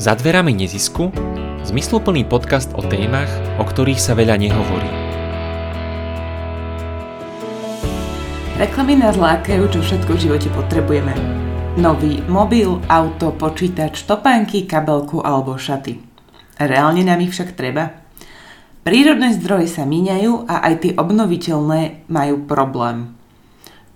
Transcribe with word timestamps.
Za 0.00 0.16
dverami 0.16 0.56
nezisku 0.56 1.12
zmysluplný 1.68 2.24
podcast 2.24 2.72
o 2.72 2.80
témach, 2.80 3.28
o 3.60 3.68
ktorých 3.68 4.00
sa 4.00 4.16
veľa 4.16 4.40
nehovorí. 4.40 4.88
Reklamy 8.56 8.96
nás 8.96 9.20
lákajú, 9.20 9.68
čo 9.68 9.84
všetko 9.84 10.16
v 10.16 10.22
živote 10.24 10.48
potrebujeme. 10.56 11.12
Nový 11.76 12.24
mobil, 12.32 12.80
auto, 12.88 13.36
počítač, 13.36 14.08
topánky, 14.08 14.64
kabelku 14.64 15.20
alebo 15.20 15.60
šaty. 15.60 16.00
Reálne 16.56 17.04
nám 17.04 17.20
ich 17.20 17.36
však 17.36 17.52
treba? 17.52 17.92
Prírodné 18.80 19.36
zdroje 19.36 19.68
sa 19.68 19.84
míňajú 19.84 20.48
a 20.48 20.64
aj 20.64 20.74
tie 20.80 20.92
obnoviteľné 20.96 22.08
majú 22.08 22.48
problém. 22.48 23.19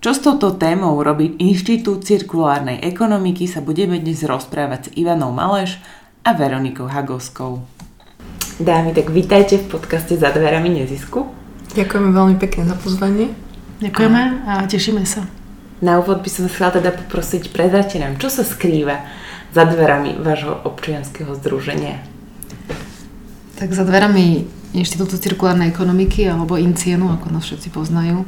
Čo 0.05 0.13
s 0.13 0.21
touto 0.21 0.53
témou 0.53 1.01
robí 1.01 1.33
Inštitút 1.41 2.05
cirkulárnej 2.05 2.77
ekonomiky 2.77 3.49
sa 3.49 3.57
budeme 3.57 3.97
dnes 3.97 4.21
rozprávať 4.21 4.93
s 4.93 5.01
Ivanou 5.01 5.33
Maleš 5.33 5.81
a 6.21 6.37
Veronikou 6.37 6.85
Hagovskou. 6.85 7.65
Dámy, 8.61 8.93
tak 8.93 9.09
vítajte 9.09 9.57
v 9.57 9.65
podcaste 9.65 10.13
Za 10.13 10.29
dverami 10.29 10.69
nezisku. 10.77 11.25
Ďakujeme 11.73 12.13
veľmi 12.13 12.37
pekne 12.37 12.69
za 12.69 12.77
pozvanie. 12.77 13.33
Ďakujeme 13.81 14.45
a 14.45 14.69
tešíme 14.69 15.01
sa. 15.09 15.25
Na 15.81 15.97
úvod 15.97 16.21
by 16.21 16.29
som 16.29 16.45
chcela 16.53 16.77
teda 16.77 16.93
poprosiť, 16.93 17.49
prezrate 17.49 17.97
nám, 17.97 18.21
čo 18.21 18.29
sa 18.29 18.45
skrýva 18.45 19.09
za 19.57 19.65
dverami 19.65 20.21
vášho 20.21 20.69
občianského 20.69 21.33
združenia? 21.33 21.97
Tak 23.57 23.73
za 23.73 23.81
dverami 23.81 24.45
Inštitútu 24.77 25.17
cirkulárnej 25.17 25.73
ekonomiky 25.73 26.29
alebo 26.29 26.61
INCIENu, 26.61 27.09
ako 27.09 27.33
nás 27.33 27.49
všetci 27.49 27.73
poznajú, 27.73 28.21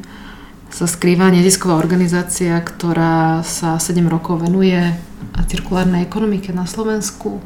sa 0.68 0.84
skrýva 0.84 1.32
nezisková 1.32 1.80
organizácia, 1.80 2.60
ktorá 2.60 3.40
sa 3.40 3.80
7 3.80 4.04
rokov 4.04 4.44
venuje 4.44 4.78
cirkulárnej 5.48 6.04
ekonomike 6.04 6.52
na 6.52 6.68
Slovensku 6.68 7.40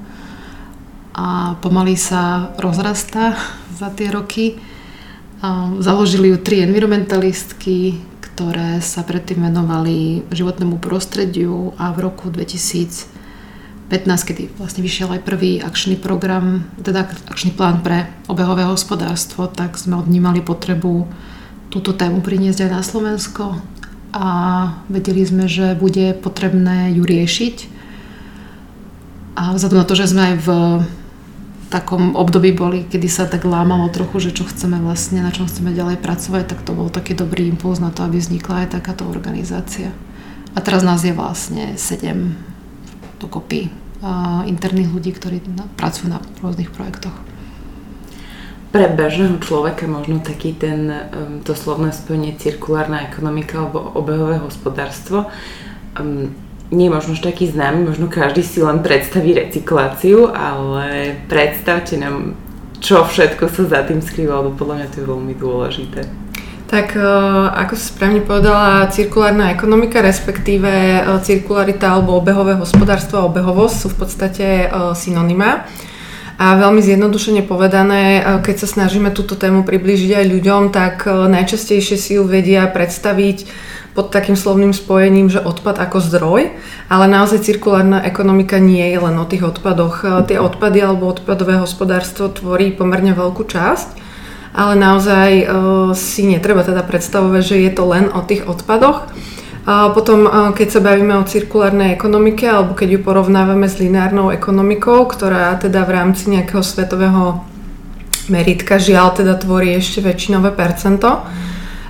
a 1.12 1.60
pomaly 1.60 1.94
sa 1.94 2.52
rozrastá 2.58 3.36
za 3.80 3.92
tie 3.92 4.10
roky. 4.10 4.58
Založili 5.82 6.30
ju 6.30 6.38
tri 6.38 6.62
environmentalistky, 6.62 7.98
ktoré 8.22 8.78
sa 8.78 9.02
predtým 9.02 9.42
venovali 9.42 10.22
životnému 10.30 10.78
prostrediu 10.78 11.74
a 11.82 11.90
v 11.90 12.06
roku 12.06 12.30
2015, 12.30 13.90
kedy 14.22 14.54
vlastne 14.54 14.86
vyšiel 14.86 15.18
aj 15.18 15.26
prvý 15.26 15.58
akčný 15.58 15.98
program, 15.98 16.62
teda 16.78 17.10
akčný 17.26 17.58
plán 17.58 17.82
pre 17.82 18.06
obehové 18.30 18.62
hospodárstvo, 18.70 19.50
tak 19.50 19.74
sme 19.82 19.98
odnímali 19.98 20.46
potrebu 20.46 21.10
túto 21.72 21.96
tému 21.96 22.20
priniesť 22.20 22.68
aj 22.68 22.70
na 22.70 22.82
Slovensko 22.84 23.56
a 24.12 24.26
vedeli 24.92 25.24
sme, 25.24 25.48
že 25.48 25.72
bude 25.72 26.12
potrebné 26.12 26.92
ju 26.92 27.02
riešiť. 27.08 27.56
A 29.40 29.56
vzhľadom 29.56 29.80
na 29.80 29.88
to, 29.88 29.96
že 29.96 30.12
sme 30.12 30.22
aj 30.28 30.36
v 30.44 30.48
takom 31.72 32.12
období 32.12 32.52
boli, 32.52 32.84
kedy 32.84 33.08
sa 33.08 33.24
tak 33.24 33.48
lámalo 33.48 33.88
trochu, 33.88 34.28
že 34.28 34.36
čo 34.36 34.44
chceme 34.44 34.76
vlastne, 34.84 35.24
na 35.24 35.32
čom 35.32 35.48
chceme 35.48 35.72
ďalej 35.72 36.04
pracovať, 36.04 36.44
tak 36.52 36.60
to 36.60 36.76
bol 36.76 36.92
taký 36.92 37.16
dobrý 37.16 37.48
impuls 37.48 37.80
na 37.80 37.88
to, 37.88 38.04
aby 38.04 38.20
vznikla 38.20 38.68
aj 38.68 38.76
takáto 38.76 39.08
organizácia. 39.08 39.88
A 40.52 40.60
teraz 40.60 40.84
nás 40.84 41.00
je 41.00 41.16
vlastne 41.16 41.80
sedem 41.80 42.36
dokopy 43.16 43.72
interných 44.44 44.92
ľudí, 44.92 45.16
ktorí 45.16 45.40
pracujú 45.80 46.12
na 46.12 46.20
rôznych 46.44 46.68
projektoch 46.68 47.31
pre 48.72 48.88
bežného 48.88 49.36
človeka 49.44 49.84
možno 49.84 50.24
taký 50.24 50.56
ten, 50.56 50.88
um, 50.88 51.44
to 51.44 51.52
slovné 51.52 51.92
spojenie 51.92 52.34
cirkulárna 52.40 53.04
ekonomika 53.04 53.60
alebo 53.60 53.92
obehové 53.92 54.40
hospodárstvo 54.40 55.28
um, 56.00 56.32
nie 56.72 56.88
je 56.88 56.94
možno 56.96 57.12
taký 57.20 57.52
známy, 57.52 57.84
možno 57.84 58.08
každý 58.08 58.40
si 58.40 58.64
len 58.64 58.80
predstaví 58.80 59.36
recykláciu, 59.36 60.32
ale 60.32 61.20
predstavte 61.28 62.00
nám, 62.00 62.32
čo 62.80 63.04
všetko 63.04 63.44
sa 63.52 63.62
za 63.68 63.80
tým 63.84 64.00
skrýva, 64.00 64.40
lebo 64.40 64.56
podľa 64.56 64.74
mňa 64.80 64.86
to 64.88 64.96
je 65.04 65.06
veľmi 65.06 65.34
dôležité. 65.36 66.00
Tak 66.72 66.96
e, 66.96 67.04
ako 67.52 67.76
si 67.76 67.84
správne 67.92 68.24
povedala, 68.24 68.88
cirkulárna 68.88 69.52
ekonomika, 69.52 70.00
respektíve 70.00 70.72
e, 70.72 71.00
cirkularita 71.20 71.92
alebo 71.92 72.16
obehové 72.16 72.56
hospodárstvo 72.56 73.20
a 73.20 73.28
obehovosť 73.28 73.76
sú 73.76 73.86
v 73.92 73.98
podstate 74.00 74.46
e, 74.64 74.66
synonymá. 74.96 75.68
A 76.42 76.58
veľmi 76.58 76.82
zjednodušene 76.82 77.46
povedané, 77.46 78.18
keď 78.42 78.66
sa 78.66 78.66
snažíme 78.66 79.14
túto 79.14 79.38
tému 79.38 79.62
priblížiť 79.62 80.10
aj 80.18 80.26
ľuďom, 80.26 80.62
tak 80.74 81.06
e, 81.06 81.30
najčastejšie 81.30 81.94
si 81.94 82.18
ju 82.18 82.26
vedia 82.26 82.66
predstaviť 82.66 83.46
pod 83.94 84.10
takým 84.10 84.34
slovným 84.34 84.74
spojením, 84.74 85.30
že 85.30 85.38
odpad 85.38 85.78
ako 85.78 86.02
zdroj, 86.02 86.50
ale 86.90 87.04
naozaj 87.06 87.46
cirkulárna 87.46 88.02
ekonomika 88.02 88.58
nie 88.58 88.82
je 88.90 88.98
len 88.98 89.14
o 89.22 89.28
tých 89.28 89.46
odpadoch. 89.54 90.02
E, 90.02 90.26
tie 90.26 90.42
odpady 90.42 90.82
alebo 90.82 91.14
odpadové 91.14 91.62
hospodárstvo 91.62 92.26
tvorí 92.34 92.74
pomerne 92.74 93.14
veľkú 93.14 93.46
časť, 93.46 94.02
ale 94.50 94.74
naozaj 94.74 95.30
e, 95.38 95.44
si 95.94 96.26
netreba 96.26 96.66
teda 96.66 96.82
predstavovať, 96.82 97.42
že 97.54 97.56
je 97.62 97.70
to 97.70 97.86
len 97.86 98.10
o 98.10 98.18
tých 98.26 98.50
odpadoch 98.50 99.06
potom, 99.66 100.26
keď 100.58 100.68
sa 100.68 100.80
bavíme 100.82 101.14
o 101.18 101.28
cirkulárnej 101.28 101.94
ekonomike, 101.94 102.50
alebo 102.50 102.74
keď 102.74 102.98
ju 102.98 103.00
porovnávame 103.06 103.70
s 103.70 103.78
lineárnou 103.78 104.34
ekonomikou, 104.34 105.06
ktorá 105.06 105.54
teda 105.58 105.86
v 105.86 105.94
rámci 105.94 106.34
nejakého 106.34 106.66
svetového 106.66 107.46
meritka 108.26 108.78
žiaľ 108.78 109.14
teda 109.18 109.38
tvorí 109.38 109.74
ešte 109.78 110.02
väčšinové 110.02 110.54
percento. 110.54 111.26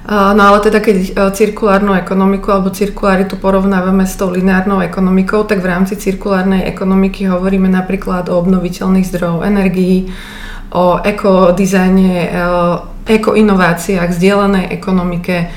No 0.09 0.43
ale 0.43 0.59
teda 0.59 0.83
keď 0.83 1.31
cirkulárnu 1.31 1.94
ekonomiku 1.94 2.50
alebo 2.50 2.75
cirkularitu 2.75 3.38
porovnávame 3.38 4.03
s 4.03 4.19
tou 4.19 4.34
lineárnou 4.34 4.83
ekonomikou, 4.83 5.47
tak 5.47 5.62
v 5.62 5.71
rámci 5.71 5.94
cirkulárnej 5.94 6.66
ekonomiky 6.66 7.31
hovoríme 7.31 7.71
napríklad 7.71 8.27
o 8.28 8.37
obnoviteľných 8.43 9.06
zdrojov 9.06 9.47
energií, 9.47 10.10
o 10.75 10.99
ekodizajne, 10.99 12.34
ekoinováciách, 13.06 14.10
zdieľanej 14.10 14.75
ekonomike, 14.75 15.53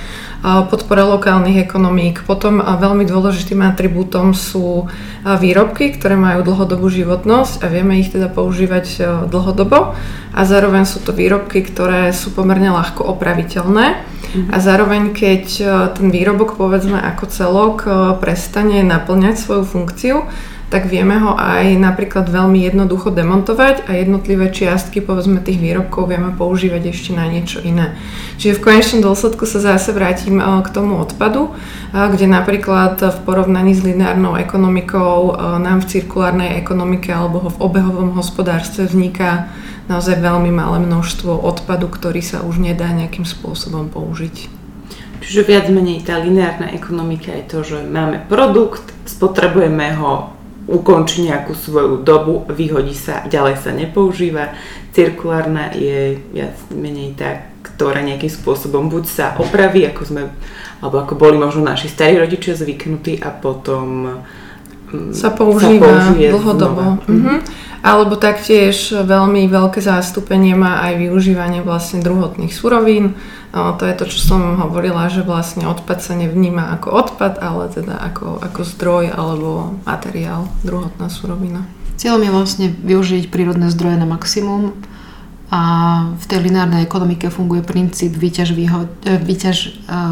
podpora 0.46 1.10
lokálnych 1.10 1.58
ekonomík. 1.66 2.22
Potom 2.30 2.62
veľmi 2.62 3.02
dôležitým 3.10 3.66
atribútom 3.66 4.38
sú 4.38 4.86
výrobky, 5.26 5.98
ktoré 5.98 6.14
majú 6.14 6.46
dlhodobú 6.46 6.86
životnosť 6.86 7.66
a 7.66 7.66
vieme 7.66 7.98
ich 7.98 8.14
teda 8.14 8.30
používať 8.30 8.86
e, 8.96 9.00
dlhodobo 9.26 9.98
a 10.36 10.42
zároveň 10.46 10.86
sú 10.86 11.02
to 11.02 11.18
výrobky, 11.18 11.66
ktoré 11.66 12.14
sú 12.14 12.30
pomerne 12.30 12.70
ľahko 12.70 13.02
opraviteľné 13.18 13.86
mhm. 13.98 14.54
a 14.54 14.58
zároveň 14.62 15.18
keď 15.18 15.46
e, 15.58 15.64
ten 15.98 16.08
výrobok 16.14 16.62
povedzme 16.62 17.02
ako 17.02 17.26
celok 17.26 17.78
e, 17.84 17.90
prestane 18.22 18.86
naplňať 18.86 19.36
svoju 19.42 19.64
funkciu, 19.66 20.16
tak 20.74 20.90
vieme 20.90 21.22
ho 21.22 21.38
aj 21.38 21.78
napríklad 21.78 22.26
veľmi 22.26 22.66
jednoducho 22.66 23.14
demontovať 23.14 23.86
a 23.86 24.02
jednotlivé 24.02 24.50
čiastky 24.50 24.98
povedzme 24.98 25.38
tých 25.38 25.62
výrobkov 25.62 26.10
vieme 26.10 26.34
používať 26.34 26.90
ešte 26.90 27.12
na 27.14 27.30
niečo 27.30 27.62
iné. 27.62 27.94
Čiže 28.42 28.58
v 28.58 28.64
konečnom 28.66 29.06
dôsledku 29.06 29.46
sa 29.46 29.62
zase 29.62 29.94
vrátim 29.94 30.42
eh, 30.42 30.46
k 30.66 30.68
tomu 30.74 30.98
odpadu, 30.98 31.54
eh, 31.54 32.10
kde 32.10 32.26
napríklad 32.26 32.98
v 32.98 33.18
porovnaní 33.24 33.78
s 33.78 33.86
lineárnou 33.86 34.34
ekonomikou 34.42 35.32
eh, 35.32 35.62
nám 35.62 35.86
v 35.86 35.90
cirkulárnej 35.96 36.58
ekonomike 36.58 37.14
alebo 37.14 37.46
v 37.46 37.62
obehovom 37.62 38.18
hospodárstve 38.18 38.90
vzniká 38.90 39.54
naozaj 39.86 40.18
veľmi 40.18 40.50
malé 40.50 40.82
množstvo 40.82 41.46
odpadu, 41.46 41.86
ktorý 41.94 42.26
sa 42.26 42.42
už 42.42 42.58
nedá 42.58 42.90
nejakým 42.90 43.22
spôsobom 43.22 43.86
použiť. 43.94 44.50
Čiže 45.22 45.42
viac 45.46 45.66
menej 45.70 46.06
tá 46.06 46.18
lineárna 46.22 46.74
ekonomika 46.74 47.34
je 47.34 47.44
to, 47.50 47.58
že 47.62 47.78
máme 47.86 48.26
produkt, 48.30 48.82
spotrebujeme 49.06 49.94
ho 49.98 50.35
ukončí 50.66 51.30
nejakú 51.30 51.54
svoju 51.54 52.02
dobu, 52.02 52.46
vyhodí 52.50 52.98
sa, 52.98 53.26
ďalej 53.30 53.56
sa 53.62 53.72
nepoužíva. 53.74 54.58
Cirkulárna 54.94 55.70
je 55.78 56.18
viac 56.34 56.58
menej 56.74 57.14
tá, 57.14 57.46
ktorá 57.62 58.02
nejakým 58.02 58.32
spôsobom 58.32 58.90
buď 58.90 59.06
sa 59.06 59.26
opraví, 59.38 59.86
ako 59.86 60.02
sme, 60.06 60.22
alebo 60.82 61.06
ako 61.06 61.14
boli 61.14 61.38
možno 61.38 61.62
naši 61.62 61.86
starí 61.92 62.18
rodičia 62.18 62.58
zvyknutí 62.58 63.22
a 63.22 63.30
potom 63.30 64.22
mm, 64.90 65.14
sa 65.14 65.30
používa 65.34 66.10
sa 66.10 66.18
dlhodobo. 66.18 67.06
Mhm. 67.06 67.36
Alebo 67.86 68.18
taktiež 68.18 68.98
veľmi 68.98 69.46
veľké 69.46 69.78
zástupenie 69.78 70.58
má 70.58 70.82
aj 70.90 71.06
využívanie 71.06 71.62
vlastne 71.62 72.02
druhotných 72.02 72.50
surovín, 72.50 73.14
to 73.54 73.84
je 73.86 73.94
to, 73.96 74.06
čo 74.10 74.20
som 74.20 74.42
hovorila, 74.58 75.08
že 75.08 75.24
vlastne 75.24 75.70
odpad 75.70 76.02
sa 76.02 76.18
nevníma 76.18 76.76
ako 76.76 76.92
odpad, 76.92 77.40
ale 77.40 77.70
teda 77.70 77.96
ako, 78.02 78.42
ako 78.42 78.62
zdroj 78.68 79.14
alebo 79.14 79.80
materiál, 79.88 80.50
druhotná 80.66 81.08
surovina. 81.08 81.64
Cieľom 81.96 82.26
je 82.26 82.32
vlastne 82.36 82.68
využiť 82.74 83.32
prírodné 83.32 83.72
zdroje 83.72 83.96
na 83.96 84.04
maximum 84.04 84.76
a 85.48 85.62
v 86.20 86.26
tej 86.28 86.52
lineárnej 86.52 86.84
ekonomike 86.84 87.32
funguje 87.32 87.64
princíp 87.64 88.18
vyťaž, 88.18 88.52
výhoď, 88.52 88.90
e, 89.08 89.16
vyťaž 89.24 89.58
e, 89.64 89.70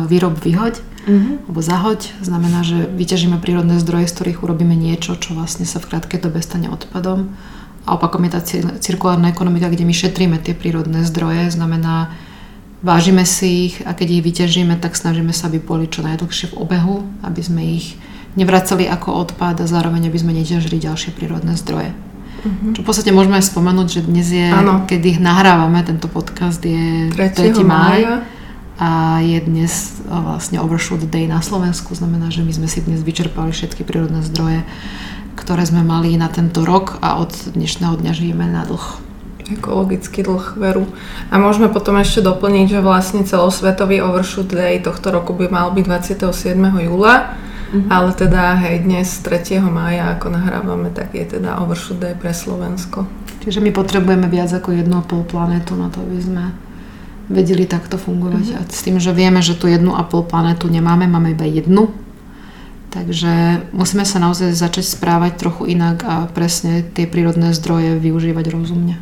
výrob, 0.08 0.40
vyhoď 0.40 0.80
mm-hmm. 0.80 1.36
alebo 1.50 1.60
zahoď. 1.60 2.02
Znamená, 2.24 2.64
že 2.64 2.88
vyťažíme 2.88 3.42
prírodné 3.44 3.82
zdroje, 3.84 4.08
z 4.08 4.16
ktorých 4.16 4.40
urobíme 4.40 4.78
niečo, 4.78 5.20
čo 5.20 5.36
vlastne 5.36 5.68
sa 5.68 5.84
v 5.84 5.92
krátkej 5.92 6.24
dobe 6.24 6.40
stane 6.40 6.72
odpadom. 6.72 7.36
A 7.84 8.00
opakom 8.00 8.24
je 8.24 8.32
tá 8.32 8.42
cirkulárna 8.80 9.30
ekonomika, 9.30 9.68
kde 9.68 9.84
my 9.84 9.92
šetríme 9.92 10.38
tie 10.40 10.56
prírodné 10.56 11.04
zdroje, 11.04 11.52
znamená, 11.52 12.16
vážime 12.80 13.28
si 13.28 13.72
ich 13.72 13.76
a 13.84 13.92
keď 13.92 14.08
ich 14.20 14.24
vyťažíme, 14.24 14.80
tak 14.80 14.96
snažíme 14.96 15.32
sa, 15.36 15.52
aby 15.52 15.60
boli 15.60 15.92
čo 15.92 16.04
najdlhšie 16.04 16.52
v 16.52 16.58
obehu, 16.60 17.04
aby 17.24 17.42
sme 17.44 17.62
ich 17.80 18.00
nevracali 18.40 18.88
ako 18.88 19.28
odpad 19.28 19.62
a 19.62 19.70
zároveň 19.70 20.12
aby 20.12 20.20
sme 20.20 20.36
neťažili 20.36 20.80
ďalšie 20.80 21.16
prírodné 21.16 21.56
zdroje. 21.60 21.96
Uh-huh. 22.44 22.76
Čo 22.76 22.84
v 22.84 22.88
podstate 22.88 23.16
môžeme 23.16 23.40
aj 23.40 23.48
spomenúť, 23.48 23.88
že 23.88 24.02
dnes 24.04 24.28
je, 24.28 24.48
ano. 24.52 24.84
kedy 24.84 25.22
nahrávame 25.22 25.80
tento 25.88 26.12
podcast, 26.12 26.60
je 26.60 27.08
3. 27.16 27.56
3. 27.56 27.64
máj 27.64 28.28
a 28.82 29.22
je 29.22 29.40
dnes 29.40 29.72
vlastne 30.10 30.60
Overshoot 30.60 31.08
Day 31.08 31.30
na 31.30 31.40
Slovensku, 31.40 31.96
znamená, 31.96 32.34
že 32.34 32.44
my 32.44 32.52
sme 32.52 32.68
si 32.68 32.84
dnes 32.84 33.06
vyčerpali 33.06 33.54
všetky 33.54 33.86
prírodné 33.88 34.26
zdroje, 34.26 34.66
ktoré 35.36 35.66
sme 35.66 35.82
mali 35.82 36.16
na 36.16 36.30
tento 36.30 36.62
rok 36.64 37.02
a 37.02 37.20
od 37.20 37.34
dnešného 37.54 38.00
dňa 38.00 38.12
žijeme 38.14 38.46
na 38.46 38.64
dlh. 38.64 39.02
Ekologický 39.44 40.24
dlh 40.24 40.56
veru. 40.56 40.88
A 41.28 41.36
môžeme 41.36 41.68
potom 41.68 42.00
ešte 42.00 42.24
doplniť, 42.24 42.80
že 42.80 42.80
vlastne 42.80 43.28
celosvetový 43.28 44.00
Overshoot 44.00 44.48
Day 44.48 44.80
tohto 44.80 45.12
roku 45.12 45.36
by 45.36 45.52
mal 45.52 45.68
byť 45.76 45.84
27. 46.24 46.56
júla, 46.88 47.36
mm-hmm. 47.36 47.90
ale 47.92 48.10
teda 48.16 48.56
hej, 48.64 48.88
dnes 48.88 49.20
3. 49.20 49.60
mája, 49.68 50.16
ako 50.16 50.32
nahrávame, 50.32 50.96
tak 50.96 51.12
je 51.12 51.26
teda 51.38 51.60
Overshoot 51.60 52.00
Day 52.00 52.16
pre 52.16 52.32
Slovensko. 52.32 53.04
Čiže 53.44 53.60
my 53.60 53.76
potrebujeme 53.76 54.32
viac 54.32 54.56
ako 54.56 54.72
1,5 54.72 55.28
planetu 55.28 55.76
na 55.76 55.92
to, 55.92 56.00
aby 56.00 56.20
sme 56.24 56.56
vedeli 57.28 57.68
takto 57.68 58.00
fungovať. 58.00 58.46
Mm-hmm. 58.56 58.68
A 58.68 58.72
s 58.72 58.82
tým, 58.84 58.98
že 59.00 59.12
vieme, 59.16 59.40
že 59.44 59.56
tu 59.56 59.68
jednu 59.68 59.96
a 59.96 60.04
pol 60.08 60.24
planetu 60.24 60.68
nemáme, 60.68 61.08
máme 61.08 61.36
iba 61.36 61.48
jednu. 61.48 61.92
Takže 62.94 63.66
musíme 63.74 64.06
sa 64.06 64.22
naozaj 64.22 64.54
začať 64.54 64.86
správať 64.86 65.42
trochu 65.42 65.74
inak 65.74 66.06
a 66.06 66.30
presne 66.30 66.86
tie 66.86 67.10
prírodné 67.10 67.50
zdroje 67.58 67.98
využívať 67.98 68.46
rozumne. 68.54 69.02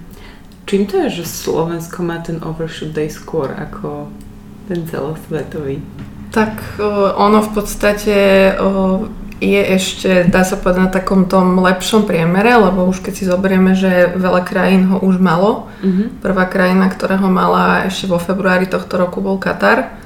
Čím 0.64 0.88
to 0.88 1.04
je, 1.04 1.20
že 1.20 1.28
Slovensko 1.28 2.00
má 2.00 2.24
ten 2.24 2.40
overshoot 2.40 2.96
day 2.96 3.12
skôr 3.12 3.52
ako 3.52 4.08
ten 4.72 4.88
celosvetový? 4.88 5.84
Tak 6.32 6.80
ono 7.20 7.44
v 7.44 7.52
podstate 7.52 8.16
je 9.44 9.62
ešte, 9.76 10.24
dá 10.32 10.48
sa 10.48 10.56
povedať, 10.56 10.80
na 10.80 10.92
takom 10.94 11.28
tom 11.28 11.60
lepšom 11.60 12.08
priemere, 12.08 12.56
lebo 12.56 12.88
už 12.88 13.04
keď 13.04 13.14
si 13.18 13.28
zoberieme, 13.28 13.76
že 13.76 14.16
veľa 14.16 14.48
krajín 14.48 14.88
ho 14.88 15.04
už 15.04 15.20
malo. 15.20 15.68
Mm-hmm. 15.84 16.24
Prvá 16.24 16.48
krajina, 16.48 16.88
ktorá 16.88 17.20
ho 17.20 17.28
mala 17.28 17.84
ešte 17.92 18.08
vo 18.08 18.22
februári 18.22 18.72
tohto 18.72 18.96
roku 18.96 19.20
bol 19.20 19.36
Katar. 19.36 20.00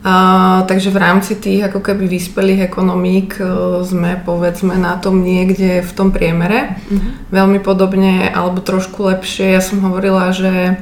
Takže 0.00 0.88
v 0.88 0.96
rámci 0.96 1.36
tých 1.36 1.68
ako 1.68 1.84
keby 1.84 2.08
vyspelých 2.08 2.72
ekonomík 2.72 3.36
uh, 3.36 3.84
sme 3.84 4.16
povedzme 4.24 4.72
na 4.80 4.96
tom 4.96 5.20
niekde 5.20 5.84
v 5.84 5.92
tom 5.92 6.08
priemere. 6.08 6.80
Mm-hmm. 6.88 7.12
Veľmi 7.28 7.60
podobne 7.60 8.32
alebo 8.32 8.64
trošku 8.64 9.12
lepšie. 9.12 9.52
Ja 9.52 9.60
som 9.60 9.84
hovorila, 9.84 10.32
že 10.32 10.80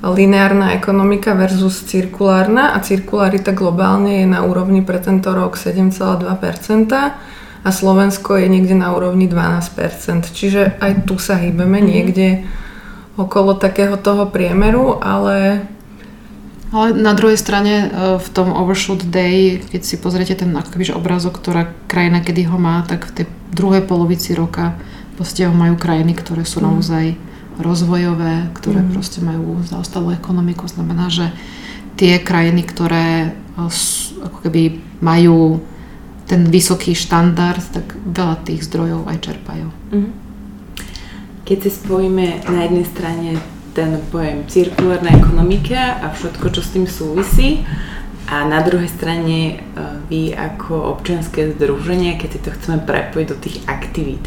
lineárna 0.00 0.72
ekonomika 0.72 1.36
versus 1.36 1.84
cirkulárna 1.84 2.72
a 2.72 2.80
cirkularita 2.80 3.52
globálne 3.52 4.24
je 4.24 4.26
na 4.28 4.40
úrovni 4.40 4.80
pre 4.80 5.04
tento 5.04 5.36
rok 5.36 5.60
7,2% 5.60 6.24
a 7.60 7.68
Slovensko 7.68 8.40
je 8.40 8.46
niekde 8.48 8.72
na 8.72 8.96
úrovni 8.96 9.28
12%. 9.28 10.32
Čiže 10.32 10.80
aj 10.80 11.04
tu 11.04 11.20
sa 11.20 11.36
hýbeme 11.36 11.76
mm-hmm. 11.76 11.92
niekde 11.92 12.28
okolo 13.20 13.52
takého 13.52 14.00
toho 14.00 14.32
priemeru, 14.32 14.96
ale 14.96 15.68
ale 16.74 16.98
na 16.98 17.14
druhej 17.14 17.38
strane 17.38 17.74
e, 17.86 17.88
v 18.18 18.28
tom 18.34 18.50
Overshoot 18.50 19.06
Day, 19.06 19.62
keď 19.62 19.82
si 19.86 19.94
pozriete 20.02 20.34
ten 20.34 20.50
akoby, 20.50 20.90
obrázok, 20.90 21.38
ktorá 21.38 21.70
krajina 21.86 22.18
kedy 22.18 22.50
ho 22.50 22.58
má, 22.58 22.82
tak 22.82 23.06
v 23.06 23.22
tej 23.22 23.26
druhej 23.54 23.86
polovici 23.86 24.34
roka 24.34 24.74
ho 25.16 25.54
majú 25.56 25.80
krajiny, 25.80 26.12
ktoré 26.12 26.44
sú 26.44 26.60
mm. 26.60 26.66
naozaj 26.66 27.04
rozvojové, 27.56 28.52
ktoré 28.52 28.84
mm. 28.84 28.88
proste 28.92 29.24
majú 29.24 29.64
zaostalú 29.64 30.12
ekonomiku. 30.12 30.68
Znamená, 30.68 31.08
že 31.08 31.32
tie 31.96 32.20
krajiny, 32.20 32.66
ktoré 32.68 33.32
eh, 33.32 34.26
ako 34.26 34.38
keby 34.44 34.62
majú 35.00 35.64
ten 36.26 36.50
vysoký 36.50 36.92
štandard, 36.92 37.62
tak 37.70 37.86
veľa 38.02 38.42
tých 38.42 38.66
zdrojov 38.66 39.06
aj 39.06 39.18
čerpajú. 39.22 39.68
Mm. 39.94 40.10
Keď 41.46 41.58
si 41.62 41.70
spojíme 41.70 42.42
na 42.50 42.58
jednej 42.66 42.86
strane 42.90 43.30
ten 43.76 44.00
pojem 44.08 44.48
cirkulárna 44.48 45.12
ekonomika 45.12 46.00
a 46.00 46.08
všetko, 46.16 46.48
čo 46.48 46.60
s 46.64 46.72
tým 46.72 46.88
súvisí, 46.88 47.60
a 48.26 48.42
na 48.48 48.58
druhej 48.64 48.90
strane 48.90 49.38
eh, 49.54 49.58
vy 50.10 50.32
ako 50.34 50.98
občianske 50.98 51.54
združenie, 51.54 52.18
keď 52.18 52.28
si 52.32 52.40
to 52.42 52.50
chceme 52.56 52.82
prepojiť 52.82 53.26
do 53.28 53.36
tých 53.38 53.56
aktivít, 53.68 54.24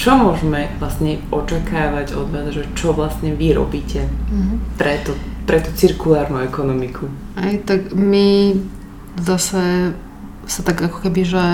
čo 0.00 0.16
môžeme 0.16 0.72
vlastne 0.80 1.20
očakávať 1.28 2.16
od 2.16 2.32
vás, 2.32 2.48
že 2.56 2.64
čo 2.72 2.96
vlastne 2.96 3.36
vy 3.36 3.52
robíte 3.52 4.08
mm-hmm. 4.08 4.80
pre, 4.80 4.96
to, 5.04 5.12
pre 5.44 5.60
tú 5.60 5.70
cirkulárnu 5.76 6.40
ekonomiku? 6.40 7.12
Aj 7.36 7.52
tak 7.68 7.92
my 7.92 8.56
zase 9.20 9.92
sa 10.48 10.60
tak 10.66 10.82
ako 10.82 11.06
keby, 11.06 11.22
že 11.22 11.44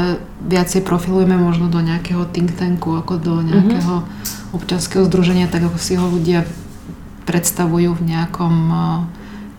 viacej 0.46 0.86
profilujeme 0.86 1.36
možno 1.36 1.68
do 1.68 1.82
nejakého 1.82 2.24
think 2.32 2.56
tanku, 2.56 2.96
ako 2.96 3.18
do 3.20 3.34
nejakého 3.44 4.06
mm-hmm. 4.06 4.56
občanského 4.56 5.04
združenia, 5.04 5.50
tak 5.50 5.66
ako 5.66 5.76
si 5.76 5.98
ho 5.98 6.06
ľudia 6.08 6.46
predstavujú 7.26 7.98
v 7.98 8.06
nejakom 8.14 8.54
uh, 8.70 8.80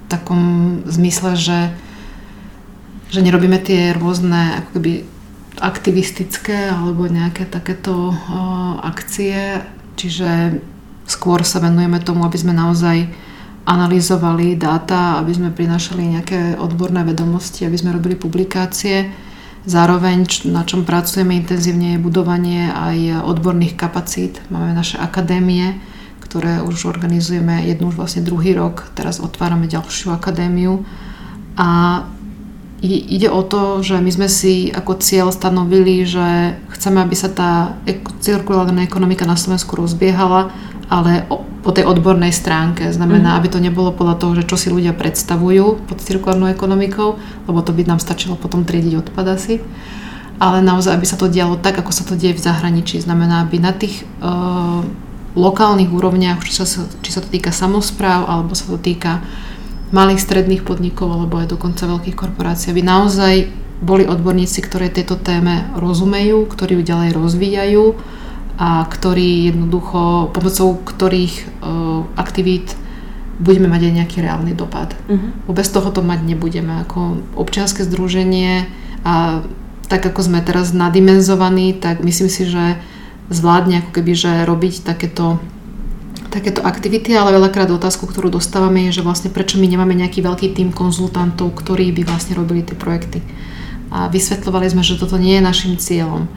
takom 0.07 0.41
zmysle, 0.87 1.35
že 1.35 1.59
že 3.07 3.23
nerobíme 3.23 3.59
tie 3.63 3.95
rôzne 3.95 4.63
ako 4.63 4.69
keby 4.79 4.91
aktivistické 5.57 6.69
alebo 6.69 7.09
nejaké 7.09 7.49
takéto 7.49 8.13
akcie, 8.83 9.63
čiže 9.97 10.61
skôr 11.07 11.41
sa 11.41 11.63
venujeme 11.63 11.97
tomu, 12.03 12.27
aby 12.27 12.37
sme 12.37 12.53
naozaj 12.53 13.09
analyzovali 13.67 14.55
dáta, 14.55 15.19
aby 15.19 15.31
sme 15.33 15.49
prinášali 15.55 16.19
nejaké 16.19 16.39
odborné 16.59 17.03
vedomosti, 17.03 17.65
aby 17.67 17.79
sme 17.79 17.95
robili 17.95 18.15
publikácie. 18.15 19.11
Zároveň, 19.67 20.47
na 20.47 20.63
čom 20.63 20.87
pracujeme 20.87 21.35
intenzívne, 21.35 21.95
je 21.95 22.05
budovanie 22.05 22.71
aj 22.71 23.27
odborných 23.27 23.75
kapacít. 23.75 24.39
Máme 24.47 24.71
naše 24.71 24.95
akadémie, 24.95 25.75
ktoré 26.27 26.59
už 26.59 26.91
organizujeme 26.91 27.63
jednu 27.63 27.87
už 27.87 27.95
vlastne 27.95 28.19
druhý 28.19 28.51
rok. 28.51 28.91
Teraz 28.99 29.23
otvárame 29.23 29.71
ďalšiu 29.71 30.11
akadémiu. 30.11 30.83
A 31.55 32.03
ide 32.83 33.31
o 33.31 33.41
to, 33.41 33.81
že 33.81 33.97
my 33.97 34.11
sme 34.11 34.27
si 34.29 34.69
ako 34.69 34.99
cieľ 35.01 35.33
stanovili, 35.33 36.05
že 36.05 36.59
chceme, 36.77 37.01
aby 37.01 37.15
sa 37.15 37.31
tá 37.31 37.79
cirkulárna 38.21 38.85
ekonomika 38.85 39.25
na 39.25 39.39
Slovensku 39.39 39.73
rozbiehala, 39.79 40.53
ale 40.91 41.25
po 41.65 41.71
tej 41.73 41.89
odbornej 41.89 42.29
stránke. 42.31 42.91
Znamená, 42.93 43.33
mm. 43.33 43.37
aby 43.41 43.47
to 43.49 43.59
nebolo 43.63 43.89
podľa 43.95 44.15
toho, 44.21 44.31
že 44.37 44.47
čo 44.47 44.55
si 44.55 44.69
ľudia 44.69 44.93
predstavujú 44.93 45.89
pod 45.89 45.97
cirkulárnou 46.03 46.51
ekonomikou, 46.53 47.17
lebo 47.49 47.59
to 47.65 47.73
by 47.73 47.87
nám 47.87 47.99
stačilo 48.03 48.37
potom 48.37 48.67
triediť 48.67 48.93
odpad 48.99 49.25
asi. 49.35 49.63
Ale 50.37 50.61
naozaj, 50.61 50.93
aby 50.93 51.05
sa 51.09 51.17
to 51.17 51.25
dialo 51.25 51.57
tak, 51.57 51.81
ako 51.81 51.89
sa 51.89 52.05
to 52.05 52.13
deje 52.13 52.37
v 52.37 52.45
zahraničí. 52.45 53.01
Znamená, 53.01 53.41
aby 53.41 53.57
na 53.57 53.73
tých 53.73 54.05
uh, 54.21 54.85
lokálnych 55.37 55.93
úrovniach, 55.93 56.41
či 56.41 56.65
sa, 56.65 56.65
či 57.05 57.09
sa 57.13 57.21
to 57.21 57.29
týka 57.29 57.53
samozpráv, 57.53 58.25
alebo 58.25 58.57
sa 58.57 58.65
to 58.65 58.81
týka 58.81 59.21
malých 59.93 60.19
stredných 60.19 60.67
podnikov 60.67 61.13
alebo 61.13 61.39
aj 61.39 61.53
dokonca 61.55 61.87
veľkých 61.87 62.17
korporácií, 62.17 62.75
aby 62.75 62.83
naozaj 62.83 63.33
boli 63.77 64.09
odborníci, 64.09 64.59
ktoré 64.65 64.89
tejto 64.89 65.21
téme 65.21 65.69
rozumejú, 65.77 66.49
ktorí 66.49 66.81
ju 66.81 66.83
ďalej 66.83 67.09
rozvíjajú 67.13 67.85
a 68.57 68.83
ktorí 68.89 69.53
jednoducho, 69.53 70.33
pomocou 70.33 70.81
ktorých 70.81 71.35
uh, 71.61 72.01
aktivít 72.17 72.73
budeme 73.37 73.69
mať 73.69 73.81
aj 73.85 73.93
nejaký 74.01 74.17
reálny 74.25 74.57
dopad. 74.57 74.97
Uh-huh. 75.05 75.53
Bez 75.53 75.69
toho 75.69 75.93
to 75.93 76.01
mať 76.01 76.25
nebudeme. 76.25 76.81
Ako 76.89 77.21
občianske 77.37 77.85
združenie 77.85 78.65
a 79.05 79.45
tak 79.87 80.03
ako 80.03 80.25
sme 80.25 80.41
teraz 80.41 80.73
nadimenzovaní, 80.73 81.77
tak 81.77 82.01
myslím 82.01 82.27
si, 82.33 82.49
že 82.49 82.81
zvládne 83.27 83.83
ako 83.85 83.91
keby, 83.91 84.13
že 84.15 84.31
robiť 84.47 84.83
takéto 84.87 85.39
takéto 86.27 86.59
aktivity, 86.61 87.15
ale 87.15 87.33
veľakrát 87.33 87.71
otázku, 87.71 88.05
ktorú 88.05 88.29
dostávame 88.29 88.91
je, 88.91 88.99
že 88.99 89.05
vlastne 89.05 89.31
prečo 89.31 89.57
my 89.57 89.65
nemáme 89.65 89.95
nejaký 89.95 90.19
veľký 90.21 90.53
tým 90.53 90.69
konzultantov, 90.75 91.55
ktorí 91.55 91.89
by 91.95 92.03
vlastne 92.03 92.35
robili 92.35 92.61
tie 92.61 92.75
projekty. 92.75 93.23
A 93.89 94.11
vysvetľovali 94.11 94.67
sme, 94.67 94.83
že 94.83 94.99
toto 94.99 95.15
nie 95.15 95.39
je 95.39 95.47
našim 95.47 95.73
cieľom. 95.79 96.27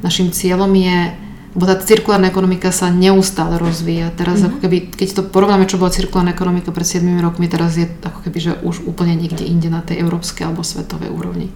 Našim 0.00 0.30
cieľom 0.30 0.70
je, 0.70 1.12
lebo 1.58 1.64
tá 1.66 1.74
cirkulárna 1.82 2.30
ekonomika 2.30 2.70
sa 2.70 2.94
neustále 2.94 3.58
rozvíja. 3.58 4.14
Teraz 4.14 4.38
mm-hmm. 4.38 4.48
ako 4.54 4.58
keby, 4.62 4.76
keď 4.94 5.08
to 5.18 5.22
porovnáme, 5.26 5.66
čo 5.66 5.82
bola 5.82 5.90
cirkulárna 5.90 6.30
ekonomika 6.30 6.70
pred 6.70 6.86
7 6.86 7.02
rokmi, 7.18 7.50
teraz 7.50 7.74
je 7.74 7.90
ako 7.90 8.30
keby, 8.30 8.38
že 8.38 8.52
už 8.62 8.86
úplne 8.86 9.18
niekde 9.18 9.42
inde 9.42 9.66
na 9.66 9.82
tej 9.82 10.06
európskej 10.06 10.46
alebo 10.46 10.62
svetovej 10.62 11.10
úrovni. 11.10 11.50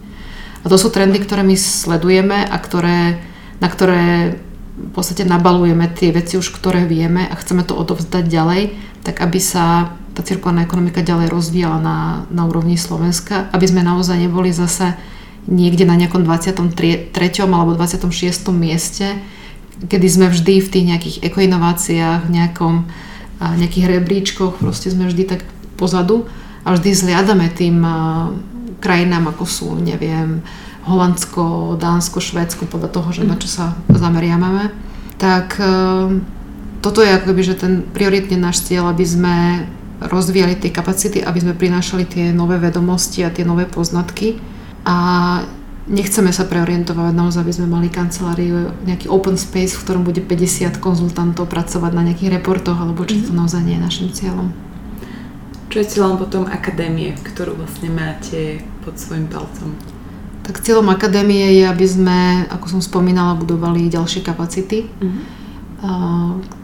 A 0.67 0.73
to 0.73 0.77
sú 0.81 0.91
trendy, 0.91 1.23
ktoré 1.23 1.47
my 1.47 1.55
sledujeme 1.55 2.43
a 2.43 2.57
ktoré, 2.59 3.23
na 3.63 3.69
ktoré 3.71 4.35
v 4.75 4.91
podstate 4.91 5.23
nabalujeme 5.23 5.87
tie 5.95 6.11
veci 6.11 6.35
už, 6.35 6.51
ktoré 6.51 6.83
vieme 6.85 7.31
a 7.31 7.35
chceme 7.39 7.63
to 7.63 7.79
odovzdať 7.79 8.27
ďalej, 8.27 8.63
tak 9.07 9.23
aby 9.23 9.39
sa 9.39 9.95
tá 10.15 10.23
cirkulárna 10.23 10.67
ekonomika 10.67 11.03
ďalej 11.03 11.31
rozvíjala 11.31 11.79
na, 11.79 11.99
na 12.31 12.43
úrovni 12.47 12.79
Slovenska, 12.79 13.51
aby 13.51 13.67
sme 13.67 13.87
naozaj 13.87 14.19
neboli 14.19 14.51
zase 14.55 14.95
niekde 15.47 15.85
na 15.85 15.99
nejakom 15.99 16.25
23. 16.25 17.11
alebo 17.45 17.77
26. 17.77 18.09
mieste, 18.55 19.19
kedy 19.87 20.07
sme 20.07 20.27
vždy 20.31 20.55
v 20.63 20.69
tých 20.71 20.85
nejakých 20.87 21.17
ekoinováciách, 21.27 22.31
nejakom, 22.31 22.87
nejakých 23.43 23.87
rebríčkoch, 23.99 24.63
proste 24.63 24.89
sme 24.91 25.11
vždy 25.11 25.23
tak 25.29 25.41
pozadu 25.77 26.31
a 26.63 26.73
vždy 26.73 26.91
zliadame 26.95 27.51
tým 27.51 27.83
krajinám, 28.81 29.35
ako 29.35 29.45
sú, 29.45 29.69
neviem, 29.77 30.41
Holandsko, 30.85 31.77
Dánsko, 31.81 32.21
Švédsko, 32.21 32.69
podľa 32.69 32.91
toho, 32.93 33.09
že 33.13 33.23
na 33.25 33.41
čo 33.41 33.49
sa 33.49 33.73
zameriavame, 33.89 34.69
tak 35.17 35.57
eh, 35.57 36.21
toto 36.85 37.01
je 37.01 37.17
akoby, 37.17 37.41
že 37.41 37.57
ten 37.57 37.81
prioritne 37.81 38.37
náš 38.37 38.61
cieľ, 38.69 38.93
aby 38.93 39.05
sme 39.09 39.37
rozvíjali 40.05 40.61
tie 40.61 40.69
kapacity, 40.69 41.25
aby 41.25 41.41
sme 41.41 41.55
prinášali 41.57 42.05
tie 42.05 42.25
nové 42.37 42.61
vedomosti 42.61 43.25
a 43.25 43.33
tie 43.33 43.47
nové 43.47 43.65
poznatky. 43.65 44.37
A 44.85 44.97
nechceme 45.89 46.29
sa 46.29 46.45
preorientovať 46.45 47.17
naozaj, 47.17 47.41
aby 47.41 47.57
sme 47.57 47.73
mali 47.73 47.89
kanceláriu, 47.89 48.77
nejaký 48.85 49.09
open 49.09 49.41
space, 49.41 49.81
v 49.81 49.83
ktorom 49.89 50.05
bude 50.05 50.21
50 50.21 50.77
konzultantov 50.77 51.49
pracovať 51.49 51.93
na 51.97 52.05
nejakých 52.05 52.41
reportoch, 52.41 52.77
alebo 52.77 53.09
či 53.09 53.25
to 53.25 53.33
mhm. 53.33 53.39
naozaj 53.45 53.65
nie 53.65 53.81
je 53.81 53.85
našim 53.85 54.09
cieľom. 54.13 54.53
Čo 55.73 55.81
je 55.81 55.91
cieľom 55.91 56.21
potom 56.21 56.45
akadémie, 56.47 57.17
ktorú 57.17 57.57
vlastne 57.59 57.91
máte 57.91 58.63
pod 58.85 59.01
svojim 59.01 59.27
palcom? 59.27 59.75
Tak 60.45 60.61
cieľom 60.61 60.93
akadémie 60.93 61.57
je, 61.57 61.65
aby 61.65 61.87
sme, 61.89 62.45
ako 62.53 62.79
som 62.79 62.81
spomínala, 62.85 63.35
budovali 63.41 63.89
ďalšie 63.89 64.21
kapacity. 64.21 64.87
Mm-hmm 65.01 65.45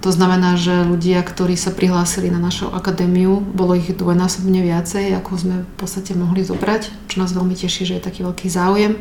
to 0.01 0.11
znamená, 0.13 0.57
že 0.57 0.87
ľudia, 0.87 1.21
ktorí 1.21 1.53
sa 1.53 1.69
prihlásili 1.69 2.33
na 2.33 2.41
našu 2.41 2.73
akadémiu, 2.73 3.45
bolo 3.53 3.77
ich 3.77 3.93
dvojnásobne 3.93 4.65
viacej, 4.65 5.13
ako 5.21 5.31
sme 5.37 5.57
v 5.61 5.73
podstate 5.77 6.17
mohli 6.17 6.41
zobrať, 6.41 6.89
čo 7.11 7.21
nás 7.21 7.37
veľmi 7.37 7.53
teší, 7.53 7.85
že 7.85 7.97
je 8.01 8.07
taký 8.07 8.25
veľký 8.25 8.49
záujem. 8.49 8.97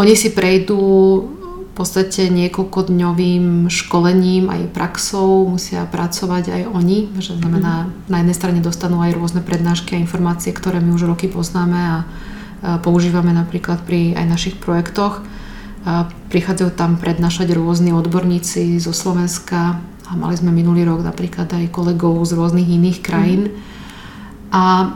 Oni 0.00 0.16
si 0.16 0.32
prejdú 0.32 0.80
v 1.68 1.72
podstate 1.76 2.32
niekoľkodňovým 2.32 3.68
školením, 3.68 4.48
aj 4.48 4.72
praxou, 4.72 5.44
musia 5.44 5.84
pracovať 5.84 6.56
aj 6.56 6.62
oni, 6.72 7.12
že 7.20 7.36
znamená, 7.36 7.92
mhm. 7.92 8.08
na 8.08 8.16
jednej 8.24 8.36
strane 8.36 8.60
dostanú 8.64 9.04
aj 9.04 9.12
rôzne 9.20 9.44
prednášky 9.44 10.00
a 10.00 10.00
informácie, 10.00 10.56
ktoré 10.56 10.80
my 10.80 10.96
už 10.96 11.12
roky 11.12 11.28
poznáme 11.28 11.76
a 11.76 11.96
používame 12.62 13.34
napríklad 13.36 13.84
pri 13.84 14.16
aj 14.16 14.26
našich 14.26 14.56
projektoch 14.56 15.22
prichádzajú 16.34 16.70
tam 16.74 16.98
prednášať 16.98 17.54
rôzni 17.54 17.94
odborníci 17.94 18.74
zo 18.82 18.90
Slovenska 18.90 19.78
a 20.06 20.12
mali 20.18 20.34
sme 20.34 20.50
minulý 20.50 20.82
rok 20.82 21.06
napríklad 21.06 21.46
aj 21.46 21.70
kolegov 21.70 22.18
z 22.26 22.34
rôznych 22.34 22.66
iných 22.66 22.98
krajín. 23.06 23.54
A 24.50 24.94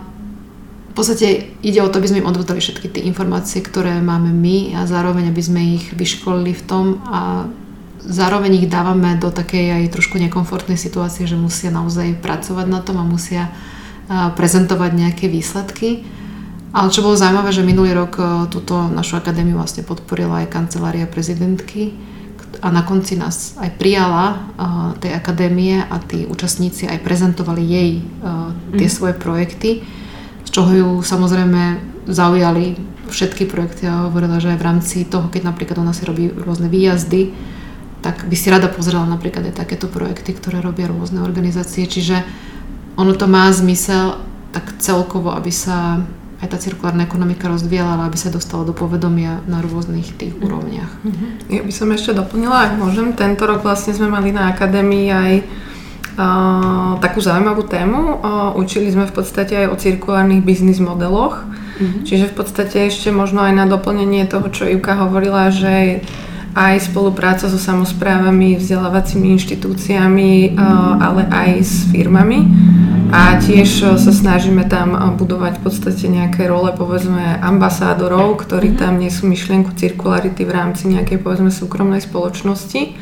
v 0.90 0.95
podstate 0.99 1.55
ide 1.62 1.79
o 1.83 1.90
to, 1.90 2.02
aby 2.02 2.11
sme 2.11 2.21
im 2.26 2.31
odvodali 2.31 2.59
všetky 2.59 2.90
tie 2.90 3.07
informácie, 3.07 3.62
ktoré 3.62 4.02
máme 4.02 4.35
my 4.35 4.83
a 4.83 4.90
zároveň, 4.90 5.31
aby 5.31 5.43
sme 5.43 5.79
ich 5.79 5.95
vyškolili 5.95 6.50
v 6.50 6.62
tom 6.67 6.99
a 7.07 7.47
zároveň 8.02 8.67
ich 8.67 8.67
dávame 8.67 9.14
do 9.23 9.31
takej 9.31 9.87
aj 9.87 9.95
trošku 9.95 10.19
nekomfortnej 10.19 10.75
situácie, 10.75 11.31
že 11.31 11.38
musia 11.38 11.71
naozaj 11.71 12.19
pracovať 12.19 12.67
na 12.67 12.83
tom 12.83 12.99
a 12.99 13.07
musia 13.07 13.55
prezentovať 14.11 14.90
nejaké 14.99 15.31
výsledky. 15.31 16.02
Ale 16.71 16.95
čo 16.95 17.03
bolo 17.03 17.19
zaujímavé, 17.19 17.50
že 17.50 17.67
minulý 17.67 17.91
rok 17.99 18.15
e, 18.15 18.23
túto 18.47 18.79
našu 18.79 19.19
akadémiu 19.19 19.59
vlastne 19.59 19.83
podporila 19.83 20.47
aj 20.47 20.55
kancelária 20.55 21.11
prezidentky 21.11 21.99
a 22.62 22.71
na 22.71 22.87
konci 22.87 23.19
nás 23.19 23.59
aj 23.59 23.75
prijala 23.75 24.27
e, 24.31 24.37
tej 25.03 25.12
akadémie 25.19 25.83
a 25.83 25.99
tí 25.99 26.31
účastníci 26.31 26.87
aj 26.87 27.03
prezentovali 27.03 27.62
jej 27.67 27.91
e, 27.99 28.03
tie 28.79 28.87
mm. 28.87 28.95
svoje 28.95 29.15
projekty, 29.19 29.83
z 30.47 30.50
čoho 30.55 30.71
ju 30.71 30.89
samozrejme 31.03 31.83
zaujali 32.07 32.79
všetky 33.11 33.50
projekty 33.50 33.91
a 33.91 34.07
hovorila, 34.07 34.39
že 34.39 34.55
aj 34.55 34.59
v 34.62 34.67
rámci 34.67 34.97
toho, 35.03 35.27
keď 35.27 35.50
napríklad 35.50 35.83
nás 35.83 35.99
si 35.99 36.07
robí 36.07 36.31
rôzne 36.31 36.71
výjazdy, 36.71 37.35
tak 38.00 38.31
by 38.31 38.37
si 38.39 38.49
rada 38.49 38.71
pozrela 38.71 39.05
napríklad 39.11 39.50
aj 39.50 39.59
takéto 39.59 39.91
projekty, 39.91 40.39
ktoré 40.39 40.62
robia 40.62 40.87
rôzne 40.87 41.21
organizácie, 41.21 41.85
čiže 41.91 42.23
ono 42.95 43.12
to 43.19 43.27
má 43.27 43.50
zmysel 43.50 44.23
tak 44.55 44.79
celkovo, 44.79 45.35
aby 45.35 45.50
sa 45.50 46.03
aj 46.40 46.49
tá 46.49 46.56
cirkulárna 46.56 47.04
ekonomika 47.04 47.52
rozvíjala, 47.52 48.00
ale 48.00 48.04
aby 48.09 48.16
sa 48.16 48.32
dostala 48.32 48.64
do 48.64 48.73
povedomia 48.73 49.44
na 49.44 49.61
rôznych 49.61 50.16
tých 50.16 50.32
mhm. 50.37 50.40
úrovniach. 50.40 50.92
Mm-hmm. 51.04 51.30
Ja 51.52 51.62
by 51.62 51.73
som 51.73 51.88
ešte 51.92 52.16
doplnila, 52.16 52.56
ak 52.68 52.73
môžem. 52.80 53.12
Tento 53.12 53.44
rok 53.44 53.61
vlastne 53.61 53.92
sme 53.92 54.09
mali 54.09 54.32
na 54.32 54.49
akadémii 54.49 55.06
aj 55.12 55.32
uh, 55.44 56.97
takú 57.04 57.20
zaujímavú 57.20 57.68
tému. 57.68 58.25
Uh, 58.25 58.56
učili 58.56 58.88
sme 58.88 59.04
v 59.04 59.14
podstate 59.14 59.52
aj 59.64 59.66
o 59.68 59.76
cirkulárnych 59.76 60.40
biznis 60.40 60.80
modeloch. 60.80 61.44
Mm-hmm. 61.44 62.04
Čiže 62.09 62.32
v 62.32 62.35
podstate 62.37 62.88
ešte 62.88 63.12
možno 63.12 63.44
aj 63.44 63.52
na 63.56 63.64
doplnenie 63.68 64.25
toho, 64.25 64.49
čo 64.49 64.64
Ivka 64.64 64.97
hovorila, 64.97 65.52
že 65.52 66.04
aj 66.50 66.90
spolupráca 66.90 67.47
so 67.47 67.62
samozprávami, 67.62 68.59
vzdelávacími 68.59 69.38
inštitúciami, 69.38 70.59
ale 70.99 71.23
aj 71.30 71.50
s 71.62 71.75
firmami 71.94 72.42
a 73.11 73.35
tiež 73.43 73.69
e, 73.83 73.87
sa 73.99 74.12
snažíme 74.14 74.71
tam 74.71 74.95
e, 74.95 74.99
budovať 75.19 75.59
v 75.59 75.62
podstate 75.67 76.07
nejaké 76.07 76.47
role, 76.47 76.71
povedzme, 76.71 77.43
ambasádorov, 77.43 78.38
ktorí 78.38 78.75
mhm. 78.75 78.79
tam 78.79 78.93
nesú 79.02 79.26
myšlienku 79.26 79.75
cirkularity 79.75 80.47
v 80.47 80.55
rámci 80.55 80.87
nejakej, 80.87 81.19
povedzme, 81.19 81.50
súkromnej 81.50 82.00
spoločnosti. 82.00 82.95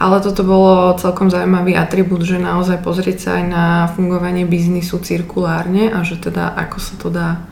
Ale 0.00 0.16
toto 0.24 0.48
bolo 0.48 0.96
celkom 0.96 1.28
zaujímavý 1.28 1.76
atribút, 1.76 2.24
že 2.24 2.40
naozaj 2.40 2.80
pozrieť 2.80 3.18
sa 3.20 3.30
aj 3.36 3.44
na 3.44 3.64
fungovanie 3.92 4.48
biznisu 4.48 4.96
cirkulárne 5.04 5.92
a 5.92 6.00
že 6.00 6.16
teda 6.16 6.56
ako 6.56 6.78
sa 6.80 6.94
to 6.96 7.12
dá 7.12 7.44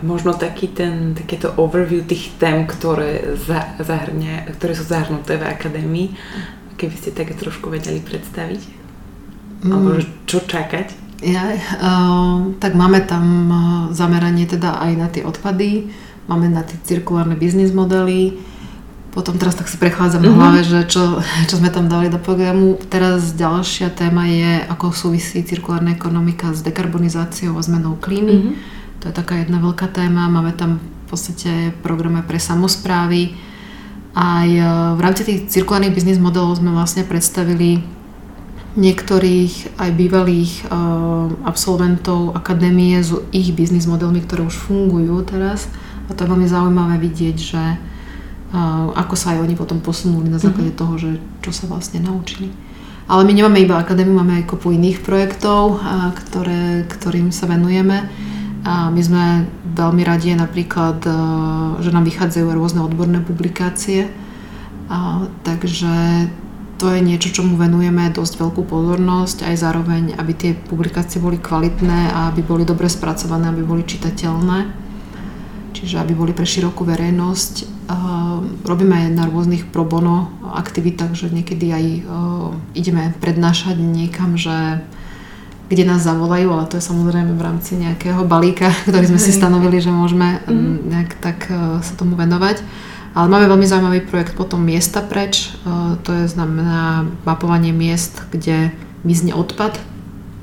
možno 0.00 0.34
taký 0.34 0.72
ten, 0.72 1.14
takéto 1.14 1.54
overview 1.60 2.02
tých 2.02 2.34
tém, 2.40 2.66
ktoré, 2.66 3.38
zahrňa, 3.78 4.50
ktoré 4.58 4.72
sú 4.74 4.82
zahrnuté 4.88 5.38
v 5.38 5.46
akadémii, 5.46 6.08
keby 6.74 6.94
ste 6.98 7.14
také 7.14 7.38
trošku 7.38 7.70
vedeli 7.70 8.02
predstaviť? 8.02 8.81
Mm. 9.62 9.72
Alebo 9.72 9.90
čo 10.26 10.42
čakať? 10.42 10.86
Ja, 11.22 11.54
uh, 11.54 12.50
tak 12.58 12.74
máme 12.74 12.98
tam 13.06 13.24
uh, 13.46 13.58
zameranie 13.94 14.42
teda 14.50 14.82
aj 14.82 14.92
na 14.98 15.06
tie 15.06 15.22
odpady, 15.22 15.86
máme 16.26 16.50
na 16.50 16.66
tie 16.66 16.74
cirkulárne 16.82 17.38
biznis 17.38 17.70
modely, 17.70 18.42
potom 19.12 19.36
teraz 19.36 19.54
tak 19.54 19.68
si 19.68 19.76
prechádzam 19.76 20.24
mm-hmm. 20.24 20.34
na 20.34 20.40
hlave, 20.40 20.60
že 20.64 20.80
čo, 20.88 21.20
čo 21.48 21.60
sme 21.60 21.68
tam 21.68 21.86
dali 21.86 22.08
do 22.08 22.16
programu. 22.16 22.80
Teraz 22.88 23.36
ďalšia 23.36 23.92
téma 23.92 24.24
je, 24.26 24.64
ako 24.66 24.90
súvisí 24.96 25.44
cirkulárna 25.44 25.92
ekonomika 25.92 26.50
s 26.56 26.64
dekarbonizáciou 26.64 27.54
a 27.54 27.62
zmenou 27.62 28.00
klímy. 28.00 28.34
Mm-hmm. 28.34 28.54
To 29.04 29.12
je 29.12 29.14
taká 29.14 29.44
jedna 29.44 29.60
veľká 29.60 29.92
téma. 29.92 30.32
Máme 30.32 30.56
tam 30.56 30.80
v 30.80 31.06
podstate 31.12 31.76
programy 31.84 32.24
pre 32.24 32.40
samozprávy. 32.40 33.36
Aj 34.16 34.48
e, 34.48 34.64
v 34.96 35.00
rámci 35.00 35.28
tých 35.28 35.52
cirkulárnych 35.52 35.92
biznis 35.92 36.16
modelov 36.16 36.56
sme 36.56 36.72
vlastne 36.72 37.04
predstavili 37.04 37.84
niektorých 38.72 39.76
aj 39.76 39.90
bývalých 39.92 40.52
uh, 40.66 41.28
absolventov 41.44 42.32
akadémie 42.32 42.96
s 43.00 43.12
ich 43.30 43.52
biznis 43.52 43.84
modelmi, 43.84 44.24
ktoré 44.24 44.48
už 44.48 44.56
fungujú 44.56 45.20
teraz. 45.28 45.68
A 46.08 46.16
to 46.16 46.24
je 46.24 46.30
veľmi 46.32 46.48
zaujímavé 46.48 46.96
vidieť, 46.96 47.36
že 47.36 47.62
uh, 47.76 48.92
ako 48.96 49.14
sa 49.16 49.36
aj 49.36 49.44
oni 49.44 49.54
potom 49.56 49.84
posunuli 49.84 50.32
na 50.32 50.40
základe 50.40 50.72
mm-hmm. 50.72 50.82
toho, 50.88 50.94
že 50.96 51.10
čo 51.44 51.52
sa 51.52 51.68
vlastne 51.68 52.00
naučili. 52.00 52.48
Ale 53.10 53.28
my 53.28 53.32
nemáme 53.34 53.60
iba 53.60 53.76
akadémiu, 53.76 54.14
máme 54.16 54.40
aj 54.40 54.48
kopu 54.48 54.72
iných 54.72 55.04
projektov, 55.04 55.76
uh, 55.76 56.10
ktoré, 56.16 56.88
ktorým 56.88 57.28
sa 57.28 57.44
venujeme. 57.44 58.08
A 58.62 58.94
my 58.94 59.02
sme 59.02 59.24
veľmi 59.74 60.06
radi 60.06 60.38
napríklad, 60.38 61.02
že 61.82 61.90
nám 61.90 62.06
vychádzajú 62.06 62.46
rôzne 62.46 62.78
odborné 62.86 63.18
publikácie. 63.18 64.06
A, 64.86 65.26
takže 65.42 66.30
to 66.82 66.90
je 66.90 66.98
niečo, 66.98 67.30
čomu 67.30 67.54
venujeme 67.54 68.10
dosť 68.10 68.42
veľkú 68.42 68.66
pozornosť, 68.66 69.46
aj 69.46 69.54
zároveň, 69.54 70.02
aby 70.18 70.32
tie 70.34 70.50
publikácie 70.50 71.22
boli 71.22 71.38
kvalitné 71.38 72.10
a 72.10 72.34
aby 72.34 72.42
boli 72.42 72.66
dobre 72.66 72.90
spracované, 72.90 73.54
aby 73.54 73.62
boli 73.62 73.86
čitateľné, 73.86 74.66
čiže 75.78 76.02
aby 76.02 76.10
boli 76.18 76.34
pre 76.34 76.42
širokú 76.42 76.82
verejnosť. 76.82 77.86
Robíme 78.66 78.98
aj 78.98 79.14
na 79.14 79.30
rôznych 79.30 79.70
pro 79.70 79.86
bono 79.86 80.34
aktivitách, 80.42 81.14
že 81.14 81.30
niekedy 81.30 81.70
aj 81.70 81.84
ideme 82.74 83.14
prednášať 83.22 83.78
niekam, 83.78 84.34
že 84.34 84.82
kde 85.70 85.86
nás 85.86 86.02
zavolajú, 86.02 86.50
ale 86.50 86.66
to 86.66 86.82
je 86.82 86.84
samozrejme 86.84 87.38
v 87.38 87.46
rámci 87.46 87.78
nejakého 87.78 88.26
balíka, 88.26 88.74
ktorý 88.90 89.06
sme 89.06 89.22
si 89.22 89.30
stanovili, 89.30 89.78
že 89.78 89.94
môžeme 89.94 90.42
mhm. 90.50 90.90
nejak 90.90 91.10
tak 91.22 91.46
sa 91.78 91.94
tomu 91.94 92.18
venovať. 92.18 92.90
Ale 93.12 93.28
máme 93.28 93.44
veľmi 93.44 93.68
zaujímavý 93.68 94.00
projekt 94.08 94.32
potom 94.32 94.64
Miesta 94.64 95.04
preč. 95.04 95.52
E, 95.52 96.00
to 96.00 96.10
je 96.16 96.24
znamená 96.32 97.04
mapovanie 97.28 97.72
miest, 97.72 98.24
kde 98.32 98.72
mizne 99.04 99.36
odpad. 99.36 99.76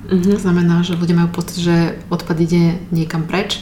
Mm-hmm. 0.10 0.38
Znamená, 0.38 0.82
že 0.86 0.98
ľudia 0.98 1.18
majú 1.18 1.30
pocit, 1.34 1.58
že 1.62 1.98
odpad 2.10 2.38
ide 2.42 2.82
niekam 2.90 3.26
preč, 3.26 3.62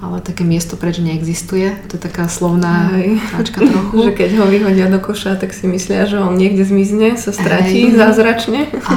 ale 0.00 0.20
také 0.20 0.44
miesto 0.44 0.76
preč 0.76 1.00
neexistuje. 1.00 1.72
To 1.88 1.96
je 1.96 2.02
taká 2.04 2.28
slovná 2.28 2.92
háčka 3.32 3.64
trochu. 3.64 3.96
že 4.08 4.12
keď 4.12 4.30
ho 4.40 4.44
vyhodia 4.48 4.88
do 4.92 5.00
koša, 5.00 5.40
tak 5.40 5.56
si 5.56 5.64
myslia, 5.68 6.04
že 6.04 6.20
on 6.20 6.36
niekde 6.36 6.64
zmizne, 6.68 7.16
sa 7.16 7.32
stratí 7.32 7.92
Hej. 7.92 7.96
zázračne. 7.96 8.72
A 8.88 8.96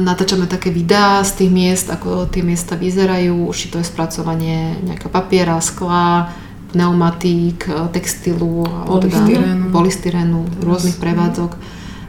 natáčame 0.00 0.44
také 0.44 0.68
videá 0.68 1.24
z 1.24 1.44
tých 1.44 1.50
miest, 1.52 1.86
ako 1.88 2.28
tie 2.28 2.44
miesta 2.44 2.76
vyzerajú, 2.76 3.48
či 3.56 3.72
to 3.72 3.80
je 3.80 3.88
spracovanie 3.88 4.80
nejakého 4.84 5.12
papiera, 5.12 5.56
skla, 5.64 6.28
pneumatík, 6.74 7.70
e, 7.70 7.72
textilu, 7.94 8.66
polystyrénu, 8.90 9.70
polystyrénu 9.70 10.38
rôznych 10.60 10.98
prevádzok. 10.98 11.54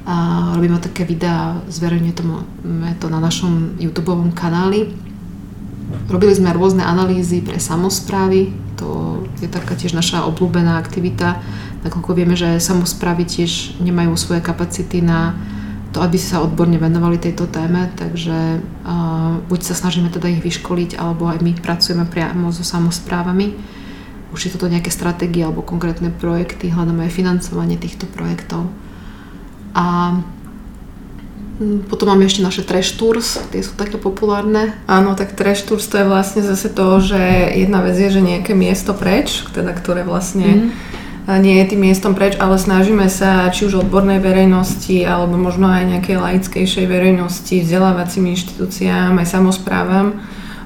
A 0.06 0.16
robíme 0.54 0.78
také 0.78 1.02
videá, 1.06 1.58
zverejňujeme 1.66 2.90
to 3.02 3.10
na 3.10 3.18
našom 3.18 3.78
YouTube 3.82 4.14
kanáli. 4.38 4.94
Robili 6.10 6.34
sme 6.34 6.54
rôzne 6.54 6.86
analýzy 6.86 7.42
pre 7.42 7.58
samozprávy, 7.58 8.54
to 8.78 9.22
je 9.42 9.50
taká 9.50 9.74
tiež 9.74 9.98
naša 9.98 10.26
obľúbená 10.30 10.78
aktivita, 10.78 11.42
nakoľko 11.82 12.12
vieme, 12.18 12.38
že 12.38 12.62
samozprávy 12.62 13.26
tiež 13.26 13.82
nemajú 13.82 14.14
svoje 14.18 14.42
kapacity 14.46 15.02
na 15.02 15.34
to, 15.96 16.04
aby 16.04 16.20
sa 16.20 16.44
odborne 16.44 16.76
venovali 16.76 17.16
tejto 17.16 17.48
téme, 17.48 17.88
takže 17.96 18.60
uh, 18.60 19.40
buď 19.48 19.60
sa 19.64 19.80
snažíme 19.80 20.12
teda 20.12 20.28
ich 20.28 20.44
vyškoliť, 20.44 21.00
alebo 21.00 21.32
aj 21.32 21.40
my 21.40 21.56
pracujeme 21.56 22.04
priamo 22.04 22.52
so 22.52 22.68
samozprávami. 22.68 23.56
Už 24.34 24.50
je 24.50 24.54
toto 24.54 24.72
nejaké 24.72 24.90
stratégie 24.90 25.46
alebo 25.46 25.62
konkrétne 25.62 26.10
projekty, 26.10 26.72
hľadáme 26.72 27.06
aj 27.06 27.14
financovanie 27.14 27.78
týchto 27.78 28.10
projektov. 28.10 28.72
A 29.76 30.18
mm, 31.62 31.92
potom 31.92 32.10
máme 32.10 32.26
ešte 32.26 32.42
naše 32.42 32.64
trash 32.64 32.96
tours, 32.96 33.38
tie 33.54 33.62
sú 33.62 33.78
také 33.78 34.00
populárne. 34.02 34.74
Áno, 34.88 35.14
tak 35.14 35.38
trash 35.38 35.68
tours 35.68 35.86
to 35.86 36.02
je 36.02 36.10
vlastne 36.10 36.42
zase 36.42 36.72
to, 36.72 36.88
že 37.00 37.20
jedna 37.54 37.86
vec 37.86 37.96
je, 37.96 38.10
že 38.10 38.22
nejaké 38.24 38.58
miesto 38.58 38.96
preč, 38.96 39.46
teda 39.54 39.72
ktoré 39.76 40.02
vlastne 40.08 40.72
mm 40.72 40.96
nie 41.26 41.58
je 41.58 41.74
tým 41.74 41.90
miestom 41.90 42.14
preč, 42.14 42.38
ale 42.38 42.62
snažíme 42.62 43.10
sa 43.10 43.50
či 43.50 43.66
už 43.66 43.90
odbornej 43.90 44.22
verejnosti 44.22 45.02
alebo 45.02 45.42
možno 45.42 45.66
aj 45.74 45.98
nejakej 45.98 46.22
laickejšej 46.22 46.86
verejnosti, 46.86 47.66
vzdelávacím 47.66 48.38
inštitúciám, 48.38 49.18
aj 49.18 49.28
samozprávam 49.34 50.22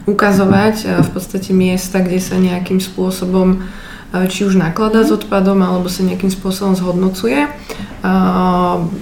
ukazovať 0.09 1.05
v 1.05 1.09
podstate 1.13 1.53
miesta, 1.53 2.01
kde 2.01 2.19
sa 2.19 2.35
nejakým 2.35 2.81
spôsobom 2.81 3.61
či 4.09 4.41
už 4.41 4.57
nakladá 4.57 5.05
s 5.05 5.13
odpadom 5.13 5.61
alebo 5.61 5.85
sa 5.85 6.01
nejakým 6.01 6.33
spôsobom 6.33 6.73
zhodnocuje, 6.73 7.45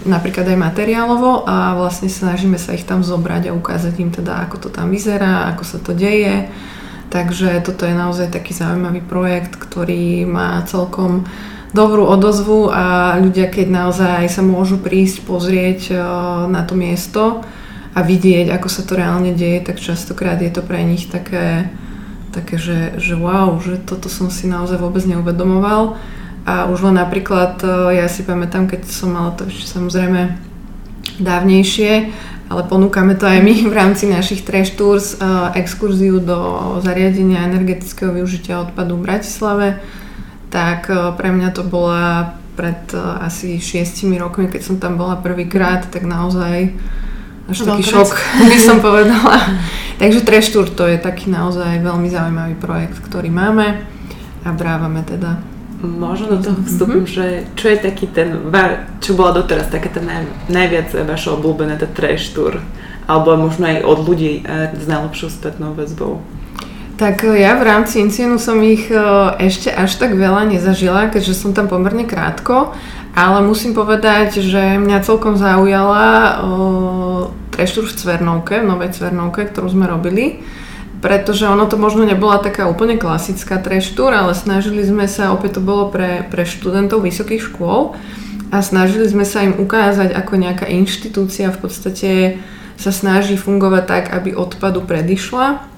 napríklad 0.03 0.51
aj 0.51 0.59
materiálovo 0.59 1.47
a 1.47 1.79
vlastne 1.79 2.11
snažíme 2.11 2.59
sa 2.59 2.75
ich 2.75 2.83
tam 2.83 3.07
zobrať 3.07 3.47
a 3.47 3.55
ukázať 3.55 3.95
im 4.03 4.11
teda, 4.11 4.43
ako 4.43 4.67
to 4.67 4.69
tam 4.69 4.91
vyzerá, 4.91 5.47
ako 5.55 5.63
sa 5.63 5.79
to 5.79 5.95
deje, 5.95 6.51
Takže 7.07 7.63
toto 7.63 7.87
je 7.87 7.95
naozaj 7.95 8.35
taký 8.35 8.51
zaujímavý 8.51 8.99
projekt, 8.99 9.55
ktorý 9.55 10.27
má 10.27 10.59
celkom 10.67 11.23
dobrú 11.71 12.03
odozvu 12.03 12.67
a 12.67 13.15
ľudia, 13.19 13.47
keď 13.47 13.67
naozaj 13.71 14.23
sa 14.27 14.43
môžu 14.43 14.75
prísť 14.79 15.23
pozrieť 15.23 15.95
na 16.51 16.67
to 16.67 16.75
miesto 16.75 17.47
a 17.97 18.05
vidieť, 18.05 18.53
ako 18.53 18.69
sa 18.69 18.85
to 18.85 18.93
reálne 18.93 19.33
deje, 19.33 19.65
tak 19.65 19.81
častokrát 19.81 20.37
je 20.37 20.53
to 20.53 20.61
pre 20.61 20.85
nich 20.85 21.09
také, 21.09 21.65
také 22.29 22.61
že, 22.61 22.93
že 23.01 23.17
wow, 23.17 23.57
že 23.57 23.81
toto 23.81 24.05
som 24.05 24.29
si 24.29 24.45
naozaj 24.45 24.77
vôbec 24.77 25.01
neuvedomoval. 25.09 25.97
A 26.45 26.69
už 26.69 26.85
len 26.85 27.01
napríklad, 27.01 27.57
e, 27.65 27.97
ja 27.97 28.05
si 28.05 28.21
pamätám, 28.21 28.69
keď 28.69 28.85
som 28.85 29.17
mala 29.17 29.33
to 29.33 29.49
ešte 29.49 29.73
samozrejme 29.73 30.37
dávnejšie, 31.17 32.13
ale 32.53 32.61
ponúkame 32.69 33.17
to 33.17 33.25
aj 33.25 33.41
my 33.41 33.65
v 33.65 33.73
rámci 33.73 34.05
našich 34.05 34.45
trash 34.45 34.77
tours, 34.77 35.17
uh, 35.19 35.51
exkurziu 35.57 36.23
do 36.23 36.37
zariadenia 36.79 37.43
energetického 37.43 38.15
využitia 38.15 38.63
odpadu 38.63 38.95
v 38.95 39.03
Bratislave, 39.03 39.67
tak 40.47 40.87
uh, 40.87 41.11
pre 41.17 41.35
mňa 41.35 41.49
to 41.51 41.67
bola 41.67 42.37
pred 42.55 42.89
asi 43.21 43.61
šiestimi 43.61 44.17
rokmi, 44.17 44.49
keď 44.49 44.61
som 44.65 44.75
tam 44.81 44.97
bola 44.97 45.19
prvýkrát, 45.19 45.93
tak 45.93 46.07
naozaj 46.09 46.73
až 47.47 47.57
taký 47.63 47.83
šok 47.83 48.11
by 48.51 48.57
som 48.59 48.77
povedala. 48.79 49.35
Takže 50.01 50.21
trash 50.21 50.53
tour 50.53 50.69
to 50.69 50.85
je 50.85 51.01
taký 51.01 51.33
naozaj 51.33 51.81
veľmi 51.81 52.05
zaujímavý 52.05 52.55
projekt, 52.61 53.01
ktorý 53.01 53.33
máme 53.33 53.81
a 54.45 54.49
brávame 54.53 55.01
teda 55.01 55.41
Možno 55.77 56.27
do 56.27 56.37
toho 56.41 56.57
vstupím, 56.65 57.05
mm-hmm. 57.05 57.17
že 57.21 57.45
čo 57.53 57.69
je 57.69 57.77
taký 57.77 58.09
ten, 58.09 58.33
čo 58.97 59.13
bola 59.13 59.29
doteraz 59.29 59.69
také 59.69 59.93
ten 59.93 60.09
naj, 60.09 60.25
najviac 60.49 60.89
vaše 61.05 61.29
obľúbené, 61.29 61.77
ten 61.77 61.93
trash 61.93 62.33
tour, 62.33 62.57
alebo 63.05 63.37
možno 63.37 63.69
aj 63.69 63.85
od 63.85 63.99
ľudí 64.01 64.41
e, 64.41 64.73
s 64.73 64.89
najlepšou 64.89 65.29
spätnou 65.29 65.77
väzbou? 65.77 66.17
Tak 66.97 67.23
e, 67.23 67.45
ja 67.45 67.53
v 67.55 67.63
rámci 67.63 68.01
Incienu 68.01 68.41
som 68.41 68.57
ich 68.65 68.89
e, 68.89 68.97
ešte 69.37 69.69
až 69.69 70.01
tak 70.01 70.17
veľa 70.17 70.49
nezažila, 70.49 71.13
keďže 71.13 71.37
som 71.37 71.53
tam 71.53 71.69
pomerne 71.69 72.09
krátko, 72.09 72.73
ale 73.13 73.45
musím 73.45 73.77
povedať, 73.77 74.41
že 74.41 74.81
mňa 74.81 75.05
celkom 75.05 75.37
zaujala 75.37 76.37
trash 77.49 77.73
tour 77.73 77.89
v 77.89 77.97
Cvernovke, 77.97 78.61
v 78.61 78.69
Novej 78.69 78.93
Cvernovke, 78.93 79.49
ktorú 79.49 79.73
sme 79.73 79.89
robili 79.89 80.41
pretože 80.97 81.45
ono 81.45 81.69
to 81.69 81.77
možno 81.77 82.03
nebola 82.03 82.41
taká 82.41 82.65
úplne 82.65 82.97
klasická 82.97 83.61
tour, 83.61 84.11
ale 84.13 84.33
snažili 84.33 84.81
sme 84.81 85.05
sa, 85.05 85.33
opäť 85.33 85.59
to 85.59 85.61
bolo 85.61 85.93
pre, 85.93 86.25
pre 86.25 86.41
študentov 86.41 87.05
vysokých 87.05 87.53
škôl 87.53 87.93
a 88.49 88.57
snažili 88.65 89.05
sme 89.05 89.21
sa 89.21 89.45
im 89.45 89.53
ukázať, 89.61 90.15
ako 90.17 90.33
nejaká 90.41 90.65
inštitúcia 90.65 91.53
v 91.53 91.59
podstate 91.61 92.11
sa 92.77 92.89
snaží 92.89 93.37
fungovať 93.37 93.83
tak, 93.85 94.03
aby 94.13 94.33
odpadu 94.33 94.85
predišla. 94.85 95.76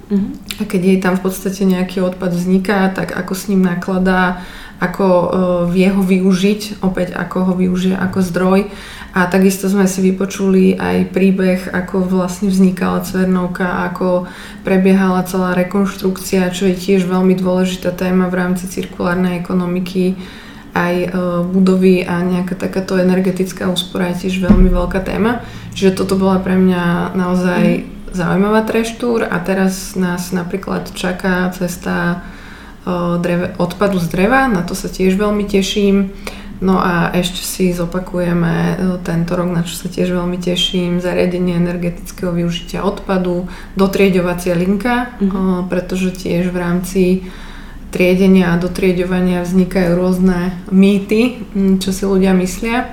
A 0.57 0.63
keď 0.65 0.81
jej 0.81 0.99
tam 0.99 1.13
v 1.21 1.29
podstate 1.29 1.61
nejaký 1.69 2.01
odpad 2.01 2.33
vzniká, 2.33 2.89
tak 2.89 3.13
ako 3.13 3.33
s 3.37 3.45
ním 3.45 3.61
nakladá, 3.61 4.41
ako 4.81 5.05
uh, 5.05 5.27
vie 5.69 5.85
ho 5.91 6.01
využiť, 6.01 6.81
opäť 6.81 7.13
ako 7.13 7.51
ho 7.51 7.53
využije 7.53 7.93
ako 7.93 8.19
zdroj 8.25 8.59
a 9.09 9.25
takisto 9.25 9.65
sme 9.65 9.89
si 9.89 10.05
vypočuli 10.05 10.77
aj 10.77 11.09
príbeh, 11.09 11.73
ako 11.73 12.05
vlastne 12.05 12.53
vznikala 12.53 13.01
Cvernovka, 13.01 13.89
ako 13.89 14.29
prebiehala 14.61 15.25
celá 15.25 15.57
rekonštrukcia, 15.57 16.53
čo 16.53 16.69
je 16.69 16.77
tiež 16.77 17.09
veľmi 17.09 17.33
dôležitá 17.33 17.89
téma 17.89 18.29
v 18.29 18.37
rámci 18.37 18.69
cirkulárnej 18.69 19.41
ekonomiky. 19.41 20.13
Aj 20.77 20.93
e, 20.93 21.09
budovy 21.49 22.05
a 22.05 22.21
nejaká 22.21 22.53
takáto 22.53 23.01
energetická 23.01 23.65
úspora 23.73 24.13
je 24.13 24.29
tiež 24.29 24.45
veľmi 24.45 24.69
veľká 24.69 25.01
téma. 25.01 25.41
Čiže 25.73 25.97
toto 25.97 26.13
bola 26.13 26.37
pre 26.37 26.53
mňa 26.53 27.17
naozaj 27.17 27.63
mm. 27.65 27.98
Zaujímavá 28.11 28.65
treštúr 28.65 29.25
a 29.25 29.37
teraz 29.41 29.95
nás 29.95 30.31
napríklad 30.31 30.93
čaká 30.93 31.49
cesta 31.55 32.23
dreve, 33.19 33.53
odpadu 33.57 33.99
z 33.99 34.07
dreva, 34.09 34.47
na 34.47 34.65
to 34.65 34.73
sa 34.73 34.89
tiež 34.89 35.19
veľmi 35.19 35.45
teším. 35.45 36.13
No 36.59 36.75
a 36.75 37.15
ešte 37.15 37.39
si 37.39 37.71
zopakujeme 37.71 38.75
tento 39.07 39.39
rok, 39.39 39.47
na 39.47 39.63
čo 39.63 39.79
sa 39.79 39.87
tiež 39.87 40.11
veľmi 40.11 40.35
teším, 40.35 40.99
zariadenie 40.99 41.55
energetického 41.55 42.35
využitia 42.35 42.83
odpadu, 42.83 43.47
dotrieďovacia 43.79 44.59
linka, 44.59 45.15
mm-hmm. 45.23 45.71
pretože 45.71 46.11
tiež 46.11 46.51
v 46.51 46.57
rámci 46.59 47.03
triedenia 47.95 48.51
a 48.51 48.59
dotrieďovania 48.59 49.47
vznikajú 49.47 49.95
rôzne 49.95 50.51
mýty, 50.67 51.47
čo 51.79 51.95
si 51.95 52.03
ľudia 52.03 52.35
myslia. 52.35 52.91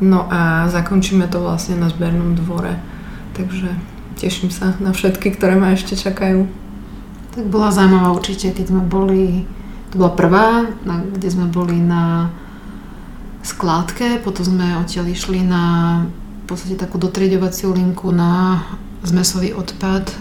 No 0.00 0.24
a 0.26 0.72
zakončíme 0.72 1.28
to 1.28 1.44
vlastne 1.44 1.76
na 1.76 1.92
zbernom 1.92 2.32
dvore. 2.34 2.80
Takže 3.36 3.93
teším 4.18 4.50
sa 4.50 4.74
na 4.78 4.94
všetky, 4.94 5.34
ktoré 5.34 5.58
ma 5.58 5.74
ešte 5.74 5.98
čakajú. 5.98 6.46
Tak 7.34 7.44
bola 7.50 7.74
zaujímavá 7.74 8.14
určite, 8.14 8.54
keď 8.54 8.70
sme 8.70 8.82
boli, 8.86 9.42
to 9.90 9.98
bola 9.98 10.14
prvá, 10.14 10.70
kde 10.86 11.28
sme 11.28 11.50
boli 11.50 11.82
na 11.82 12.30
skládke, 13.44 14.22
potom 14.22 14.46
sme 14.46 14.78
odtiaľ 14.80 15.10
išli 15.10 15.44
na 15.44 15.62
v 16.44 16.52
podstate 16.52 16.76
takú 16.76 17.00
dotrieďovaciu 17.00 17.72
linku 17.72 18.12
na 18.12 18.60
zmesový 19.00 19.56
odpad, 19.56 20.12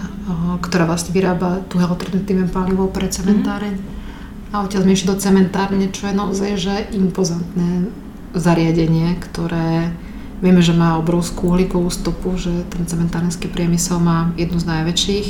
ktorá 0.64 0.88
vlastne 0.88 1.12
vyrába 1.12 1.68
tú 1.68 1.84
alternatívne 1.84 2.48
palivo 2.48 2.88
pre 2.88 3.12
cementáreň. 3.12 3.76
Mm-hmm. 3.76 4.56
A 4.56 4.64
odtiaľ 4.64 4.88
sme 4.88 4.96
išli 4.96 5.12
do 5.12 5.20
cementárne, 5.20 5.92
čo 5.92 6.08
je 6.08 6.16
naozaj 6.16 6.50
že 6.56 6.76
impozantné 6.96 7.92
zariadenie, 8.32 9.20
ktoré 9.20 9.92
vieme, 10.42 10.62
že 10.64 10.74
má 10.74 10.98
obrovskú 10.98 11.54
uhlíkovú 11.54 11.92
stopu, 11.92 12.34
že 12.40 12.52
ten 12.72 12.88
cementárenský 12.88 13.52
priemysel 13.52 14.00
má 14.00 14.34
jednu 14.40 14.58
z 14.58 14.66
najväčších 14.70 15.28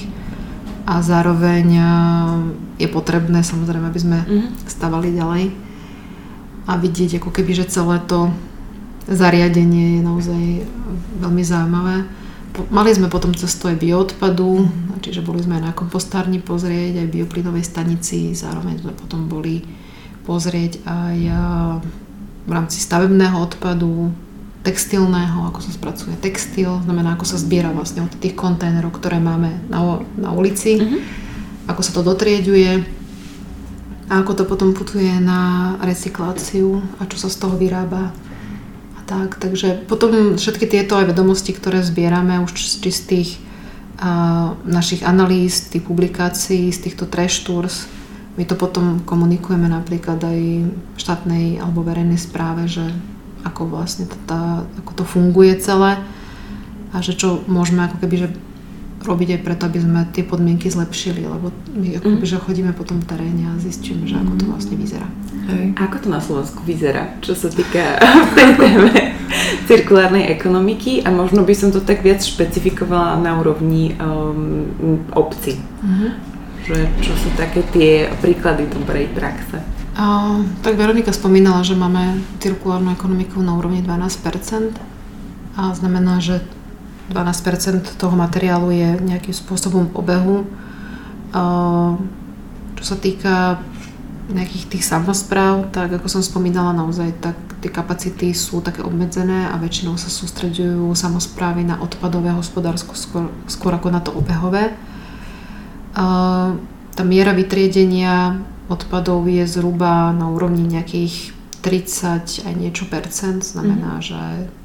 a 0.83 0.99
zároveň 0.99 1.65
je 2.75 2.87
potrebné 2.91 3.39
samozrejme, 3.43 3.87
aby 3.87 3.99
sme 3.99 4.19
mm-hmm. 4.23 4.67
stavali 4.67 5.15
ďalej 5.15 5.43
a 6.67 6.71
vidieť 6.79 7.19
ako 7.19 7.29
keby, 7.31 7.51
že 7.55 7.71
celé 7.71 7.99
to 8.07 8.31
zariadenie 9.07 9.99
je 9.99 10.01
naozaj 10.03 10.43
veľmi 11.19 11.43
zaujímavé. 11.43 12.07
Mali 12.69 12.91
sme 12.93 13.09
potom 13.09 13.33
cestu 13.33 13.67
aj 13.67 13.81
bioodpadu, 13.81 14.69
čiže 15.01 15.25
boli 15.25 15.41
sme 15.41 15.57
aj 15.59 15.63
na 15.67 15.73
kompostárni 15.73 16.37
pozrieť, 16.37 17.01
aj 17.01 17.11
bioplynovej 17.11 17.65
stanici, 17.65 18.31
zároveň 18.37 18.79
sme 18.79 18.93
potom 18.93 19.25
boli 19.25 19.65
pozrieť 20.23 20.79
aj 20.85 21.17
v 22.43 22.51
rámci 22.51 22.77
stavebného 22.79 23.35
odpadu, 23.39 24.13
textilného, 24.63 25.52
ako 25.52 25.60
sa 25.60 25.71
spracuje 25.76 26.15
textil, 26.17 26.80
znamená, 26.88 27.19
ako 27.19 27.28
sa 27.28 27.38
zbiera 27.38 27.76
vlastne 27.76 28.08
od 28.08 28.13
tých 28.15 28.34
kontajnerov, 28.34 28.95
ktoré 28.95 29.19
máme 29.19 29.60
na, 29.67 29.99
na 30.15 30.32
ulici, 30.32 30.80
mm-hmm. 30.80 30.99
ako 31.67 31.82
sa 31.84 31.91
to 31.91 32.02
dotrieďuje, 32.02 33.04
a 34.12 34.19
ako 34.19 34.32
to 34.36 34.43
potom 34.43 34.76
putuje 34.76 35.10
na 35.23 35.73
recykláciu 35.80 36.84
a 36.99 37.08
čo 37.08 37.17
sa 37.17 37.32
z 37.32 37.39
toho 37.39 37.56
vyrába. 37.56 38.12
A 38.93 38.99
tak, 39.08 39.39
takže 39.39 39.84
potom 39.88 40.36
všetky 40.36 40.67
tieto 40.67 40.99
aj 40.99 41.12
vedomosti, 41.15 41.56
ktoré 41.56 41.80
zbierame 41.82 42.43
už 42.43 42.52
z 42.54 42.76
čistých 42.84 43.30
a, 43.99 44.54
našich 44.67 45.08
analýz, 45.08 45.71
tých 45.71 45.88
publikácií, 45.88 46.69
z 46.69 46.80
týchto 46.84 47.08
trash 47.08 47.47
tours, 47.47 47.88
my 48.34 48.49
to 48.49 48.58
potom 48.58 49.06
komunikujeme 49.06 49.69
napríklad 49.69 50.17
aj 50.17 50.39
štátnej 50.97 51.62
alebo 51.62 51.86
verejnej 51.86 52.17
správe, 52.17 52.65
že 52.65 52.89
ako 53.43 53.69
vlastne 53.69 54.08
tá, 54.27 54.63
ako 54.84 54.91
to 54.97 55.03
funguje 55.03 55.56
celé 55.60 55.99
a 56.93 57.01
že 57.03 57.15
čo 57.15 57.43
môžeme 57.45 57.86
ako 57.86 57.97
keby 58.03 58.15
že 58.15 58.27
robiť 59.03 59.36
aj 59.36 59.41
preto, 59.43 59.67
aby 59.67 59.79
sme 59.84 59.99
tie 60.15 60.23
podmienky 60.23 60.71
zlepšili, 60.71 61.27
lebo 61.27 61.51
my 61.75 61.99
akoby, 61.99 62.23
že 62.23 62.39
chodíme 62.39 62.71
potom 62.71 63.03
v 63.03 63.08
teréne 63.12 63.51
a 63.51 63.60
zistíme, 63.60 64.08
že 64.08 64.15
ako 64.15 64.34
to 64.39 64.45
vlastne 64.47 64.75
vyzerá. 64.79 65.08
Hej. 65.51 65.75
Ako 65.75 65.95
to 65.99 66.08
na 66.08 66.23
Slovensku 66.23 66.63
vyzerá, 66.63 67.19
čo 67.19 67.36
sa 67.36 67.51
týka 67.51 67.99
tej 68.39 68.49
téme 68.56 68.95
cirkulárnej 69.67 70.32
ekonomiky 70.32 71.03
a 71.03 71.12
možno 71.12 71.43
by 71.43 71.51
som 71.51 71.69
to 71.75 71.84
tak 71.84 71.99
viac 71.99 72.23
špecifikovala 72.23 73.19
na 73.19 73.36
úrovni 73.36 73.91
um, 73.99 74.71
obci. 75.12 75.60
Uh-huh. 75.60 76.15
Že, 76.63 76.79
čo 77.03 77.12
sú 77.19 77.29
také 77.36 77.60
tie 77.75 78.08
príklady 78.23 78.71
dobrej 78.71 79.12
praxe? 79.12 79.60
A, 79.93 80.41
tak 80.65 80.73
Veronika 80.73 81.13
spomínala, 81.13 81.62
že 81.62 81.77
máme 81.77 82.21
cirkulárnu 82.41 82.91
ekonomiku 82.97 83.38
na 83.45 83.53
úrovni 83.53 83.86
12% 83.86 84.73
a 85.53 85.69
znamená, 85.77 86.17
že 86.17 86.41
12% 87.13 87.99
toho 87.99 88.15
materiálu 88.17 88.73
je 88.73 88.89
nejakým 89.06 89.36
spôsobom 89.36 89.91
v 89.91 89.95
obehu. 89.99 90.38
Čo 92.79 92.84
sa 92.84 92.97
týka 92.97 93.62
nejakých 94.34 94.65
tých 94.71 94.84
samozpráv, 94.88 95.69
tak 95.75 95.99
ako 95.99 96.08
som 96.08 96.23
spomínala 96.23 96.71
naozaj, 96.71 97.12
tak 97.19 97.36
tie 97.60 97.67
kapacity 97.67 98.32
sú 98.32 98.63
také 98.63 98.79
obmedzené 98.79 99.51
a 99.51 99.60
väčšinou 99.60 99.99
sa 99.99 100.08
sústreďujú 100.08 100.95
samozprávy 100.95 101.67
na 101.67 101.75
odpadové 101.84 102.32
hospodársko 102.32 102.95
skôr, 102.95 103.27
skôr 103.51 103.75
ako 103.75 103.91
na 103.91 103.99
to 103.99 104.15
obehové. 104.15 104.71
Tá 105.93 107.03
miera 107.03 107.36
vytriedenia 107.36 108.39
odpadov 108.71 109.28
je 109.28 109.43
zhruba 109.47 110.15
na 110.15 110.32
úrovni 110.32 110.63
nejakých 110.63 111.36
30 111.63 112.47
aj 112.47 112.54
niečo 112.60 112.86
percent, 112.91 113.39
znamená, 113.39 113.99
mm. 113.99 114.04
že 114.04 114.21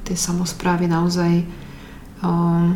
tie 0.06 0.16
samozprávy 0.18 0.90
naozaj 0.90 1.46
um, 2.26 2.74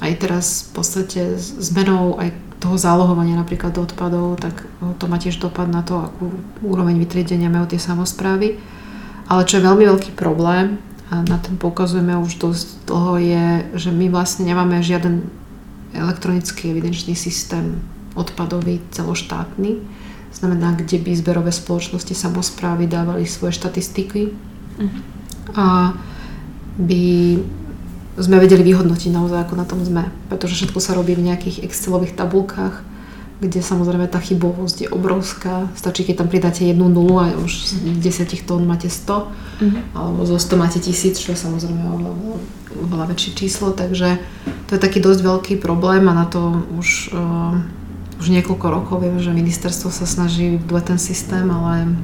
aj 0.00 0.12
teraz 0.16 0.46
v 0.68 0.80
podstate 0.80 1.20
zmenou 1.38 2.16
aj 2.16 2.32
toho 2.58 2.74
zálohovania 2.74 3.38
napríklad 3.38 3.70
do 3.76 3.86
odpadov, 3.86 4.40
tak 4.42 4.66
to 4.98 5.04
má 5.06 5.20
tiež 5.20 5.38
dopad 5.38 5.70
na 5.70 5.86
to, 5.86 6.10
akú 6.10 6.34
úroveň 6.64 6.98
vytriedenia 6.98 7.46
majú 7.46 7.70
tie 7.70 7.78
samozprávy. 7.78 8.58
Ale 9.28 9.46
čo 9.46 9.60
je 9.60 9.66
veľmi 9.68 9.84
veľký 9.86 10.16
problém, 10.18 10.80
a 11.08 11.24
na 11.24 11.40
ten 11.40 11.56
poukazujeme 11.56 12.20
už 12.20 12.36
dosť 12.36 12.66
dlho, 12.84 13.14
je, 13.16 13.46
že 13.80 13.90
my 13.92 14.12
vlastne 14.12 14.44
nemáme 14.44 14.84
žiaden 14.84 15.24
elektronický 15.96 16.76
evidenčný 16.76 17.16
systém 17.16 17.80
odpadový 18.12 18.84
celoštátny. 18.92 19.80
Znamená, 20.28 20.76
kde 20.76 21.00
by 21.00 21.10
zberové 21.16 21.52
spoločnosti 21.52 22.12
samozprávy 22.12 22.84
dávali 22.84 23.24
svoje 23.24 23.56
štatistiky. 23.56 24.30
Uh-huh. 24.30 25.00
A 25.56 25.66
by 26.78 27.38
sme 28.18 28.42
vedeli 28.42 28.66
vyhodnotiť 28.66 29.10
naozaj, 29.14 29.46
ako 29.46 29.54
na 29.54 29.66
tom 29.66 29.80
sme. 29.82 30.10
Pretože 30.30 30.58
všetko 30.58 30.78
sa 30.82 30.94
robí 30.94 31.14
v 31.14 31.26
nejakých 31.30 31.62
Excelových 31.66 32.18
tabulkách, 32.18 32.82
kde 33.38 33.62
samozrejme 33.62 34.10
tá 34.10 34.18
chybovosť 34.18 34.76
je 34.86 34.88
obrovská. 34.90 35.70
Stačí, 35.78 36.02
keď 36.02 36.26
tam 36.26 36.28
pridáte 36.28 36.66
jednu 36.66 36.90
nulu 36.90 37.22
a 37.22 37.30
už 37.38 37.52
z 37.70 37.72
10 38.02 38.26
tón 38.42 38.66
máte 38.66 38.90
100, 38.90 39.06
mm-hmm. 39.06 39.82
alebo 39.94 40.26
zo 40.26 40.38
100 40.42 40.58
máte 40.58 40.78
1000, 40.82 41.14
čo 41.14 41.30
je 41.30 41.38
samozrejme 41.38 41.82
oveľa 42.90 43.06
väčšie 43.14 43.30
číslo. 43.38 43.70
Takže 43.70 44.18
to 44.66 44.70
je 44.74 44.80
taký 44.82 44.98
dosť 44.98 45.20
veľký 45.22 45.54
problém 45.62 46.10
a 46.10 46.18
na 46.18 46.26
to 46.26 46.66
už, 46.74 47.14
uh, 47.14 47.62
už 48.18 48.34
niekoľko 48.34 48.66
rokov 48.66 48.96
viem, 48.98 49.16
že 49.22 49.30
ministerstvo 49.30 49.94
sa 49.94 50.02
snaží 50.02 50.58
vybudovať 50.58 50.84
ten 50.94 50.98
systém, 50.98 51.46
ale, 51.46 51.94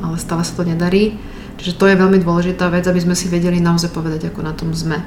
ale 0.00 0.16
stále 0.16 0.40
sa 0.40 0.56
to 0.56 0.64
nedarí. 0.64 1.20
Čiže 1.60 1.76
to 1.76 1.84
je 1.84 2.00
veľmi 2.00 2.16
dôležitá 2.24 2.72
vec, 2.72 2.88
aby 2.88 3.04
sme 3.04 3.12
si 3.12 3.28
vedeli 3.28 3.60
naozaj 3.60 3.92
povedať, 3.92 4.32
ako 4.32 4.40
na 4.40 4.56
tom 4.56 4.72
sme. 4.72 5.04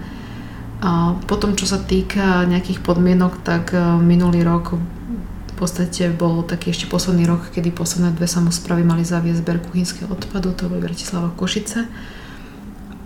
A 0.86 1.18
potom, 1.26 1.58
čo 1.58 1.66
sa 1.66 1.82
týka 1.82 2.46
nejakých 2.46 2.86
podmienok, 2.86 3.42
tak 3.42 3.74
e, 3.74 3.80
minulý 4.04 4.46
rok 4.46 4.78
v 4.78 5.54
podstate 5.56 6.12
bol 6.14 6.46
taký 6.46 6.70
ešte 6.76 6.92
posledný 6.92 7.26
rok, 7.26 7.50
kedy 7.50 7.74
posledné 7.74 8.14
dve 8.14 8.30
samozpravy 8.30 8.86
mali 8.86 9.02
zaviesť 9.02 9.42
zber 9.42 9.58
kuchynského 9.64 10.12
odpadu, 10.12 10.54
to 10.54 10.70
boli 10.70 10.84
Bratislava 10.84 11.32
Košice. 11.34 11.88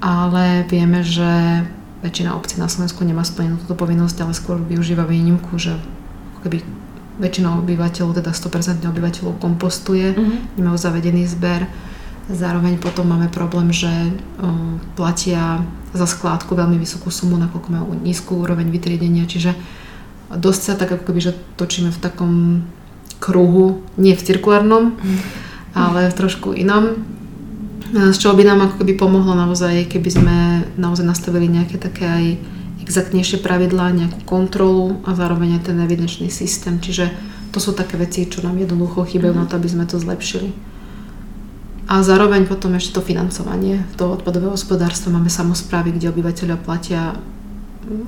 Ale 0.04 0.68
vieme, 0.68 1.06
že 1.06 1.64
väčšina 2.02 2.34
obcí 2.34 2.60
na 2.60 2.68
Slovensku 2.68 3.06
nemá 3.06 3.24
splnenú 3.24 3.62
túto 3.62 3.78
povinnosť, 3.78 4.18
ale 4.26 4.34
skôr 4.36 4.58
využíva 4.58 5.06
výnimku, 5.06 5.56
že 5.56 5.78
keby 6.42 6.66
väčšina 7.18 7.58
obyvateľov, 7.62 8.22
teda 8.22 8.32
100% 8.34 8.86
obyvateľov 8.86 9.42
kompostuje, 9.42 10.14
mm-hmm. 10.14 10.62
nemajú 10.62 10.78
zavedený 10.78 11.26
zber 11.26 11.66
Zároveň 12.28 12.76
potom 12.76 13.08
máme 13.08 13.32
problém, 13.32 13.72
že 13.72 13.88
platia 15.00 15.64
za 15.96 16.04
skládku 16.04 16.60
veľmi 16.60 16.76
vysokú 16.76 17.08
sumu, 17.08 17.40
nakoľko 17.40 17.70
majú 17.72 17.96
nízku 18.04 18.44
úroveň 18.44 18.68
vytriedenia, 18.68 19.24
čiže 19.24 19.56
dosť 20.36 20.62
sa 20.62 20.74
tak 20.76 20.92
ako 20.92 21.08
keby, 21.08 21.24
že 21.24 21.40
točíme 21.56 21.88
v 21.88 22.02
takom 22.04 22.34
kruhu, 23.24 23.80
nie 23.96 24.12
v 24.12 24.26
cirkulárnom, 24.28 25.00
mm. 25.00 25.20
ale 25.72 26.12
v 26.12 26.18
trošku 26.20 26.52
inom. 26.52 27.00
Z 27.96 28.20
čoho 28.20 28.36
by 28.36 28.44
nám 28.44 28.60
ako 28.68 28.84
keby 28.84 29.00
pomohlo 29.00 29.32
naozaj, 29.32 29.88
keby 29.88 30.10
sme 30.12 30.38
naozaj 30.76 31.08
nastavili 31.08 31.48
nejaké 31.48 31.80
také 31.80 32.04
aj 32.04 32.26
exaktnejšie 32.88 33.44
pravidlá, 33.44 33.92
nejakú 33.92 34.24
kontrolu 34.24 35.04
a 35.04 35.12
zároveň 35.12 35.60
aj 35.60 35.72
ten 35.72 35.78
evidenčný 35.84 36.32
systém. 36.32 36.80
Čiže 36.80 37.12
to 37.52 37.60
sú 37.60 37.76
také 37.76 38.00
veci, 38.00 38.28
čo 38.28 38.40
nám 38.44 38.56
jednoducho 38.56 39.04
chýbajú 39.04 39.36
mm. 39.36 39.40
na 39.44 39.46
to, 39.46 39.60
aby 39.60 39.68
sme 39.68 39.86
to 39.86 40.00
zlepšili. 40.00 40.56
A 41.88 42.04
zároveň 42.04 42.44
potom 42.48 42.76
ešte 42.76 43.00
to 43.00 43.02
financovanie 43.04 43.84
toho 43.96 44.20
odpadového 44.20 44.56
hospodárstva. 44.56 45.16
Máme 45.16 45.32
samozprávy, 45.32 45.96
kde 45.96 46.12
obyvateľia 46.12 46.60
platia 46.60 47.16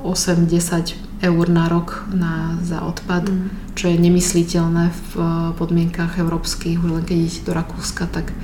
8-10 0.03 1.23
eur 1.23 1.45
na 1.47 1.71
rok 1.71 2.03
na, 2.11 2.59
za 2.59 2.83
odpad, 2.83 3.31
mm. 3.31 3.75
čo 3.79 3.87
je 3.87 3.95
nemysliteľné 3.95 4.91
v 4.91 5.11
eh, 5.15 5.27
podmienkach 5.55 6.19
európskych. 6.19 6.79
Už 6.79 6.91
len 6.91 7.03
keď 7.07 7.15
idete 7.15 7.47
do 7.47 7.55
Rakúska, 7.55 8.07
tak 8.11 8.35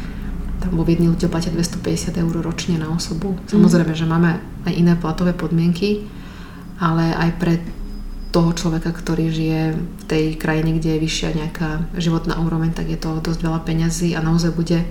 tam 0.63 0.71
vo 0.79 0.87
Viedni 0.87 1.11
ľudia 1.11 1.27
platia 1.27 1.51
250 1.51 2.15
eur 2.15 2.35
ročne 2.39 2.79
na 2.79 2.87
osobu. 2.87 3.35
Mm. 3.35 3.51
Samozrejme, 3.51 3.91
že 3.91 4.07
máme 4.07 4.39
aj 4.63 4.73
iné 4.73 4.95
platové 4.95 5.35
podmienky, 5.35 6.07
ale 6.79 7.15
aj 7.15 7.29
pre 7.39 7.53
toho 8.35 8.51
človeka, 8.51 8.91
ktorý 8.91 9.31
žije 9.31 9.61
v 9.79 10.03
tej 10.11 10.25
krajine, 10.35 10.75
kde 10.75 10.99
je 10.99 11.03
vyššia 11.07 11.29
nejaká 11.39 11.69
životná 11.95 12.35
úroveň, 12.43 12.75
tak 12.75 12.91
je 12.91 12.99
to 12.99 13.23
dosť 13.23 13.47
veľa 13.47 13.63
peňazí 13.63 14.11
a 14.11 14.19
naozaj 14.19 14.51
bude 14.51 14.83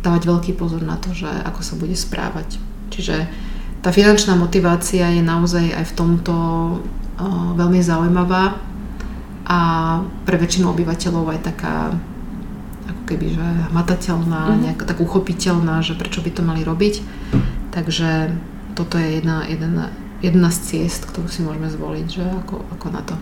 dávať 0.00 0.22
veľký 0.24 0.52
pozor 0.56 0.80
na 0.80 0.96
to, 0.96 1.12
že 1.12 1.28
ako 1.28 1.60
sa 1.60 1.74
bude 1.76 1.92
správať. 1.92 2.56
Čiže 2.88 3.28
tá 3.84 3.92
finančná 3.92 4.32
motivácia 4.32 5.12
je 5.12 5.20
naozaj 5.20 5.76
aj 5.76 5.84
v 5.92 5.96
tomto 5.96 6.34
uh, 6.34 7.52
veľmi 7.52 7.84
zaujímavá 7.84 8.56
a 9.44 9.58
pre 10.24 10.36
väčšinu 10.40 10.72
obyvateľov 10.72 11.36
aj 11.36 11.40
taká 11.52 11.94
ako 12.86 13.02
keby, 13.06 13.26
že 13.34 13.46
hmatateľná, 13.76 14.42
mm-hmm. 14.46 14.62
nejak 14.62 14.80
tak 14.88 14.98
uchopiteľná, 15.04 15.84
že 15.84 15.98
prečo 15.98 16.24
by 16.24 16.30
to 16.32 16.42
mali 16.42 16.64
robiť. 16.64 16.94
Takže 17.76 18.32
toto 18.72 18.96
je 18.96 19.20
jedna, 19.20 19.44
jedna, 19.44 19.92
jedna 20.26 20.50
z 20.50 20.58
ciest, 20.66 21.06
ktorú 21.06 21.30
si 21.30 21.46
môžeme 21.46 21.70
zvoliť, 21.70 22.06
že 22.10 22.24
ako, 22.44 22.56
ako 22.74 22.86
na 22.90 23.02
to. 23.06 23.14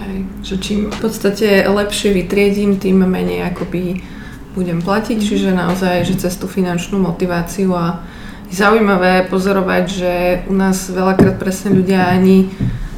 Hej, 0.00 0.16
že 0.44 0.54
čím 0.60 0.80
v 0.92 0.98
podstate 1.00 1.64
lepšie 1.64 2.12
vytriedím, 2.12 2.76
tým 2.76 3.04
menej 3.04 3.48
akoby 3.52 4.04
budem 4.52 4.84
platiť, 4.84 5.18
mm. 5.20 5.26
čiže 5.26 5.50
naozaj, 5.56 6.04
že 6.04 6.20
cez 6.20 6.34
tú 6.36 6.50
finančnú 6.50 7.00
motiváciu 7.00 7.72
a 7.72 8.04
je 8.50 8.58
zaujímavé 8.58 9.30
pozorovať, 9.30 9.84
že 9.86 10.12
u 10.50 10.54
nás 10.58 10.90
veľakrát 10.90 11.38
presne 11.38 11.70
ľudia 11.70 12.10
ani 12.10 12.50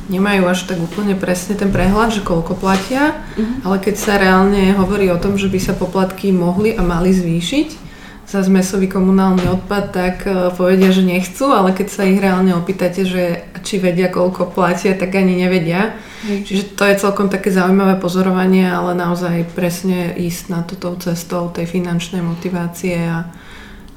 nemajú 0.09 0.43
až 0.49 0.69
tak 0.69 0.81
úplne 0.81 1.17
presne 1.17 1.57
ten 1.57 1.69
prehľad, 1.69 2.13
že 2.13 2.25
koľko 2.25 2.57
platia, 2.57 3.17
mm. 3.37 3.65
ale 3.65 3.77
keď 3.79 3.95
sa 3.97 4.21
reálne 4.21 4.75
hovorí 4.75 5.09
o 5.13 5.21
tom, 5.21 5.37
že 5.37 5.49
by 5.53 5.59
sa 5.61 5.77
poplatky 5.77 6.33
mohli 6.33 6.75
a 6.75 6.83
mali 6.83 7.13
zvýšiť, 7.13 7.92
za 8.33 8.41
zmesový 8.41 8.89
komunálny 8.89 9.45
odpad, 9.45 9.85
tak 9.93 10.25
e, 10.25 10.49
povedia, 10.57 10.89
že 10.89 11.05
nechcú, 11.05 11.53
ale 11.53 11.77
keď 11.77 11.89
sa 11.93 12.09
ich 12.09 12.17
reálne 12.17 12.57
opýtate, 12.57 13.05
že 13.05 13.45
či 13.61 13.77
vedia, 13.77 14.09
koľko 14.09 14.57
platia, 14.57 14.97
tak 14.97 15.13
ani 15.13 15.37
nevedia. 15.37 15.93
Čiže 16.25 16.73
to 16.73 16.89
je 16.89 16.97
celkom 16.97 17.29
také 17.29 17.53
zaujímavé 17.53 18.01
pozorovanie, 18.01 18.65
ale 18.65 18.97
naozaj 18.97 19.53
presne 19.53 20.17
ísť 20.17 20.43
na 20.49 20.65
túto 20.65 20.97
cestou 20.97 21.53
tej 21.53 21.69
finančnej 21.69 22.25
motivácie 22.25 22.97
a 23.05 23.29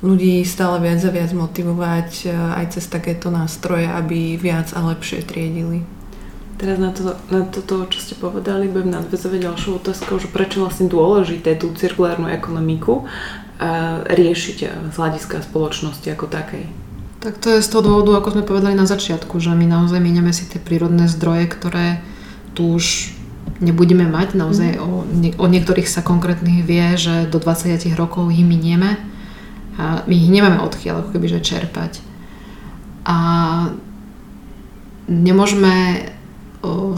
ľudí 0.04 0.43
stále 0.43 0.84
viac 0.84 1.00
a 1.08 1.15
viac 1.15 1.32
motivovať 1.32 2.10
e, 2.28 2.36
aj 2.36 2.76
cez 2.76 2.91
takéto 2.91 3.32
nástroje, 3.32 3.88
aby 3.88 4.36
viac 4.36 4.76
a 4.76 4.84
lepšie 4.84 5.24
triedili. 5.24 5.88
Teraz 6.60 6.80
na, 6.80 6.91
to, 6.91 7.15
na 7.32 7.43
toto, 7.48 7.88
čo 7.88 8.00
ste 8.00 8.15
povedali, 8.19 8.67
budem 8.67 8.91
nadvezovať 8.91 9.39
ďalšou 9.43 9.71
otázkou, 9.80 10.19
že 10.19 10.32
prečo 10.32 10.63
vlastne 10.63 10.88
dôležité 10.88 11.56
tú 11.56 11.71
cirkulárnu 11.76 12.32
ekonomiku 12.32 13.08
riešiť 14.06 14.58
z 14.91 14.96
hľadiska 14.96 15.44
spoločnosti 15.46 16.08
ako 16.12 16.26
takej? 16.28 16.65
Tak 17.24 17.41
to 17.41 17.58
je 17.58 17.65
z 17.65 17.72
toho 17.72 17.82
dôvodu, 17.82 18.22
ako 18.22 18.38
sme 18.38 18.44
povedali 18.46 18.76
na 18.78 18.86
začiatku, 18.86 19.41
že 19.41 19.56
my 19.58 19.65
naozaj 19.65 19.98
míňame 19.98 20.30
si 20.30 20.46
tie 20.46 20.62
prírodné 20.62 21.10
zdroje, 21.10 21.50
ktoré 21.50 22.06
tu 22.54 22.78
už 22.78 23.15
nebudeme 23.63 24.06
mať. 24.06 24.38
Naozaj 24.38 24.78
mm. 24.78 24.82
o, 24.84 24.89
o 25.41 25.46
niektorých 25.50 25.89
sa 25.89 26.06
konkrétnych 26.06 26.62
vie, 26.62 26.94
že 27.00 27.26
do 27.26 27.41
20 27.41 27.82
rokov 27.98 28.30
ich 28.30 28.46
minieme 28.46 29.00
a 29.76 30.06
my 30.08 30.13
ich 30.13 30.30
nemáme 30.30 30.62
odkiaľ 30.63 31.04
ako 31.04 31.10
keby, 31.18 31.28
že 31.28 31.44
čerpať. 31.44 32.00
A 33.06 33.18
nemôžeme 35.10 36.08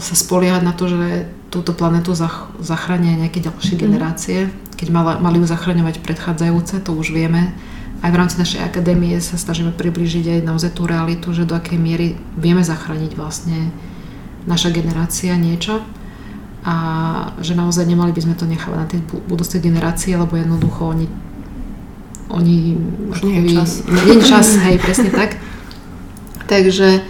sa 0.00 0.14
spoliehať 0.16 0.62
na 0.64 0.72
to, 0.72 0.88
že 0.88 1.28
túto 1.48 1.72
planetu 1.72 2.12
zach- 2.12 2.52
zachránia 2.60 3.16
nejaké 3.16 3.40
ďalšie 3.40 3.74
mm. 3.76 3.80
generácie. 3.80 4.38
Keď 4.76 4.88
mala, 4.92 5.16
mali 5.18 5.40
ju 5.40 5.46
zachraňovať 5.48 6.04
predchádzajúce, 6.04 6.84
to 6.84 6.92
už 6.92 7.10
vieme. 7.10 7.56
Aj 7.98 8.14
v 8.14 8.18
rámci 8.20 8.38
našej 8.38 8.62
akadémie 8.62 9.18
sa 9.18 9.34
snažíme 9.34 9.74
približiť 9.74 10.38
aj 10.38 10.46
naozaj 10.46 10.70
tú 10.76 10.86
realitu, 10.86 11.34
že 11.34 11.48
do 11.48 11.58
akej 11.58 11.80
miery 11.80 12.14
vieme 12.38 12.62
zachrániť 12.62 13.18
vlastne 13.18 13.74
naša 14.46 14.70
generácia 14.70 15.34
niečo 15.34 15.82
a 16.62 16.74
že 17.42 17.58
naozaj 17.58 17.88
nemali 17.90 18.14
by 18.14 18.22
sme 18.22 18.34
to 18.38 18.46
nechávať 18.46 18.78
na 18.78 18.86
tie 18.86 19.00
budúce 19.26 19.58
generácie, 19.58 20.14
lebo 20.14 20.38
jednoducho 20.38 20.94
oni 20.94 21.06
oni 22.28 22.76
už 23.08 23.24
nie 23.24 23.40
je 23.40 23.56
čas. 23.56 23.70
Nie 23.88 24.04
je 24.04 24.16
čas, 24.20 24.48
hej, 24.60 24.76
presne 24.76 25.08
tak. 25.08 25.40
Takže 26.52 27.00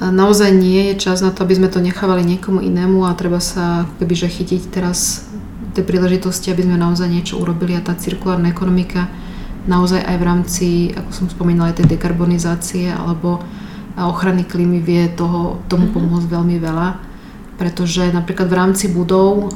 naozaj 0.00 0.50
nie 0.54 0.92
je 0.92 1.10
čas 1.10 1.22
na 1.22 1.34
to, 1.34 1.42
aby 1.42 1.58
sme 1.58 1.68
to 1.68 1.82
nechávali 1.82 2.22
niekomu 2.22 2.62
inému 2.62 3.06
a 3.06 3.18
treba 3.18 3.42
sa 3.42 3.86
keby 3.98 4.14
že 4.14 4.28
chytiť 4.30 4.62
teraz 4.70 5.26
tej 5.74 5.84
príležitosti, 5.84 6.50
aby 6.50 6.64
sme 6.64 6.78
naozaj 6.78 7.06
niečo 7.10 7.38
urobili 7.38 7.74
a 7.74 7.84
tá 7.84 7.94
cirkulárna 7.94 8.50
ekonomika 8.50 9.10
naozaj 9.68 10.00
aj 10.00 10.16
v 10.16 10.24
rámci, 10.24 10.66
ako 10.96 11.10
som 11.12 11.26
spomínala, 11.28 11.76
tej 11.76 11.90
dekarbonizácie 11.90 12.88
alebo 12.88 13.42
ochrany 13.98 14.46
klímy 14.46 14.80
vie 14.80 15.10
toho, 15.12 15.60
tomu 15.68 15.90
mm-hmm. 15.90 15.96
pomôcť 15.98 16.26
veľmi 16.30 16.56
veľa 16.62 16.88
pretože 17.58 18.14
napríklad 18.14 18.46
v 18.46 18.54
rámci 18.54 18.86
budov 18.86 19.50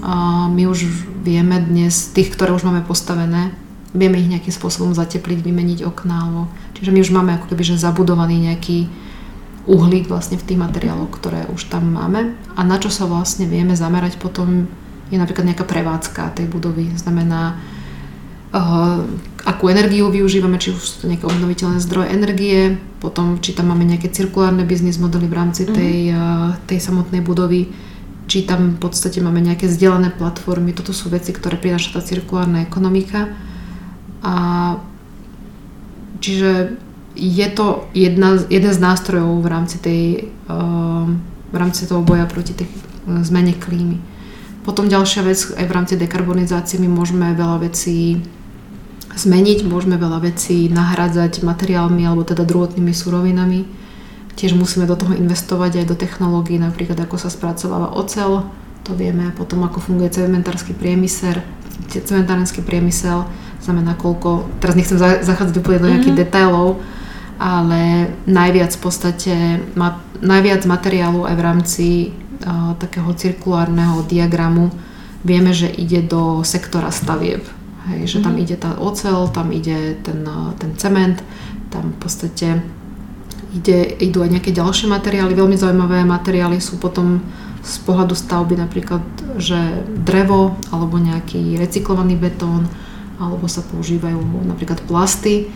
my 0.51 0.63
už 0.67 0.91
vieme 1.23 1.63
dnes, 1.63 2.11
tých, 2.11 2.35
ktoré 2.35 2.51
už 2.51 2.67
máme 2.67 2.83
postavené, 2.83 3.55
vieme 3.95 4.19
ich 4.19 4.27
nejakým 4.27 4.51
spôsobom 4.51 4.91
zatepliť, 4.91 5.39
vymeniť 5.39 5.87
okná, 5.87 6.27
alebo, 6.27 6.51
čiže 6.75 6.91
my 6.91 6.99
už 6.99 7.15
máme 7.15 7.31
ako 7.39 7.55
keby 7.55 7.63
že 7.63 7.79
zabudovaný 7.79 8.51
nejaký 8.51 8.91
uhlík 9.67 10.11
vlastne 10.11 10.39
v 10.39 10.47
tých 10.47 10.59
materiáloch, 10.59 11.15
ktoré 11.15 11.47
už 11.51 11.71
tam 11.71 11.95
máme 11.95 12.35
a 12.59 12.61
na 12.67 12.77
čo 12.83 12.91
sa 12.91 13.07
vlastne 13.07 13.47
vieme 13.47 13.79
zamerať 13.79 14.19
potom 14.19 14.67
je 15.13 15.21
napríklad 15.21 15.45
nejaká 15.45 15.69
prevádzka 15.69 16.35
tej 16.35 16.49
budovy, 16.49 16.89
znamená 16.97 17.61
uh, 18.51 19.05
akú 19.45 19.69
energiu 19.69 20.09
využívame, 20.09 20.57
či 20.57 20.73
už 20.73 20.81
sú 20.81 20.95
to 21.05 21.11
nejaké 21.13 21.29
obnoviteľné 21.29 21.79
zdroje 21.85 22.09
energie, 22.11 22.81
potom 22.99 23.39
či 23.39 23.53
tam 23.53 23.71
máme 23.71 23.85
nejaké 23.85 24.09
cirkulárne 24.09 24.65
biznis 24.65 24.97
modely 24.97 25.29
v 25.29 25.37
rámci 25.37 25.69
mhm. 25.69 25.73
tej, 25.77 25.97
uh, 26.17 26.57
tej 26.65 26.79
samotnej 26.81 27.21
budovy, 27.21 27.71
či 28.27 28.49
tam 28.49 28.75
v 28.75 28.79
podstate 28.81 29.21
máme 29.21 29.45
nejaké 29.45 29.69
zdieľané 29.69 30.17
platformy. 30.17 30.73
Toto 30.73 30.97
sú 30.97 31.13
veci, 31.13 31.37
ktoré 31.37 31.61
prináša 31.61 31.99
tá 31.99 32.01
cirkulárna 32.01 32.65
ekonomika. 32.65 33.29
A 34.23 34.35
čiže 36.23 36.79
je 37.15 37.49
to 37.53 37.87
jedna, 37.93 38.41
jeden 38.49 38.73
z 38.73 38.81
nástrojov 38.81 39.45
v 39.45 39.49
rámci, 39.49 39.77
tej, 39.79 40.03
ehm, 40.49 41.21
v 41.53 41.57
rámci 41.57 41.85
toho 41.85 42.01
boja 42.01 42.25
proti 42.25 42.57
tej 42.57 42.69
e, 42.69 42.75
zmene 43.25 43.53
klímy. 43.53 44.01
Potom 44.63 44.87
ďalšia 44.87 45.27
vec, 45.27 45.39
aj 45.59 45.67
v 45.67 45.75
rámci 45.75 45.95
dekarbonizácie 45.99 46.79
my 46.79 46.89
môžeme 46.89 47.35
veľa 47.35 47.67
vecí 47.67 48.23
zmeniť, 49.13 49.69
môžeme 49.69 49.99
veľa 49.99 50.25
vecí 50.25 50.71
nahradzať 50.73 51.43
materiálmi 51.45 52.07
alebo 52.07 52.25
teda 52.25 52.47
druhotnými 52.47 52.95
surovinami 52.95 53.83
Tiež 54.33 54.57
musíme 54.57 54.89
do 54.89 54.97
toho 54.97 55.13
investovať 55.13 55.85
aj 55.85 55.87
do 55.93 55.97
technológií, 55.97 56.57
napríklad 56.57 56.97
ako 57.05 57.21
sa 57.21 57.29
spracováva 57.29 57.93
ocel, 57.93 58.49
to 58.83 58.97
vieme, 58.97 59.29
potom 59.37 59.63
ako 59.63 59.79
funguje 59.85 60.09
cementársky 60.09 60.73
priemysel, 60.73 61.45
cementárenský 61.93 62.65
priemysel, 62.65 63.29
znamená 63.61 63.93
koľko, 63.95 64.49
teraz 64.59 64.75
nechcem 64.75 64.97
zachádzať 64.99 65.55
úplne 65.61 65.79
do 65.79 65.89
nejakých 65.93 66.17
mm-hmm. 66.17 66.33
detailov, 66.33 66.81
ale 67.43 68.15
najviac 68.31 68.71
v 68.79 68.81
podstate, 68.81 69.35
ma, 69.75 69.99
najviac 70.23 70.63
materiálu 70.63 71.27
aj 71.27 71.35
v 71.35 71.43
rámci 71.43 71.87
uh, 72.47 72.79
takého 72.79 73.11
cirkulárneho 73.19 74.07
diagramu 74.07 74.71
vieme, 75.27 75.51
že 75.51 75.67
ide 75.67 76.07
do 76.07 76.47
sektora 76.47 76.95
stavieb. 76.95 77.43
Hej, 77.91 78.07
že 78.07 78.19
tam 78.23 78.39
mhm. 78.39 78.43
ide 78.47 78.57
tá 78.63 78.79
ocel, 78.79 79.27
tam 79.35 79.51
ide 79.51 79.99
ten, 80.07 80.23
ten 80.63 80.71
cement, 80.79 81.19
tam 81.75 81.91
v 81.91 81.99
podstate 81.99 82.63
ide, 83.59 83.99
idú 83.99 84.23
aj 84.23 84.39
nejaké 84.39 84.55
ďalšie 84.55 84.87
materiály. 84.87 85.35
Veľmi 85.35 85.59
zaujímavé 85.59 86.07
materiály 86.07 86.63
sú 86.63 86.79
potom 86.79 87.19
z 87.63 87.75
pohľadu 87.87 88.15
stavby 88.15 88.59
napríklad, 88.59 89.03
že 89.39 89.83
drevo 90.03 90.59
alebo 90.75 90.99
nejaký 90.99 91.59
recyklovaný 91.59 92.19
betón 92.19 92.67
alebo 93.23 93.47
sa 93.47 93.63
používajú 93.63 94.19
napríklad 94.47 94.83
plasty. 94.87 95.47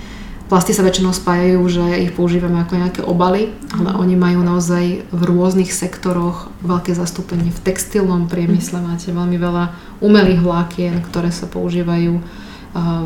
Plasty 0.46 0.70
sa 0.70 0.86
väčšinou 0.86 1.10
spájajú, 1.10 1.58
že 1.66 1.84
ich 2.06 2.14
používame 2.14 2.62
ako 2.62 2.74
nejaké 2.78 3.00
obaly, 3.02 3.50
ale 3.74 3.90
mhm. 3.90 3.98
oni 3.98 4.14
majú 4.14 4.40
naozaj 4.46 4.84
v 5.10 5.20
rôznych 5.26 5.74
sektoroch 5.74 6.54
veľké 6.62 6.94
zastúpenie. 6.94 7.50
V 7.50 7.64
textilnom 7.66 8.30
priemysle 8.30 8.78
mhm. 8.78 8.84
máte 8.86 9.08
veľmi 9.10 9.36
veľa 9.36 9.64
umelých 9.98 10.40
vlákien, 10.42 10.94
ktoré 11.02 11.34
sa 11.34 11.50
používajú 11.50 12.22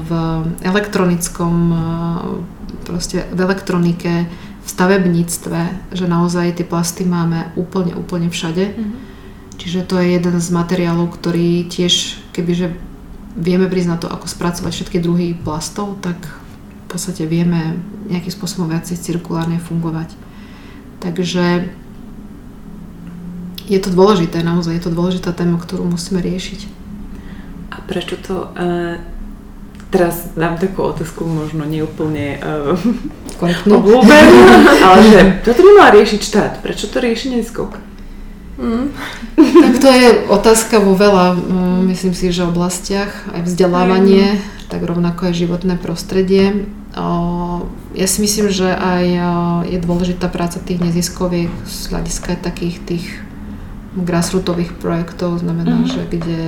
v 0.02 0.10
elektronickom, 0.66 1.54
proste 2.82 3.22
v 3.30 3.38
elektronike, 3.38 4.26
v 4.60 4.68
stavebníctve, 4.68 5.60
že 5.94 6.04
naozaj 6.10 6.58
tie 6.58 6.66
plasty 6.66 7.06
máme 7.06 7.54
úplne, 7.54 7.94
úplne 7.94 8.28
všade. 8.28 8.64
Mm-hmm. 8.74 8.98
Čiže 9.60 9.80
to 9.86 10.00
je 10.00 10.16
jeden 10.16 10.36
z 10.40 10.48
materiálov, 10.50 11.14
ktorý 11.14 11.68
tiež, 11.68 12.18
kebyže 12.32 12.72
vieme 13.36 13.68
prísť 13.70 13.90
na 13.92 13.98
to, 14.00 14.08
ako 14.08 14.26
spracovať 14.26 14.72
všetky 14.72 14.98
druhy 14.98 15.36
plastov, 15.36 16.00
tak 16.02 16.18
podstate 16.90 17.22
vieme 17.24 17.78
nejakým 18.10 18.34
spôsobom 18.34 18.66
viacej 18.66 18.98
cirkulárne 18.98 19.62
fungovať. 19.62 20.10
Takže 20.98 21.70
je 23.70 23.78
to 23.78 23.94
dôležité, 23.94 24.42
naozaj 24.42 24.74
je 24.74 24.84
to 24.84 24.90
dôležitá 24.90 25.30
téma, 25.30 25.56
ktorú 25.62 25.86
musíme 25.86 26.18
riešiť. 26.18 26.60
A 27.70 27.76
prečo 27.86 28.18
to 28.18 28.50
uh, 28.50 28.98
teraz 29.94 30.34
dám 30.34 30.58
takú 30.58 30.82
otázku, 30.82 31.22
možno 31.22 31.62
neúplne 31.62 32.42
uh, 32.42 32.74
obľúbenú, 33.66 34.38
ale 34.86 34.98
že 35.06 35.20
toto 35.46 35.62
by 35.62 35.70
mala 35.78 35.90
riešiť 35.94 36.20
štát. 36.20 36.52
Prečo 36.66 36.90
to 36.90 36.98
rieši 36.98 37.38
neskok? 37.38 37.78
Mm. 38.60 38.92
tak 39.40 39.74
to 39.80 39.88
je 39.88 40.08
otázka 40.28 40.84
vo 40.84 40.92
veľa, 40.92 41.32
myslím 41.88 42.12
si, 42.12 42.28
že 42.28 42.44
oblastiach, 42.44 43.32
aj 43.32 43.48
vzdelávanie, 43.48 44.36
mm. 44.36 44.68
tak 44.68 44.84
rovnako 44.84 45.32
aj 45.32 45.34
životné 45.46 45.74
prostredie. 45.80 46.68
Ja 47.94 48.06
si 48.06 48.18
myslím, 48.22 48.52
že 48.52 48.70
aj 48.70 49.04
je 49.66 49.78
dôležitá 49.80 50.28
práca 50.28 50.60
tých 50.62 50.78
neziskoviek 50.78 51.50
z 51.66 51.78
hľadiska 51.90 52.38
takých 52.38 52.76
tých 52.86 53.06
grassrootových 53.90 54.78
projektov, 54.78 55.42
znamená, 55.42 55.82
mm-hmm. 55.82 55.90
že 55.90 56.02
kde 56.06 56.40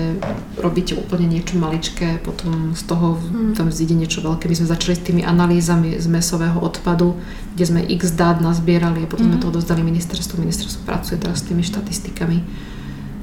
robíte 0.62 0.94
úplne 0.94 1.26
niečo 1.26 1.58
maličké, 1.58 2.22
potom 2.22 2.70
z 2.78 2.82
toho 2.86 3.18
mm. 3.18 3.58
tam 3.58 3.66
zíde 3.66 3.98
niečo 3.98 4.22
veľké. 4.22 4.46
My 4.46 4.54
sme 4.54 4.70
začali 4.70 4.94
s 4.94 5.02
tými 5.02 5.22
analýzami 5.26 5.98
z 5.98 6.06
mesového 6.06 6.62
odpadu, 6.62 7.18
kde 7.58 7.64
sme 7.66 7.82
x 7.82 8.14
dát 8.14 8.38
nazbierali 8.38 9.02
a 9.02 9.10
potom 9.10 9.26
mm-hmm. 9.26 9.42
sme 9.42 9.50
to 9.50 9.50
odozdali 9.58 9.82
ministerstvu. 9.82 10.38
Ministerstvo 10.38 10.86
pracuje 10.86 11.18
teraz 11.18 11.42
s 11.42 11.50
tými 11.50 11.66
štatistikami. 11.66 12.46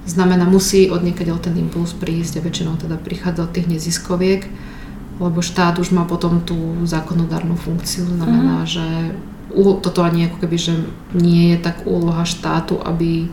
Znamená, 0.03 0.43
musí 0.43 0.91
od 0.91 0.99
ten 1.39 1.55
impuls 1.55 1.95
prísť 1.95 2.41
a 2.41 2.43
väčšinou 2.43 2.75
teda 2.75 2.99
prichádza 2.99 3.47
od 3.47 3.55
tých 3.55 3.71
neziskoviek, 3.71 4.51
lebo 5.19 5.43
štát 5.43 5.75
už 5.77 5.91
má 5.91 6.07
potom 6.07 6.39
tú 6.39 6.55
zákonodárnu 6.87 7.59
funkciu. 7.59 8.07
Znamená, 8.07 8.63
mm-hmm. 8.63 8.71
že 8.71 8.85
toto 9.83 10.05
ani 10.05 10.31
ako 10.31 10.37
keby, 10.45 10.57
že 10.57 10.73
nie 11.11 11.53
je 11.53 11.57
tak 11.59 11.83
úloha 11.83 12.23
štátu, 12.23 12.79
aby 12.79 13.27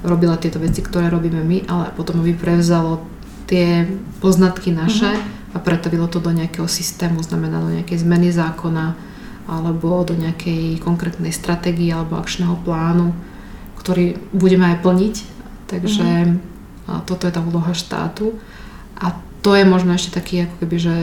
robila 0.00 0.40
tieto 0.40 0.56
veci, 0.56 0.80
ktoré 0.80 1.12
robíme 1.12 1.44
my, 1.44 1.68
ale 1.68 1.92
potom 1.92 2.24
aby 2.24 2.32
prevzalo 2.32 3.04
tie 3.44 3.84
poznatky 4.22 4.72
naše 4.72 5.10
uh-huh. 5.10 5.52
a 5.52 5.60
pretavilo 5.60 6.08
to 6.08 6.22
do 6.22 6.32
nejakého 6.32 6.70
systému, 6.70 7.20
znamená 7.20 7.60
do 7.60 7.74
nejakej 7.74 8.00
zmeny 8.00 8.32
zákona 8.32 8.96
alebo 9.50 10.06
do 10.06 10.14
nejakej 10.14 10.78
konkrétnej 10.80 11.34
stratégie 11.34 11.90
alebo 11.90 12.16
akčného 12.16 12.54
plánu, 12.62 13.12
ktorý 13.76 14.16
budeme 14.30 14.70
aj 14.72 14.76
plniť. 14.86 15.14
Takže 15.66 16.08
uh-huh. 16.30 17.02
toto 17.04 17.26
je 17.26 17.32
tá 17.34 17.42
úloha 17.42 17.74
štátu. 17.74 18.38
A 18.96 19.18
to 19.40 19.50
je 19.56 19.64
možno 19.64 19.96
ešte 19.96 20.14
taký 20.14 20.48
ako 20.48 20.56
keby, 20.64 20.76
že 20.76 20.96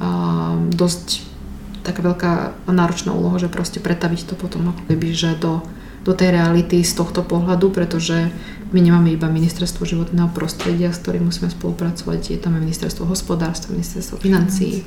a, 0.00 0.56
dosť 0.70 1.26
taká 1.80 2.04
veľká 2.04 2.32
náročná 2.68 3.16
úloha, 3.16 3.40
že 3.40 3.48
proste 3.48 3.80
pretaviť 3.80 4.30
to 4.30 4.34
potom 4.36 4.70
ako 4.70 4.82
keby, 4.90 5.14
že 5.16 5.38
do 5.38 5.64
do 6.00 6.16
tej 6.16 6.32
reality 6.32 6.80
z 6.80 6.96
tohto 6.96 7.20
pohľadu, 7.20 7.68
pretože 7.76 8.32
my 8.72 8.80
nemáme 8.80 9.12
iba 9.12 9.28
ministerstvo 9.28 9.84
životného 9.84 10.32
prostredia, 10.32 10.94
s 10.94 11.02
ktorým 11.02 11.28
musíme 11.28 11.52
spolupracovať. 11.52 12.20
Je 12.32 12.38
tam 12.40 12.56
aj 12.56 12.64
ministerstvo 12.64 13.04
hospodárstva, 13.04 13.76
ministerstvo 13.76 14.16
financií, 14.16 14.80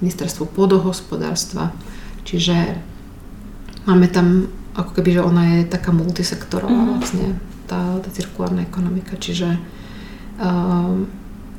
ministerstvo 0.00 0.48
pôdohospodárstva. 0.48 1.74
Čiže 2.24 2.80
máme 3.84 4.08
tam, 4.08 4.48
ako 4.72 4.90
keby, 4.96 5.20
že 5.20 5.26
ona 5.26 5.42
je 5.60 5.68
taká 5.68 5.92
multisektorová 5.92 6.72
mm-hmm. 6.72 6.96
vlastne, 6.96 7.26
tá, 7.68 8.00
tá 8.00 8.08
cirkulárna 8.14 8.64
ekonomika. 8.64 9.20
Čiže 9.20 9.60
uh, 10.40 10.96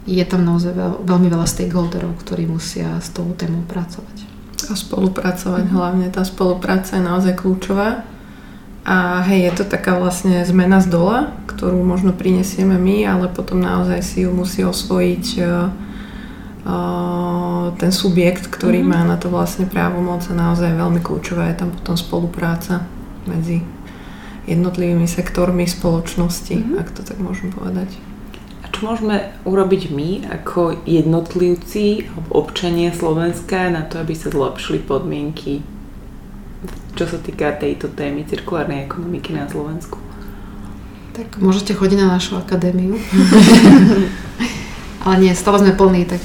je 0.05 0.21
tam 0.25 0.45
naozaj 0.45 0.73
veľ, 0.77 0.93
veľmi 1.01 1.27
veľa 1.33 1.49
stakeholderov, 1.49 2.13
ktorí 2.21 2.45
musia 2.45 3.01
s 3.01 3.09
tou 3.09 3.25
témou 3.33 3.65
pracovať. 3.65 4.29
A 4.69 4.73
spolupracovať 4.77 5.65
mm-hmm. 5.65 5.77
hlavne. 5.77 6.07
Tá 6.13 6.21
spolupráca 6.21 6.97
je 6.97 7.03
naozaj 7.03 7.33
kľúčová 7.37 8.05
A 8.85 9.25
hej, 9.25 9.49
je 9.49 9.53
to 9.57 9.65
taká 9.65 9.97
vlastne 9.97 10.45
zmena 10.45 10.77
z 10.77 10.93
dola, 10.93 11.33
ktorú 11.49 11.81
možno 11.81 12.13
prinesieme 12.13 12.77
my, 12.77 13.01
ale 13.09 13.25
potom 13.33 13.57
naozaj 13.57 14.05
si 14.05 14.17
ju 14.21 14.29
musí 14.29 14.61
osvojiť 14.61 15.25
uh, 15.41 15.73
uh, 16.69 17.73
ten 17.81 17.89
subjekt, 17.89 18.45
ktorý 18.45 18.85
mm-hmm. 18.85 18.93
má 18.93 19.09
na 19.09 19.17
to 19.17 19.33
vlastne 19.33 19.65
právomoc 19.65 20.21
a 20.29 20.37
naozaj 20.37 20.77
veľmi 20.77 21.01
kľúčová 21.01 21.49
je 21.49 21.65
tam 21.65 21.73
potom 21.73 21.97
spolupráca 21.97 22.85
medzi 23.25 23.65
jednotlivými 24.45 25.09
sektormi 25.09 25.65
spoločnosti, 25.65 26.53
mm-hmm. 26.53 26.77
ak 26.77 26.87
to 26.93 27.01
tak 27.01 27.17
môžem 27.17 27.49
povedať. 27.49 27.89
Čo 28.75 28.91
môžeme 28.91 29.31
urobiť 29.47 29.88
my 29.95 30.27
ako 30.27 30.83
jednotlivci 30.83 32.11
alebo 32.11 32.43
občania 32.43 32.91
Slovenska 32.91 33.71
na 33.71 33.88
to, 33.88 34.03
aby 34.03 34.11
sa 34.11 34.27
zlepšili 34.27 34.83
podmienky 34.83 35.63
čo 36.95 37.03
sa 37.03 37.19
týka 37.19 37.51
tejto 37.59 37.91
témy 37.91 38.23
cirkulárnej 38.23 38.88
ekonomiky 38.88 39.35
na 39.35 39.51
Slovensku? 39.51 39.99
Tak 41.11 41.43
môžete 41.43 41.75
chodiť 41.75 41.99
na 41.99 42.15
našu 42.15 42.39
akadémiu. 42.39 42.95
Ale 45.03 45.15
nie, 45.21 45.35
stále 45.35 45.59
sme 45.61 45.75
plní, 45.75 46.07
tak 46.07 46.23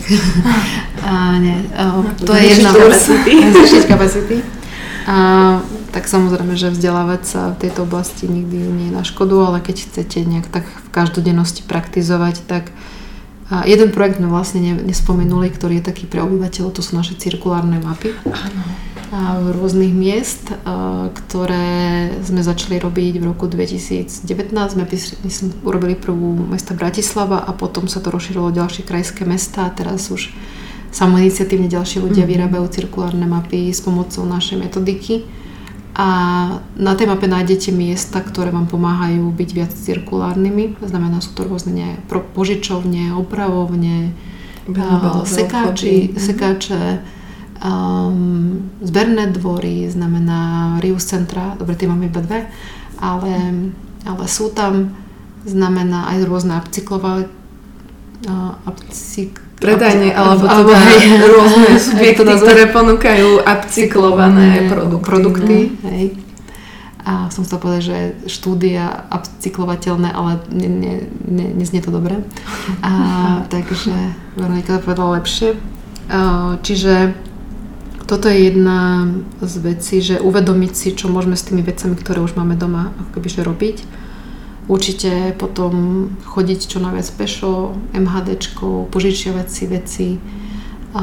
a 1.10 1.36
nie, 1.42 1.58
a, 1.74 2.00
to 2.16 2.32
je 2.32 2.44
jedna 2.54 2.70
vec. 2.72 2.96
Zvyšiť 2.96 3.84
kapacity. 3.90 4.40
A, 5.10 5.16
tak 5.90 6.06
samozrejme, 6.06 6.54
že 6.54 6.70
vzdelávať 6.72 7.22
sa 7.26 7.40
v 7.52 7.66
tejto 7.66 7.82
oblasti 7.82 8.30
nikdy 8.30 8.56
nie 8.56 8.88
je 8.88 8.96
na 8.96 9.02
škodu, 9.02 9.36
ale 9.52 9.58
keď 9.58 9.90
chcete 9.90 10.22
nejak 10.22 10.48
tak 10.48 10.64
v 10.90 10.94
každodennosti 10.94 11.62
praktizovať, 11.62 12.42
tak 12.50 12.74
a 13.50 13.66
jeden 13.66 13.90
projekt 13.90 14.22
sme 14.22 14.31
vlastne 14.31 14.62
nespomenuli, 14.79 15.50
ktorý 15.50 15.83
je 15.83 15.88
taký 15.90 16.07
pre 16.07 16.22
obyvateľov, 16.22 16.70
to 16.70 16.87
sú 16.87 16.94
naše 16.94 17.18
cirkulárne 17.18 17.83
mapy. 17.83 18.14
Áno 18.22 18.62
v 19.11 19.46
rôznych 19.50 19.90
miest, 19.90 20.55
ktoré 21.26 22.07
sme 22.22 22.46
začali 22.46 22.79
robiť 22.79 23.18
v 23.18 23.24
roku 23.26 23.50
2019. 23.50 24.22
Sme 24.55 24.87
myslím, 25.26 25.50
urobili 25.66 25.98
prvú 25.98 26.38
mesta 26.46 26.79
Bratislava 26.79 27.42
a 27.42 27.50
potom 27.50 27.90
sa 27.90 27.98
to 27.98 28.14
rozšírilo 28.14 28.55
ďalšie 28.55 28.87
krajské 28.87 29.26
mesta 29.26 29.66
a 29.66 29.74
teraz 29.74 30.14
už 30.14 30.31
samoiniciatívne 30.94 31.66
ďalší 31.66 31.98
ľudia 31.98 32.22
mm-hmm. 32.22 32.35
vyrábajú 32.38 32.66
cirkulárne 32.70 33.26
mapy 33.26 33.74
s 33.74 33.83
pomocou 33.83 34.22
našej 34.22 34.62
metodiky. 34.62 35.26
A 36.00 36.06
na 36.80 36.96
tej 36.96 37.12
mape 37.12 37.28
nájdete 37.28 37.76
miesta, 37.76 38.24
ktoré 38.24 38.48
vám 38.48 38.72
pomáhajú 38.72 39.28
byť 39.36 39.50
viac 39.52 39.72
cirkulárnymi. 39.76 40.80
Znamená, 40.80 41.20
sú 41.20 41.36
to 41.36 41.44
rôzne 41.44 42.00
požičovne, 42.08 43.12
opravovne, 43.12 44.16
sekáči, 45.28 46.16
sekáče, 46.16 47.04
Um, 47.60 48.72
zberné 48.80 49.28
dvory, 49.36 49.84
znamená 49.92 50.80
Rius 50.80 51.04
centra, 51.04 51.60
dobre, 51.60 51.76
tie 51.76 51.84
máme 51.92 52.08
iba 52.08 52.24
dve, 52.24 52.48
ale, 52.96 53.36
ale 54.08 54.24
sú 54.32 54.48
tam, 54.48 54.96
znamená 55.44 56.08
aj 56.08 56.24
rôzne 56.24 56.56
upcyklové 56.56 57.28
uh, 57.28 58.56
upcyk, 58.64 59.44
predajne, 59.61 60.09
alebo 60.16 60.49
teda 60.49 60.73
aj, 60.73 60.99
rôzne 61.29 61.68
subjekty, 61.77 62.25
ktoré 62.25 62.64
ponúkajú 62.73 63.44
upcyklované 63.44 64.73
produkty. 64.73 65.05
produkty 65.05 65.59
mm, 65.68 65.90
hej. 65.92 66.07
A 67.01 67.33
som 67.33 67.49
chcela 67.49 67.64
povedať, 67.64 67.83
že 67.85 67.99
štúdia 68.29 69.09
upcyklovateľné, 69.09 70.12
ale 70.12 70.44
ne, 70.53 70.68
ne, 70.68 70.94
ne, 71.29 71.46
neznie 71.57 71.81
to 71.81 71.88
dobre. 71.88 72.25
A, 72.85 72.92
takže 73.49 73.92
Veronika 74.37 74.81
to 74.81 74.85
povedala 74.85 75.20
lepšie. 75.20 75.57
Čiže 76.61 77.14
toto 78.11 78.27
je 78.27 78.51
jedna 78.51 79.07
z 79.38 79.55
vecí, 79.62 80.03
že 80.03 80.18
uvedomiť 80.18 80.73
si, 80.75 80.88
čo 80.99 81.07
môžeme 81.07 81.38
s 81.38 81.46
tými 81.46 81.62
vecami, 81.62 81.94
ktoré 81.94 82.18
už 82.18 82.35
máme 82.35 82.59
doma, 82.59 82.90
akoby, 83.09 83.29
že 83.31 83.46
robiť. 83.46 83.77
Určite 84.70 85.35
potom 85.35 86.06
chodiť 86.22 86.61
čo 86.70 86.78
najviac 86.78 87.11
pešo, 87.18 87.74
MHDčkou, 87.90 88.87
požičiavať 88.87 89.46
si 89.50 89.64
veci. 89.66 90.09
A 90.94 91.02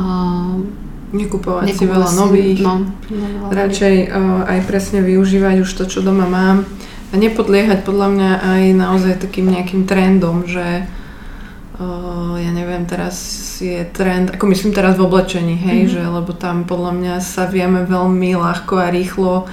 Nekupovať 1.08 1.75
si 1.75 1.84
veľa 1.88 2.08
si, 2.08 2.15
nových. 2.15 2.60
No, 2.63 2.84
no, 2.84 3.51
Radšej 3.51 3.95
uh, 4.08 4.43
aj 4.47 4.60
presne 4.67 4.99
využívať 5.03 5.67
už 5.67 5.69
to, 5.71 5.84
čo 5.84 5.99
doma 5.99 6.27
mám. 6.27 6.63
A 7.12 7.13
nepodliehať 7.15 7.84
podľa 7.84 8.08
mňa 8.12 8.32
aj 8.43 8.63
naozaj 8.75 9.13
takým 9.19 9.51
nejakým 9.51 9.84
trendom, 9.88 10.43
že 10.47 10.84
uh, 10.84 12.36
ja 12.39 12.51
neviem, 12.51 12.84
teraz 12.84 13.15
je 13.63 13.84
trend, 13.95 14.36
ako 14.36 14.51
myslím 14.51 14.75
teraz 14.75 14.99
v 14.99 15.08
oblečení, 15.08 15.56
hej, 15.56 15.88
mm-hmm. 15.88 15.93
že 15.95 16.01
lebo 16.03 16.32
tam 16.36 16.67
podľa 16.67 16.91
mňa 16.99 17.13
sa 17.23 17.47
vieme 17.47 17.88
veľmi 17.88 18.36
ľahko 18.36 18.75
a 18.75 18.91
rýchlo 18.91 19.47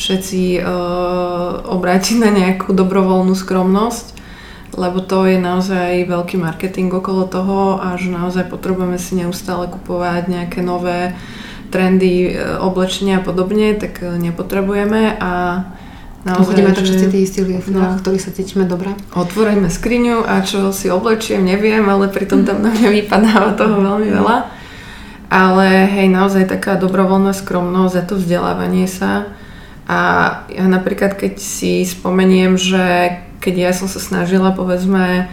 všetci 0.00 0.64
uh, 0.64 0.64
obrátiť 1.68 2.16
na 2.16 2.32
nejakú 2.32 2.72
dobrovoľnú 2.72 3.36
skromnosť, 3.36 4.16
lebo 4.80 5.04
to 5.04 5.28
je 5.28 5.36
naozaj 5.36 6.08
veľký 6.08 6.40
marketing 6.40 6.88
okolo 6.88 7.28
toho 7.28 7.76
a 7.76 8.00
že 8.00 8.08
naozaj 8.08 8.48
potrebujeme 8.48 8.96
si 8.96 9.20
neustále 9.20 9.68
kupovať 9.68 10.32
nejaké 10.32 10.64
nové 10.64 11.12
trendy, 11.68 12.34
oblečenia 12.58 13.20
a 13.20 13.24
podobne, 13.24 13.78
tak 13.78 14.02
nepotrebujeme 14.02 15.20
a 15.20 15.32
Naozaj, 16.20 16.52
Budeme 16.52 16.76
to 16.76 16.84
všetci 16.84 17.06
tí 17.08 17.18
istí 17.24 17.40
ľudia, 17.40 17.64
no. 17.72 17.96
ktorí 17.96 18.20
sa 18.20 18.28
cítime 18.28 18.68
dobre. 18.68 18.92
Otvoríme 19.16 19.72
skriňu 19.72 20.20
a 20.28 20.44
čo 20.44 20.68
si 20.68 20.92
oblečiem, 20.92 21.40
neviem, 21.40 21.80
ale 21.88 22.12
pritom 22.12 22.44
tam 22.44 22.60
na 22.60 22.68
mňa 22.76 22.88
vypadáva 22.92 23.56
toho 23.56 23.80
veľmi 23.80 24.12
veľa. 24.20 24.36
Ale 25.32 25.88
hej, 25.88 26.12
naozaj 26.12 26.44
taká 26.44 26.76
dobrovoľná 26.76 27.32
skromnosť 27.32 27.94
a 27.96 28.02
to 28.04 28.20
vzdelávanie 28.20 28.84
sa. 28.84 29.32
A 29.90 29.98
ja 30.46 30.70
napríklad, 30.70 31.18
keď 31.18 31.42
si 31.42 31.82
spomeniem, 31.82 32.54
že 32.54 33.18
keď 33.42 33.54
ja 33.58 33.72
som 33.74 33.90
sa 33.90 33.98
snažila, 33.98 34.54
povedzme, 34.54 35.26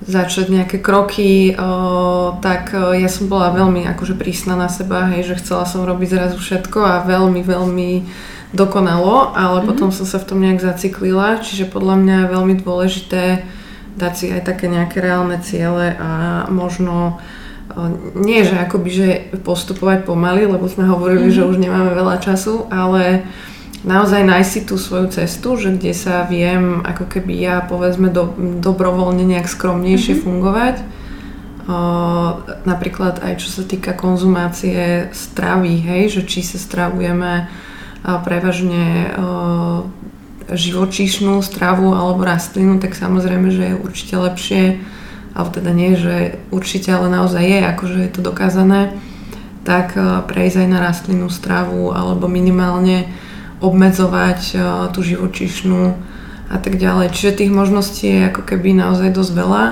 začať 0.00 0.48
nejaké 0.48 0.78
kroky, 0.80 1.52
o, 1.58 2.38
tak 2.40 2.72
o, 2.72 2.96
ja 2.96 3.10
som 3.10 3.28
bola 3.28 3.52
veľmi 3.52 3.84
akože 3.92 4.16
prísna 4.16 4.56
na 4.56 4.72
seba, 4.72 5.10
hej, 5.12 5.28
že 5.28 5.44
chcela 5.44 5.68
som 5.68 5.84
robiť 5.84 6.08
zrazu 6.08 6.38
všetko 6.40 6.78
a 6.80 7.04
veľmi, 7.04 7.42
veľmi 7.44 7.90
dokonalo, 8.56 9.36
ale 9.36 9.60
mm-hmm. 9.60 9.68
potom 9.68 9.92
som 9.92 10.08
sa 10.08 10.16
v 10.16 10.28
tom 10.32 10.40
nejak 10.40 10.64
zaciklila, 10.64 11.44
čiže 11.44 11.68
podľa 11.68 12.00
mňa 12.00 12.14
je 12.16 12.32
veľmi 12.32 12.54
dôležité 12.64 13.24
dať 13.98 14.12
si 14.14 14.26
aj 14.30 14.46
také 14.46 14.70
nejaké 14.70 15.02
reálne 15.02 15.42
ciele 15.42 15.98
a 15.98 16.46
možno 16.46 17.18
nie, 18.14 18.46
že 18.46 18.56
akoby, 18.56 18.90
že 18.90 19.08
postupovať 19.44 20.06
pomaly, 20.06 20.46
lebo 20.46 20.64
sme 20.70 20.88
hovorili, 20.88 21.28
mm-hmm. 21.28 21.36
že 21.36 21.48
už 21.50 21.58
nemáme 21.58 21.92
veľa 21.92 22.22
času, 22.22 22.70
ale 22.70 23.26
naozaj 23.86 24.26
nájsť 24.26 24.50
si 24.50 24.60
tú 24.66 24.74
svoju 24.78 25.10
cestu, 25.14 25.54
že 25.58 25.74
kde 25.74 25.92
sa 25.94 26.26
viem 26.26 26.82
ako 26.82 27.06
keby 27.06 27.34
ja 27.38 27.56
povedzme 27.62 28.10
do, 28.10 28.34
dobrovoľne 28.62 29.22
nejak 29.22 29.46
skromnejšie 29.46 30.18
mm-hmm. 30.18 30.26
fungovať. 30.26 30.76
O, 31.68 31.78
napríklad 32.64 33.20
aj 33.20 33.44
čo 33.44 33.48
sa 33.52 33.62
týka 33.62 33.92
konzumácie 33.92 35.12
stravy, 35.12 35.78
hej, 35.78 36.20
že 36.20 36.22
či 36.24 36.40
sa 36.40 36.56
stravujeme 36.56 37.46
prevažne 37.98 39.12
živočíšnu 40.48 41.44
stravu 41.44 41.92
alebo 41.92 42.24
rastlinu, 42.24 42.80
tak 42.80 42.96
samozrejme, 42.96 43.52
že 43.52 43.64
je 43.74 43.80
určite 43.82 44.14
lepšie, 44.16 44.62
alebo 45.36 45.50
teda 45.52 45.70
nie, 45.76 45.92
že 45.98 46.40
určite, 46.48 46.88
ale 46.88 47.12
naozaj 47.12 47.44
je, 47.44 47.60
akože 47.68 47.98
je 48.08 48.10
to 48.14 48.20
dokázané, 48.24 48.96
tak 49.68 49.92
prejsť 50.24 50.64
aj 50.64 50.68
na 50.72 50.78
rastlinnú 50.80 51.28
stravu 51.28 51.92
alebo 51.92 52.30
minimálne 52.30 53.12
obmedzovať 53.60 54.40
tú 54.94 55.00
živočíšnu 55.02 55.80
a 56.48 56.56
tak 56.56 56.80
ďalej. 56.80 57.12
Čiže 57.12 57.44
tých 57.44 57.52
možností 57.52 58.06
je 58.08 58.28
ako 58.30 58.42
keby 58.46 58.72
naozaj 58.78 59.12
dosť 59.12 59.32
veľa 59.34 59.64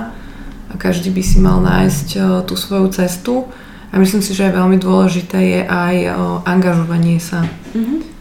a 0.70 0.75
každý 0.77 1.14
by 1.14 1.22
si 1.22 1.38
mal 1.40 1.62
nájsť 1.64 2.09
tú 2.44 2.55
svoju 2.59 2.92
cestu 2.92 3.46
a 3.90 3.99
myslím 4.03 4.20
si, 4.20 4.35
že 4.35 4.51
aj 4.51 4.59
veľmi 4.59 4.79
dôležité 4.83 5.38
je 5.40 5.61
aj 5.64 5.94
angažovanie 6.44 7.22
sa. 7.22 7.46
Mm-hmm 7.72 8.18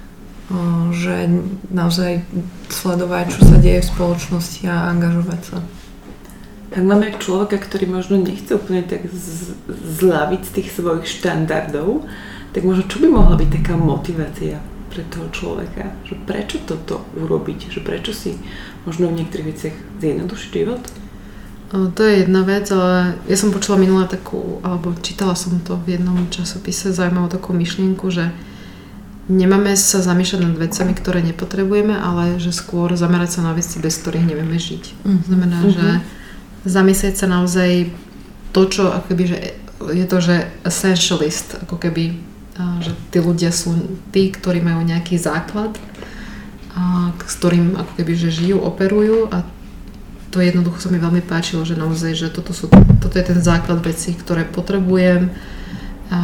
že 0.94 1.26
naozaj 1.74 2.22
sledovať, 2.70 3.34
čo 3.34 3.42
sa 3.50 3.58
deje 3.58 3.82
v 3.82 3.90
spoločnosti 3.90 4.62
a 4.70 4.94
angažovať 4.94 5.42
sa. 5.42 5.58
Tak 6.70 6.86
máme 6.86 7.18
človeka, 7.18 7.58
ktorý 7.58 7.90
možno 7.90 8.22
nechce 8.22 8.54
úplne 8.54 8.86
tak 8.86 9.10
zľaviť 9.74 10.42
z 10.46 10.52
tých 10.54 10.70
svojich 10.70 11.10
štandardov, 11.10 12.06
tak 12.54 12.62
možno 12.62 12.86
čo 12.86 13.02
by 13.02 13.08
mohla 13.10 13.36
byť 13.42 13.50
taká 13.58 13.74
motivácia 13.74 14.62
pre 14.96 15.04
toho 15.12 15.28
človeka? 15.36 15.92
Že 16.08 16.16
prečo 16.24 16.58
toto 16.64 17.04
urobiť? 17.20 17.76
Že 17.76 17.80
prečo 17.84 18.16
si 18.16 18.40
možno 18.88 19.12
v 19.12 19.20
niektorých 19.20 19.50
veciach 19.52 19.76
zjednodušiť 20.00 20.52
život? 20.56 20.80
To 21.76 22.02
je 22.08 22.24
jedna 22.24 22.48
vec, 22.48 22.72
ale 22.72 23.20
ja 23.28 23.36
som 23.36 23.52
počula 23.52 23.76
minulé 23.76 24.08
takú, 24.08 24.64
alebo 24.64 24.96
čítala 25.04 25.36
som 25.36 25.60
to 25.60 25.76
v 25.84 26.00
jednom 26.00 26.16
časopise, 26.32 26.96
zaujímavú 26.96 27.28
takú 27.28 27.52
myšlienku, 27.52 28.08
že 28.08 28.32
nemáme 29.28 29.76
sa 29.76 30.00
zamýšľať 30.00 30.40
nad 30.46 30.56
vecami, 30.56 30.94
ktoré 30.96 31.20
nepotrebujeme, 31.26 31.98
ale 31.98 32.40
že 32.40 32.56
skôr 32.56 32.94
zamerať 32.96 33.42
sa 33.42 33.42
na 33.44 33.52
veci, 33.52 33.82
bez 33.84 34.00
ktorých 34.00 34.24
nevieme 34.24 34.56
žiť. 34.56 34.84
Mm. 35.04 35.20
Znamená, 35.28 35.58
mm-hmm. 35.60 35.76
že 35.76 35.88
zamyslieť 36.70 37.16
sa 37.20 37.28
naozaj 37.28 37.92
to, 38.56 38.62
čo 38.72 38.84
akoby, 38.94 39.24
že 39.28 39.40
je 39.92 40.06
to, 40.08 40.18
že 40.24 40.48
essentialist, 40.64 41.60
ako 41.66 41.76
keby, 41.82 42.16
že 42.56 42.92
tí 43.12 43.20
ľudia 43.20 43.52
sú 43.52 43.76
tí, 44.16 44.32
ktorí 44.32 44.64
majú 44.64 44.80
nejaký 44.88 45.20
základ 45.20 45.76
a, 46.72 47.12
s 47.12 47.36
ktorým 47.36 47.76
ako 47.76 47.92
keby, 48.00 48.14
že 48.16 48.32
žijú, 48.32 48.64
operujú 48.64 49.28
a 49.32 49.44
to 50.32 50.44
jednoducho 50.44 50.80
sa 50.84 50.92
mi 50.92 51.00
veľmi 51.00 51.24
páčilo, 51.24 51.64
že 51.64 51.80
naozaj, 51.80 52.12
že 52.16 52.28
toto, 52.28 52.52
sú, 52.52 52.68
toto 53.00 53.16
je 53.16 53.24
ten 53.24 53.40
základ 53.40 53.80
vecí, 53.80 54.12
ktoré 54.16 54.44
potrebujem 54.44 55.32
a, 56.12 56.20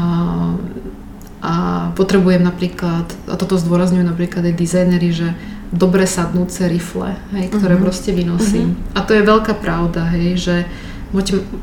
a 1.40 1.54
potrebujem 1.96 2.44
napríklad, 2.44 3.08
a 3.28 3.36
toto 3.40 3.56
zdôrazňujú 3.56 4.04
napríklad 4.04 4.52
aj 4.52 4.56
dizajneri, 4.56 5.10
že 5.16 5.32
dobre 5.72 6.04
sadnúce 6.04 6.68
rifle, 6.68 7.16
hej, 7.32 7.56
ktoré 7.56 7.80
uh-huh. 7.80 7.88
proste 7.88 8.12
vynosím. 8.12 8.76
Uh-huh. 8.76 9.00
A 9.00 9.08
to 9.08 9.16
je 9.16 9.24
veľká 9.24 9.56
pravda, 9.56 10.12
hej, 10.12 10.36
že 10.36 10.56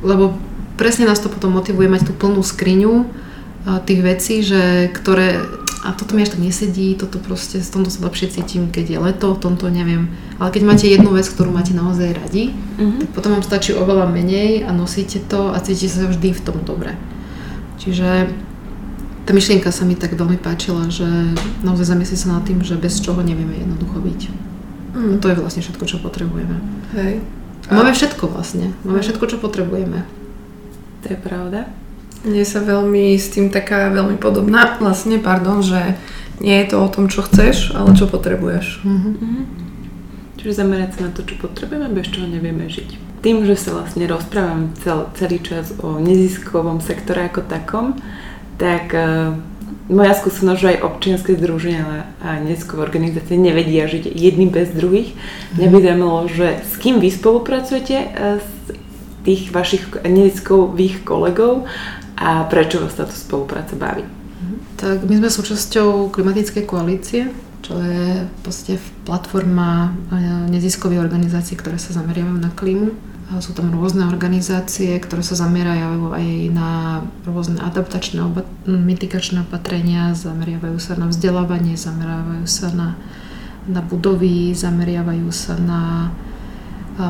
lebo 0.05 0.37
presne 0.81 1.09
nás 1.09 1.21
to 1.21 1.33
potom 1.33 1.57
motivuje 1.57 1.89
mať 1.89 2.09
tú 2.09 2.13
plnú 2.17 2.41
skriňu 2.41 3.28
tých 3.85 4.01
vecí, 4.01 4.41
že 4.41 4.89
ktoré 4.93 5.45
a 5.87 5.95
toto 5.95 6.19
mi 6.19 6.27
až 6.27 6.35
tak 6.35 6.43
nesedí, 6.43 6.99
toto 6.99 7.23
proste, 7.23 7.63
z 7.63 7.71
tomto 7.71 7.87
sa 7.87 8.03
lepšie 8.03 8.35
cítim, 8.35 8.67
keď 8.67 8.87
je 8.91 8.99
leto, 8.99 9.27
v 9.31 9.41
tomto 9.41 9.71
neviem. 9.71 10.11
Ale 10.43 10.51
keď 10.51 10.63
máte 10.67 10.87
jednu 10.91 11.15
vec, 11.15 11.25
ktorú 11.31 11.55
máte 11.55 11.71
naozaj 11.71 12.19
radi, 12.19 12.51
uh-huh. 12.51 13.07
tak 13.07 13.09
potom 13.15 13.39
vám 13.39 13.47
stačí 13.47 13.71
oveľa 13.73 14.11
menej 14.11 14.67
a 14.67 14.75
nosíte 14.75 15.23
to 15.23 15.55
a 15.55 15.63
cítite 15.63 15.95
sa 15.95 16.11
vždy 16.11 16.35
v 16.35 16.43
tom 16.43 16.59
dobre. 16.67 16.99
Čiže 17.79 18.27
tá 19.23 19.31
myšlienka 19.31 19.71
sa 19.71 19.87
mi 19.87 19.95
tak 19.95 20.19
veľmi 20.19 20.41
páčila, 20.41 20.91
že 20.91 21.07
naozaj 21.63 21.95
zamyslieť 21.95 22.21
sa 22.27 22.37
nad 22.37 22.43
tým, 22.43 22.59
že 22.67 22.75
bez 22.75 22.99
čoho 22.99 23.23
nevieme 23.23 23.55
jednoducho 23.55 24.03
byť. 24.03 24.21
Mm. 24.99 25.15
To 25.23 25.27
je 25.31 25.39
vlastne 25.39 25.63
všetko, 25.63 25.85
čo 25.87 25.97
potrebujeme. 26.03 26.59
Hej. 26.99 27.23
A... 27.71 27.73
Máme 27.79 27.95
všetko 27.95 28.25
vlastne. 28.27 28.75
Máme 28.83 28.99
všetko, 28.99 29.25
čo 29.31 29.37
potrebujeme. 29.39 30.03
To 31.05 31.07
je 31.07 31.19
pravda. 31.21 31.71
Mne 32.27 32.43
sa 32.43 32.59
veľmi 32.59 33.15
s 33.15 33.31
tým 33.31 33.51
taká 33.55 33.95
veľmi 33.95 34.19
podobná, 34.19 34.75
vlastne, 34.83 35.23
pardon, 35.23 35.63
že 35.63 35.95
nie 36.43 36.55
je 36.63 36.67
to 36.71 36.77
o 36.83 36.89
tom, 36.91 37.07
čo 37.07 37.23
chceš, 37.23 37.75
ale 37.75 37.95
čo 37.95 38.11
potrebuješ. 38.11 38.83
Mm-hmm. 38.83 39.15
Mm-hmm. 39.15 39.45
Čiže 40.39 40.59
zamerať 40.63 40.91
sa 40.95 41.01
na 41.07 41.11
to, 41.11 41.27
čo 41.27 41.35
potrebujeme, 41.39 41.91
bez 41.91 42.15
čoho 42.15 42.31
nevieme 42.31 42.71
žiť. 42.71 43.23
Tým, 43.27 43.43
že 43.43 43.59
sa 43.59 43.75
vlastne 43.75 44.07
rozprávam 44.07 44.71
cel, 44.79 45.11
celý 45.19 45.43
čas 45.43 45.75
o 45.83 45.99
neziskovom 45.99 46.79
sektore 46.79 47.27
ako 47.27 47.43
takom, 47.43 47.99
tak 48.55 48.95
uh, 48.95 49.35
moja 49.91 50.15
skúsenosť, 50.15 50.61
že 50.63 50.71
aj 50.79 50.85
občianske 50.87 51.35
združenia 51.35 52.07
a 52.23 52.39
neziskové 52.39 52.87
organizácie 52.87 53.35
nevedia 53.35 53.91
žiť 53.91 54.07
jedným 54.07 54.55
bez 54.55 54.71
druhých. 54.71 55.19
Mňa 55.59 55.67
by 55.75 55.79
zaujímalo, 55.83 56.21
že 56.31 56.63
s 56.63 56.79
kým 56.79 57.03
vy 57.03 57.11
spolupracujete 57.11 57.97
uh, 57.99 58.39
s 58.39 58.51
tých 59.27 59.51
vašich 59.51 60.07
neziskových 60.07 61.03
kolegov 61.03 61.67
a 62.19 62.43
prečo 62.51 62.83
vás 62.83 62.99
táto 62.99 63.15
spolupráca 63.15 63.79
baví? 63.79 64.03
Tak 64.79 65.07
my 65.07 65.23
sme 65.23 65.31
súčasťou 65.31 66.11
klimatickej 66.11 66.65
koalície, 66.67 67.31
čo 67.63 67.79
je 67.79 68.23
v 68.27 68.39
podstate 68.43 68.79
platforma 69.03 69.91
e, 70.11 70.51
neziskových 70.51 71.03
organizácií, 71.03 71.59
ktoré 71.59 71.79
sa 71.79 71.95
zameriavajú 71.95 72.39
na 72.39 72.51
klímu. 72.55 72.95
Sú 73.45 73.53
tam 73.53 73.69
rôzne 73.69 74.09
organizácie, 74.09 74.97
ktoré 74.97 75.21
sa 75.21 75.37
zamerajú 75.37 76.17
aj 76.17 76.27
na 76.49 77.05
rôzne 77.29 77.61
adaptačné, 77.61 78.25
mitigačné 78.65 79.45
opatrenia, 79.45 80.17
zameriavajú 80.17 80.81
sa 80.81 80.97
na 80.97 81.13
vzdelávanie, 81.13 81.77
zameriavajú 81.77 82.49
sa 82.49 82.73
na, 82.73 82.97
na 83.69 83.85
budovy, 83.85 84.57
zameriavajú 84.57 85.29
sa 85.29 85.61
na 85.61 86.09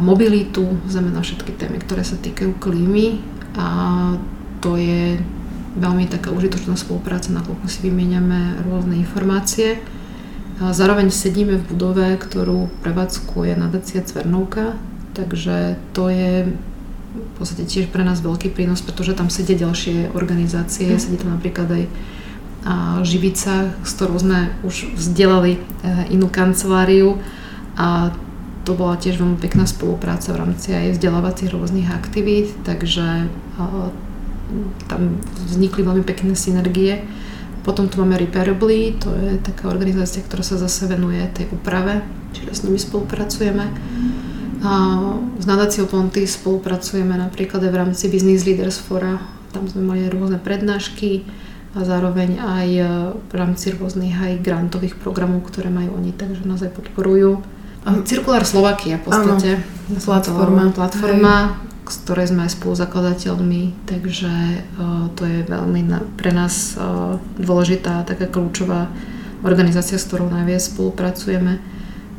mobilitu, 0.02 0.66
znamená 0.90 1.22
všetky 1.22 1.54
témy, 1.54 1.86
ktoré 1.86 2.02
sa 2.02 2.18
týkajú 2.18 2.58
klímy. 2.58 3.22
A 3.54 3.66
to 4.60 4.78
je 4.78 5.18
veľmi 5.78 6.10
taká 6.10 6.34
užitočná 6.34 6.74
spolupráca, 6.74 7.30
nakoľko 7.30 7.66
si 7.70 7.86
vymieňame 7.86 8.66
rôzne 8.66 8.98
informácie. 8.98 9.78
Zároveň 10.58 11.14
sedíme 11.14 11.54
v 11.54 11.68
budove, 11.70 12.18
ktorú 12.18 12.66
prevádzkuje 12.82 13.54
nadácia 13.54 14.02
Cvernovka, 14.02 14.74
takže 15.14 15.78
to 15.94 16.10
je 16.10 16.50
v 17.14 17.32
podstate 17.38 17.64
tiež 17.64 17.94
pre 17.94 18.02
nás 18.02 18.18
veľký 18.18 18.50
prínos, 18.50 18.82
pretože 18.82 19.14
tam 19.14 19.30
sedia 19.30 19.54
ďalšie 19.54 20.12
organizácie, 20.18 20.94
mm. 20.94 20.98
sedí 20.98 21.16
tam 21.16 21.38
napríklad 21.38 21.70
aj 21.70 21.84
Živica, 23.06 23.70
s 23.86 23.90
ktorou 23.96 24.18
sme 24.18 24.52
už 24.66 24.92
vzdelali 24.92 25.56
e, 25.56 25.58
inú 26.12 26.28
kanceláriu 26.28 27.16
a 27.78 28.12
to 28.66 28.76
bola 28.76 29.00
tiež 29.00 29.16
veľmi 29.16 29.40
pekná 29.40 29.64
spolupráca 29.64 30.34
v 30.36 30.40
rámci 30.44 30.76
aj 30.76 30.98
vzdelávacích 30.98 31.48
rôznych 31.48 31.88
aktivít, 31.88 32.52
takže 32.68 33.30
tam 34.88 35.20
vznikli 35.48 35.84
veľmi 35.84 36.04
pekné 36.04 36.32
synergie. 36.34 37.04
Potom 37.62 37.88
tu 37.90 38.00
máme 38.00 38.16
Repairably, 38.16 38.96
to 38.96 39.12
je 39.12 39.36
taká 39.44 39.68
organizácia, 39.68 40.24
ktorá 40.24 40.40
sa 40.40 40.56
zase 40.56 40.88
venuje 40.88 41.20
tej 41.36 41.52
úprave, 41.52 42.00
čiže 42.32 42.50
s 42.56 42.64
nimi 42.64 42.80
spolupracujeme. 42.80 43.66
A 44.64 44.72
s 45.38 45.44
nadáciou 45.44 45.86
Ponty 45.86 46.24
spolupracujeme 46.24 47.14
napríklad 47.14 47.60
aj 47.62 47.70
v 47.70 47.80
rámci 47.84 48.04
Business 48.08 48.48
Leaders 48.48 48.80
Fora, 48.80 49.20
tam 49.52 49.68
sme 49.68 49.84
mali 49.84 50.08
rôzne 50.08 50.40
prednášky 50.40 51.24
a 51.76 51.84
zároveň 51.84 52.40
aj 52.40 52.68
v 53.28 53.32
rámci 53.36 53.76
rôznych 53.76 54.16
aj 54.16 54.44
grantových 54.44 54.96
programov, 54.96 55.44
ktoré 55.48 55.68
majú 55.68 56.00
oni, 56.00 56.16
takže 56.16 56.48
nás 56.48 56.64
aj 56.64 56.72
podporujú. 56.72 57.44
Cirkulár 57.86 58.44
Slovakia 58.44 58.98
v 58.98 59.04
podstate. 59.08 59.50
Áno, 59.62 60.00
platforma. 60.02 60.62
Platforma, 60.74 61.34
z 61.88 61.96
ktorej 62.04 62.26
sme 62.28 62.44
aj 62.44 62.52
spoluzakladateľmi, 62.60 63.88
takže 63.88 64.32
uh, 64.76 65.08
to 65.16 65.24
je 65.24 65.40
veľmi 65.48 65.80
na, 65.88 66.04
pre 66.20 66.34
nás 66.34 66.76
uh, 66.76 67.16
dôležitá 67.40 68.04
taká 68.04 68.28
kľúčová 68.28 68.92
organizácia, 69.40 69.96
s 69.96 70.04
ktorou 70.04 70.28
najviac 70.28 70.60
spolupracujeme 70.60 71.62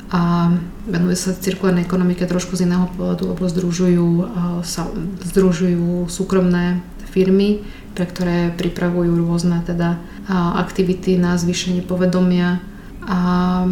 a 0.10 0.49
venuje 0.89 1.14
sa 1.14 1.38
cirkulárnej 1.38 1.86
ekonomike 1.86 2.26
trošku 2.26 2.57
z 2.57 2.66
iného 2.66 2.89
pohľadu, 2.97 3.38
lebo 3.38 3.45
združujú, 3.45 4.10
uh, 4.26 4.26
sa, 4.66 4.89
združujú 5.22 6.10
súkromné 6.10 6.82
firmy, 7.14 7.62
pre 7.93 8.10
ktoré 8.10 8.53
pripravujú 8.53 9.18
rôzne 9.18 9.66
teda 9.66 9.97
aktivity 10.30 11.18
na 11.18 11.41
zvýšenie 11.41 11.82
povedomia 11.82 12.62
a 13.01 13.66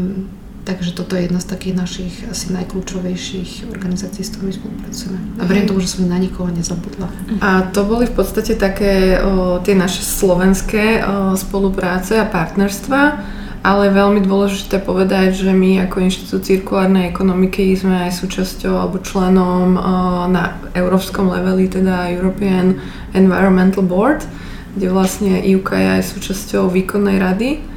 Takže 0.68 0.92
toto 0.92 1.16
je 1.16 1.32
jedna 1.32 1.40
z 1.40 1.48
takých 1.48 1.76
našich 1.80 2.14
asi 2.28 2.52
najkľúčovejších 2.52 3.72
organizácií, 3.72 4.20
s 4.20 4.36
ktorými 4.36 4.52
spolupracujeme. 4.52 5.20
A 5.40 5.48
verím 5.48 5.64
tomu, 5.64 5.80
že 5.80 5.96
som 5.96 6.12
na 6.12 6.20
nikoho 6.20 6.52
nezabudla. 6.52 7.08
A 7.40 7.72
to 7.72 7.88
boli 7.88 8.04
v 8.04 8.12
podstate 8.12 8.60
také 8.60 9.16
o, 9.24 9.64
tie 9.64 9.80
naše 9.80 10.04
slovenské 10.04 11.00
o, 11.00 11.40
spolupráce 11.40 12.20
a 12.20 12.28
partnerstva, 12.28 13.00
ale 13.64 13.96
veľmi 13.96 14.20
dôležité 14.28 14.84
povedať, 14.84 15.40
že 15.40 15.56
my 15.56 15.88
ako 15.88 16.04
Inštitút 16.04 16.44
cirkulárnej 16.44 17.16
ekonomiky 17.16 17.72
sme 17.72 18.12
aj 18.12 18.20
súčasťou 18.20 18.76
alebo 18.76 19.00
členom 19.00 19.72
o, 19.72 19.82
na 20.28 20.60
európskom 20.76 21.32
leveli, 21.32 21.72
teda 21.72 22.12
European 22.12 22.76
Environmental 23.16 23.88
Board, 23.88 24.28
kde 24.76 24.92
vlastne 24.92 25.40
IUK 25.48 25.68
je 25.80 25.88
aj 25.96 26.04
súčasťou 26.12 26.68
výkonnej 26.68 27.24
rady 27.24 27.77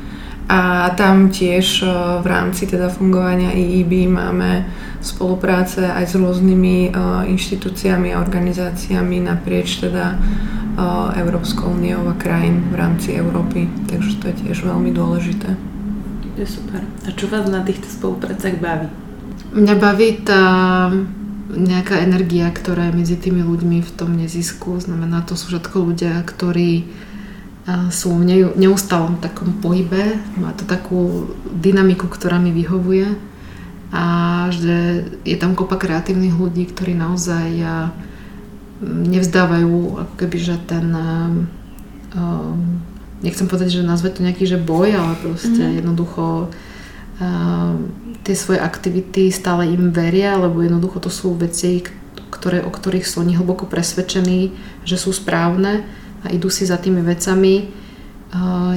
a 0.50 0.90
tam 0.98 1.30
tiež 1.30 1.86
e, 1.86 1.86
v 2.18 2.26
rámci 2.26 2.66
teda 2.66 2.90
fungovania 2.90 3.54
EEB 3.54 4.10
máme 4.10 4.66
spolupráce 5.00 5.86
aj 5.86 6.12
s 6.12 6.14
rôznymi 6.20 6.92
uh, 6.92 7.24
inštitúciami 7.24 8.12
a 8.12 8.20
organizáciami 8.20 9.24
naprieč 9.24 9.80
teda 9.80 10.12
uh, 10.12 11.08
Európskou 11.16 11.72
úniou 11.72 12.04
a 12.04 12.14
krajín 12.20 12.68
v 12.68 12.76
rámci 12.76 13.16
Európy. 13.16 13.64
Takže 13.88 14.20
to 14.20 14.24
je 14.28 14.34
tiež 14.44 14.60
veľmi 14.60 14.92
dôležité. 14.92 15.56
Je 16.36 16.44
super. 16.44 16.84
A 17.08 17.16
čo 17.16 17.32
vás 17.32 17.48
na 17.48 17.64
týchto 17.64 17.88
spoluprácach 17.88 18.60
baví? 18.60 18.92
Mňa 19.56 19.74
baví 19.80 20.20
tá 20.20 20.44
nejaká 21.50 22.04
energia, 22.04 22.52
ktorá 22.52 22.92
je 22.92 22.98
medzi 23.00 23.16
tými 23.16 23.42
ľuďmi 23.42 23.82
v 23.82 23.90
tom 23.96 24.14
nezisku. 24.14 24.78
Znamená, 24.78 25.24
to 25.26 25.34
sú 25.34 25.56
všetko 25.56 25.76
ľudia, 25.90 26.22
ktorí 26.22 26.86
sú 27.92 28.16
v 28.18 28.24
neustálom 28.56 29.20
takom 29.20 29.60
pohybe, 29.60 30.18
má 30.40 30.50
to 30.56 30.64
takú 30.64 31.30
dynamiku, 31.52 32.08
ktorá 32.08 32.40
mi 32.40 32.50
vyhovuje 32.50 33.14
a 33.90 34.04
že 34.54 35.06
je 35.26 35.36
tam 35.36 35.54
kopa 35.54 35.76
kreatívnych 35.76 36.34
ľudí, 36.34 36.66
ktorí 36.70 36.94
naozaj 36.96 37.50
nevzdávajú 38.82 40.02
ako 40.02 40.14
keby, 40.16 40.38
že 40.40 40.56
ten 40.66 40.88
nechcem 43.20 43.46
povedať, 43.46 43.76
že 43.76 43.84
nazve 43.84 44.08
to 44.08 44.24
nejaký 44.24 44.48
že 44.48 44.56
boj, 44.56 44.96
ale 44.96 45.14
proste 45.20 45.60
mm-hmm. 45.60 45.78
jednoducho 45.84 46.48
tie 48.24 48.34
svoje 48.34 48.60
aktivity 48.64 49.28
stále 49.28 49.68
im 49.68 49.92
veria, 49.92 50.40
lebo 50.40 50.64
jednoducho 50.64 51.04
to 51.04 51.12
sú 51.12 51.36
veci, 51.36 51.84
ktoré, 52.32 52.64
o 52.64 52.72
ktorých 52.72 53.04
sú 53.04 53.20
oni 53.20 53.36
hlboko 53.36 53.68
presvedčení, 53.68 54.56
že 54.88 54.96
sú 54.96 55.12
správne 55.12 55.84
a 56.24 56.32
idú 56.32 56.52
si 56.52 56.68
za 56.68 56.76
tými 56.76 57.00
vecami. 57.00 57.72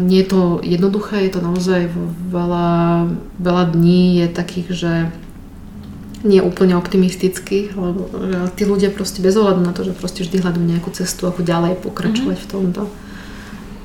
Nie 0.02 0.20
je 0.26 0.28
to 0.34 0.42
jednoduché, 0.66 1.30
je 1.30 1.38
to 1.38 1.42
naozaj 1.46 1.86
veľa, 2.34 3.06
veľa 3.38 3.64
dní 3.70 4.24
je 4.24 4.28
takých, 4.34 4.68
že 4.74 4.94
nie 6.24 6.40
úplne 6.40 6.80
optimistických, 6.80 7.76
lebo 7.76 8.08
tí 8.56 8.64
ľudia 8.64 8.90
proste 8.90 9.20
bez 9.20 9.36
ohľadu 9.36 9.62
na 9.62 9.76
to, 9.76 9.84
že 9.84 9.94
proste 9.94 10.24
vždy 10.24 10.40
hľadajú 10.40 10.66
nejakú 10.66 10.90
cestu, 10.96 11.28
ako 11.28 11.44
ďalej 11.44 11.84
pokračovať 11.84 12.38
mm-hmm. 12.40 12.48
v 12.48 12.52
tomto. 12.52 12.82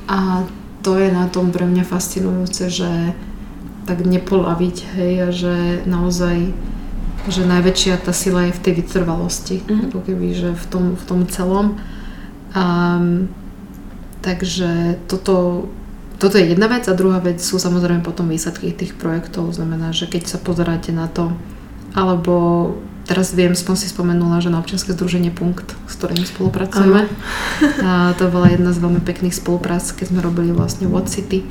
A 0.07 0.47
to 0.87 0.97
je 0.97 1.11
na 1.11 1.27
tom 1.27 1.51
pre 1.51 1.67
mňa 1.67 1.83
fascinujúce, 1.83 2.71
že 2.71 3.13
tak 3.85 4.07
nepolaviť, 4.07 4.77
hej, 4.97 5.13
a 5.27 5.29
že 5.35 5.55
naozaj 5.85 6.55
že 7.29 7.45
najväčšia 7.45 8.01
tá 8.01 8.17
sila 8.17 8.49
je 8.49 8.57
v 8.57 8.63
tej 8.65 8.73
vytrvalosti, 8.81 9.61
mm-hmm. 9.61 9.91
ako 9.91 9.99
keby, 10.01 10.27
že 10.33 10.51
v 10.55 10.65
tom, 10.71 10.85
v 10.97 11.05
tom 11.05 11.21
celom. 11.29 11.77
Um, 12.57 13.29
takže 14.23 14.99
toto, 15.07 15.67
toto 16.19 16.35
je 16.39 16.51
jedna 16.53 16.67
vec 16.67 16.87
a 16.89 16.99
druhá 16.99 17.23
vec 17.23 17.39
sú 17.39 17.61
samozrejme 17.61 18.03
potom 18.03 18.29
výsledky 18.29 18.75
tých 18.75 18.95
projektov, 18.99 19.55
znamená, 19.55 19.95
že 19.95 20.11
keď 20.11 20.27
sa 20.27 20.39
pozeráte 20.39 20.91
na 20.91 21.07
to, 21.07 21.33
alebo 21.95 22.75
teraz 23.09 23.33
viem, 23.33 23.57
som 23.57 23.73
si 23.79 23.89
spomenula, 23.89 24.45
že 24.45 24.53
na 24.53 24.61
občianske 24.61 24.93
združenie 24.93 25.33
Punkt, 25.33 25.73
s 25.89 25.95
ktorým 25.97 26.23
spolupracujeme, 26.29 27.09
a 27.87 28.13
to 28.21 28.29
bola 28.29 28.53
jedna 28.53 28.71
z 28.75 28.83
veľmi 28.85 29.01
pekných 29.01 29.35
spoluprác, 29.35 29.95
keď 29.97 30.13
sme 30.13 30.21
robili 30.21 30.53
vlastne 30.53 30.91
What 30.91 31.09
City, 31.09 31.47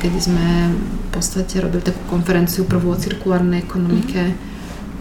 kedy 0.00 0.18
sme 0.18 0.74
v 0.74 1.08
podstate 1.14 1.62
robili 1.62 1.82
takú 1.82 2.02
konferenciu 2.10 2.66
prvú 2.66 2.90
o 2.90 2.98
cirkulárnej 2.98 3.62
ekonomike 3.62 4.34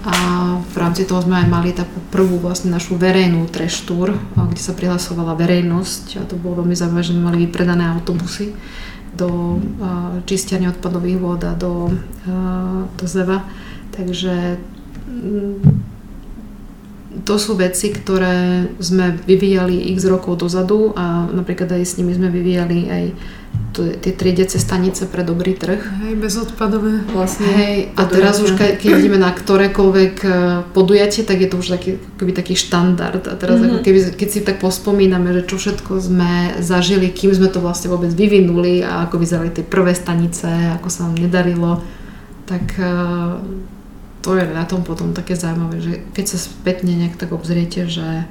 a 0.06 0.16
v 0.64 0.76
rámci 0.80 1.04
toho 1.04 1.20
sme 1.20 1.44
aj 1.44 1.48
mali 1.52 1.76
takú 1.76 2.00
prvú 2.08 2.40
vlastne 2.40 2.72
našu 2.72 2.96
verejnú 2.96 3.44
treštúr, 3.52 4.16
kde 4.36 4.62
sa 4.62 4.72
prihlasovala 4.72 5.36
verejnosť 5.36 6.06
a 6.20 6.28
to 6.28 6.40
bolo 6.40 6.64
veľmi 6.64 6.76
zaujímavé, 6.76 7.04
že 7.04 7.14
sme 7.16 7.28
mali 7.28 7.38
vypredané 7.44 7.84
autobusy 7.92 8.56
do 9.12 9.60
čistiania 10.24 10.72
odpadových 10.72 11.20
vôd 11.20 11.42
a 11.44 11.54
do, 11.58 11.92
do 12.96 13.06
zeva. 13.10 13.44
Takže 13.92 14.62
mm, 15.10 15.58
to 17.26 17.36
sú 17.36 17.58
veci, 17.60 17.92
ktoré 17.92 18.70
sme 18.80 19.18
vyvíjali 19.28 19.92
x 19.98 20.08
rokov 20.08 20.46
dozadu 20.46 20.94
a 20.96 21.28
napríklad 21.28 21.76
aj 21.76 21.84
s 21.84 21.98
nimi 22.00 22.16
sme 22.16 22.32
vyvíjali 22.32 22.88
aj 22.88 23.04
tie 23.74 24.12
triediace 24.12 24.58
stanice 24.58 25.06
pre 25.06 25.22
dobrý 25.22 25.54
trh. 25.54 25.78
Hej, 25.78 26.14
bezodpadové 26.18 27.06
vlastne. 27.14 27.46
Hej, 27.46 27.78
a 27.94 28.02
teraz 28.10 28.42
už 28.42 28.58
keď 28.58 28.82
ideme 28.82 29.22
na 29.22 29.30
ktorékoľvek 29.30 30.16
e, 30.26 30.30
podujatie, 30.74 31.22
tak 31.22 31.38
je 31.40 31.50
to 31.50 31.62
už 31.62 31.78
taký, 31.78 32.02
keby 32.18 32.32
taký 32.34 32.58
štandard. 32.58 33.22
A 33.30 33.34
teraz 33.38 33.62
mm-hmm. 33.62 33.70
ako 33.70 33.80
keby, 33.86 34.00
keď 34.18 34.30
si 34.30 34.40
tak 34.42 34.58
pospomíname, 34.58 35.32
že 35.38 35.46
čo 35.46 35.62
všetko 35.62 36.02
sme 36.02 36.60
zažili, 36.60 37.14
kým 37.14 37.30
sme 37.30 37.48
to 37.54 37.62
vlastne 37.62 37.94
vôbec 37.94 38.10
vyvinuli 38.10 38.82
a 38.82 39.06
ako 39.06 39.22
vyzerali 39.22 39.54
tie 39.54 39.66
prvé 39.66 39.94
stanice, 39.94 40.50
ako 40.82 40.90
sa 40.90 41.06
nám 41.06 41.22
nedarilo, 41.22 41.86
tak 42.50 42.74
e, 42.76 42.92
to 44.26 44.30
je 44.34 44.44
na 44.50 44.66
tom 44.66 44.82
potom 44.82 45.14
také 45.14 45.38
zaujímavé, 45.38 45.78
že 45.80 45.94
keď 46.18 46.26
sa 46.26 46.38
spätne 46.42 46.92
nejak 46.98 47.22
tak 47.22 47.32
obzriete, 47.32 47.86
že, 47.86 48.26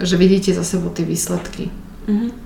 že 0.00 0.14
vidíte 0.16 0.56
za 0.56 0.64
sebou 0.64 0.88
tie 0.88 1.04
výsledky. 1.04 1.68
Mm-hmm 2.08 2.45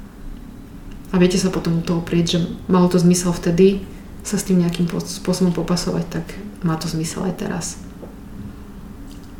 a 1.10 1.14
viete 1.18 1.38
sa 1.38 1.50
potom 1.50 1.78
u 1.78 1.82
toho 1.82 2.00
prieť, 2.02 2.26
že 2.26 2.38
malo 2.70 2.86
to 2.86 2.98
zmysel 3.02 3.34
vtedy 3.34 3.82
sa 4.22 4.36
s 4.36 4.46
tým 4.46 4.62
nejakým 4.62 4.86
spôsobom 4.90 5.50
popasovať, 5.50 6.04
tak 6.06 6.24
má 6.62 6.76
to 6.76 6.86
zmysel 6.86 7.24
aj 7.26 7.34
teraz. 7.40 7.66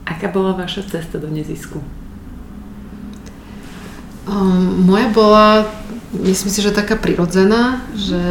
Aká 0.08 0.32
bola 0.32 0.56
vaša 0.56 0.82
cesta 0.88 1.20
do 1.20 1.30
nezisku? 1.30 1.78
Um, 4.26 4.86
moja 4.86 5.08
bola, 5.12 5.70
myslím 6.16 6.50
si, 6.50 6.60
že 6.64 6.74
taká 6.74 6.96
prirodzená, 6.98 7.84
že 7.94 8.22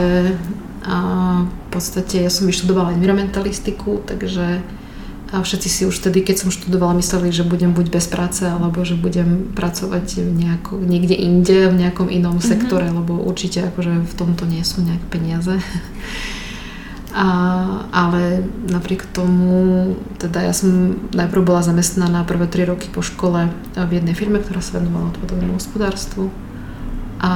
a 0.89 0.97
v 1.45 1.67
podstate 1.69 2.23
ja 2.23 2.31
som 2.33 2.49
vyštudovala 2.49 2.97
environmentalistiku, 2.97 4.01
takže 4.09 4.63
a 5.29 5.45
všetci 5.45 5.69
si 5.69 5.81
už 5.85 6.01
vtedy, 6.01 6.25
keď 6.25 6.41
som 6.41 6.49
študovala, 6.49 6.97
mysleli, 6.97 7.29
že 7.29 7.45
budem 7.45 7.77
buď 7.77 7.93
bez 7.93 8.09
práce, 8.09 8.41
alebo 8.41 8.81
že 8.81 8.97
budem 8.97 9.53
pracovať 9.53 10.25
nejako, 10.25 10.81
niekde 10.81 11.13
inde, 11.13 11.69
v 11.69 11.79
nejakom 11.85 12.09
inom 12.09 12.41
mm-hmm. 12.41 12.49
sektore, 12.49 12.89
lebo 12.89 13.21
určite 13.21 13.69
akože 13.69 14.09
v 14.09 14.13
tomto 14.17 14.49
nie 14.49 14.65
sú 14.65 14.81
nejaké 14.81 15.05
peniaze. 15.05 15.61
A, 17.09 17.29
ale 17.89 18.45
napriek 18.69 19.01
tomu, 19.09 19.97
teda 20.21 20.45
ja 20.45 20.53
som 20.53 20.93
najprv 21.09 21.41
bola 21.41 21.65
zamestnaná 21.65 22.21
prvé 22.21 22.45
tri 22.45 22.69
roky 22.69 22.85
po 22.85 23.01
škole 23.01 23.49
v 23.73 23.91
jednej 23.97 24.13
firme, 24.13 24.37
ktorá 24.37 24.61
sa 24.61 24.77
venovala 24.77 25.09
odpadovému 25.17 25.57
hospodárstvu 25.57 26.29
a 27.19 27.33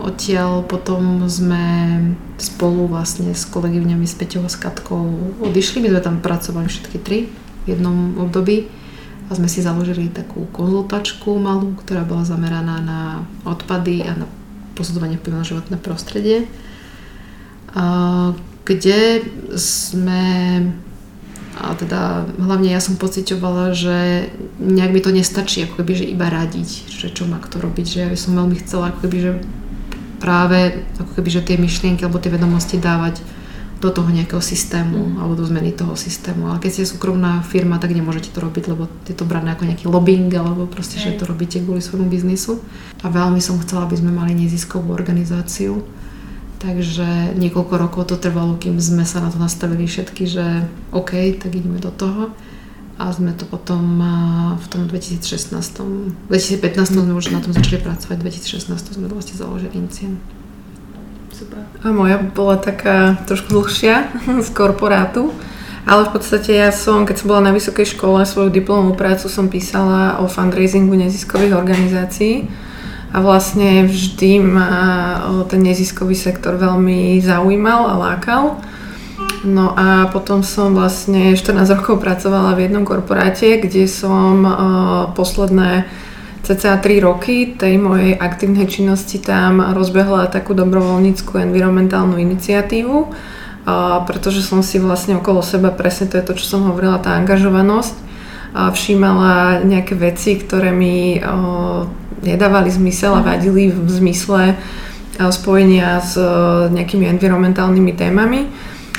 odtiaľ 0.00 0.64
potom 0.64 1.28
sme 1.28 1.64
spolu 2.40 2.88
vlastne 2.88 3.36
s 3.36 3.44
kolegyňami 3.44 4.08
s 4.08 4.16
Peťou 4.16 4.48
a 4.48 4.50
s 4.50 4.56
Katkou 4.56 5.36
odišli. 5.44 5.84
My 5.84 5.92
sme 5.92 6.00
tam 6.00 6.16
pracovali 6.24 6.72
všetky 6.72 6.98
tri 7.04 7.28
v 7.64 7.66
jednom 7.68 8.16
období 8.16 8.72
a 9.28 9.36
sme 9.36 9.48
si 9.48 9.60
založili 9.60 10.08
takú 10.08 10.48
konzultačku 10.52 11.36
malú, 11.36 11.76
ktorá 11.84 12.04
bola 12.04 12.24
zameraná 12.24 12.80
na 12.80 13.00
odpady 13.44 14.04
a 14.08 14.16
na 14.16 14.26
posudzovanie 14.72 15.20
vplyvu 15.20 15.36
na 15.36 15.46
životné 15.48 15.76
prostredie, 15.80 16.48
kde 18.64 19.00
sme 19.56 20.24
a 21.54 21.74
teda 21.78 22.26
hlavne 22.34 22.74
ja 22.74 22.82
som 22.82 22.98
pocitovala, 22.98 23.78
že 23.78 24.28
nejak 24.58 24.90
mi 24.90 25.00
to 25.00 25.14
nestačí, 25.14 25.62
ako 25.62 25.82
keby, 25.82 25.92
že 25.94 26.10
iba 26.10 26.26
radiť, 26.26 26.68
že 26.90 27.14
čo 27.14 27.30
má 27.30 27.38
kto 27.38 27.62
robiť, 27.62 27.86
že 27.86 27.98
ja 28.02 28.08
by 28.10 28.18
som 28.18 28.34
veľmi 28.34 28.56
chcela, 28.58 28.90
ako 28.90 29.06
keby, 29.06 29.18
že 29.22 29.32
práve 30.18 30.82
ako 30.98 31.12
keby, 31.20 31.28
že 31.30 31.46
tie 31.46 31.56
myšlienky 31.60 32.02
alebo 32.02 32.18
tie 32.18 32.34
vedomosti 32.34 32.82
dávať 32.82 33.22
do 33.84 33.92
toho 33.92 34.08
nejakého 34.08 34.40
systému 34.40 34.96
mm. 34.96 35.16
alebo 35.20 35.36
do 35.36 35.44
zmeny 35.44 35.76
toho 35.76 35.92
systému. 35.92 36.48
Ale 36.48 36.58
keď 36.58 36.70
ste 36.72 36.84
súkromná 36.88 37.44
firma, 37.44 37.76
tak 37.76 37.92
nemôžete 37.92 38.32
to 38.32 38.40
robiť, 38.40 38.72
lebo 38.72 38.88
je 39.04 39.12
to 39.12 39.28
brané 39.28 39.52
ako 39.52 39.68
nejaký 39.68 39.86
lobbying 39.92 40.32
alebo 40.32 40.64
proste, 40.64 40.96
že 40.96 41.14
to 41.20 41.28
robíte 41.28 41.60
kvôli 41.60 41.84
svojmu 41.84 42.08
biznisu. 42.08 42.64
A 43.04 43.12
veľmi 43.12 43.44
som 43.44 43.60
chcela, 43.60 43.84
aby 43.84 44.00
sme 44.00 44.16
mali 44.16 44.32
neziskovú 44.32 44.88
organizáciu, 44.88 45.84
Takže 46.64 47.36
niekoľko 47.36 47.74
rokov 47.76 48.08
to 48.08 48.16
trvalo, 48.16 48.56
kým 48.56 48.80
sme 48.80 49.04
sa 49.04 49.20
na 49.20 49.28
to 49.28 49.36
nastavili 49.36 49.84
všetky, 49.84 50.24
že 50.24 50.64
OK, 50.96 51.36
tak 51.36 51.52
ideme 51.52 51.76
do 51.76 51.92
toho. 51.92 52.32
A 52.96 53.12
sme 53.12 53.36
to 53.36 53.44
potom 53.44 54.00
v 54.56 54.66
tom 54.72 54.88
2016, 54.88 55.52
2015 55.60 56.24
sme 56.88 57.12
už 57.12 57.36
na 57.36 57.44
tom 57.44 57.52
začali 57.52 57.84
pracovať, 57.84 58.16
2016 58.16 58.96
sme 58.96 59.12
vlastne 59.12 59.36
založili 59.36 59.76
Incien. 59.76 60.16
Super. 61.34 61.68
A 61.84 61.90
moja 61.92 62.22
bola 62.22 62.56
taká 62.56 63.18
trošku 63.28 63.52
dlhšia 63.52 64.08
z 64.46 64.48
korporátu, 64.54 65.36
ale 65.84 66.08
v 66.08 66.16
podstate 66.16 66.54
ja 66.56 66.72
som, 66.72 67.04
keď 67.04 67.16
som 67.20 67.28
bola 67.28 67.50
na 67.50 67.52
vysokej 67.52 67.92
škole, 67.92 68.24
svoju 68.24 68.48
diplomovú 68.48 68.96
prácu 68.96 69.28
som 69.28 69.52
písala 69.52 70.22
o 70.24 70.30
fundraisingu 70.30 70.96
neziskových 70.96 71.52
organizácií 71.52 72.48
a 73.14 73.22
vlastne 73.22 73.86
vždy 73.86 74.42
ma 74.42 74.70
ten 75.46 75.62
neziskový 75.62 76.18
sektor 76.18 76.58
veľmi 76.58 77.22
zaujímal 77.22 77.86
a 77.86 77.94
lákal. 77.94 78.58
No 79.46 79.70
a 79.76 80.10
potom 80.10 80.42
som 80.42 80.74
vlastne 80.74 81.38
14 81.38 81.78
rokov 81.78 82.02
pracovala 82.02 82.58
v 82.58 82.66
jednom 82.66 82.82
korporáte, 82.82 83.62
kde 83.62 83.86
som 83.86 84.42
posledné 85.14 85.86
cca 86.42 86.76
3 86.76 87.06
roky 87.06 87.54
tej 87.54 87.78
mojej 87.78 88.18
aktívnej 88.18 88.66
činnosti 88.66 89.22
tam 89.22 89.62
rozbehla 89.62 90.28
takú 90.28 90.52
dobrovoľníckú 90.52 91.38
environmentálnu 91.38 92.18
iniciatívu, 92.18 93.14
pretože 94.10 94.42
som 94.44 94.60
si 94.60 94.76
vlastne 94.82 95.16
okolo 95.16 95.40
seba, 95.40 95.70
presne 95.72 96.10
to 96.10 96.18
je 96.18 96.26
to, 96.26 96.34
čo 96.36 96.58
som 96.58 96.68
hovorila, 96.68 97.00
tá 97.00 97.16
angažovanosť, 97.16 97.94
všímala 98.54 99.64
nejaké 99.64 99.96
veci, 99.96 100.36
ktoré 100.36 100.68
mi 100.74 101.16
nedávali 102.24 102.72
zmysel 102.72 103.14
a 103.14 103.22
mhm. 103.22 103.26
vadili 103.28 103.62
v 103.70 103.88
zmysle 103.88 104.42
eh, 104.52 105.30
spojenia 105.30 106.00
s 106.00 106.16
eh, 106.16 106.26
nejakými 106.72 107.06
environmentálnymi 107.12 107.92
témami. 107.92 108.40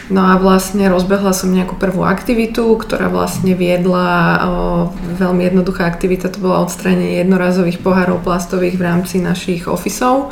No 0.05 0.21
a 0.21 0.37
vlastne 0.37 0.85
rozbehla 0.85 1.33
som 1.33 1.49
nejakú 1.49 1.81
prvú 1.81 2.05
aktivitu, 2.05 2.77
ktorá 2.77 3.09
vlastne 3.09 3.57
viedla, 3.57 4.05
o, 4.05 4.49
eh, 4.93 5.17
veľmi 5.17 5.49
jednoduchá 5.49 5.89
aktivita, 5.89 6.29
to 6.29 6.37
bola 6.37 6.61
odstránenie 6.61 7.25
jednorazových 7.25 7.81
pohárov 7.81 8.21
plastových 8.21 8.77
v 8.77 8.85
rámci 8.85 9.17
našich 9.17 9.65
ofisov. 9.65 10.29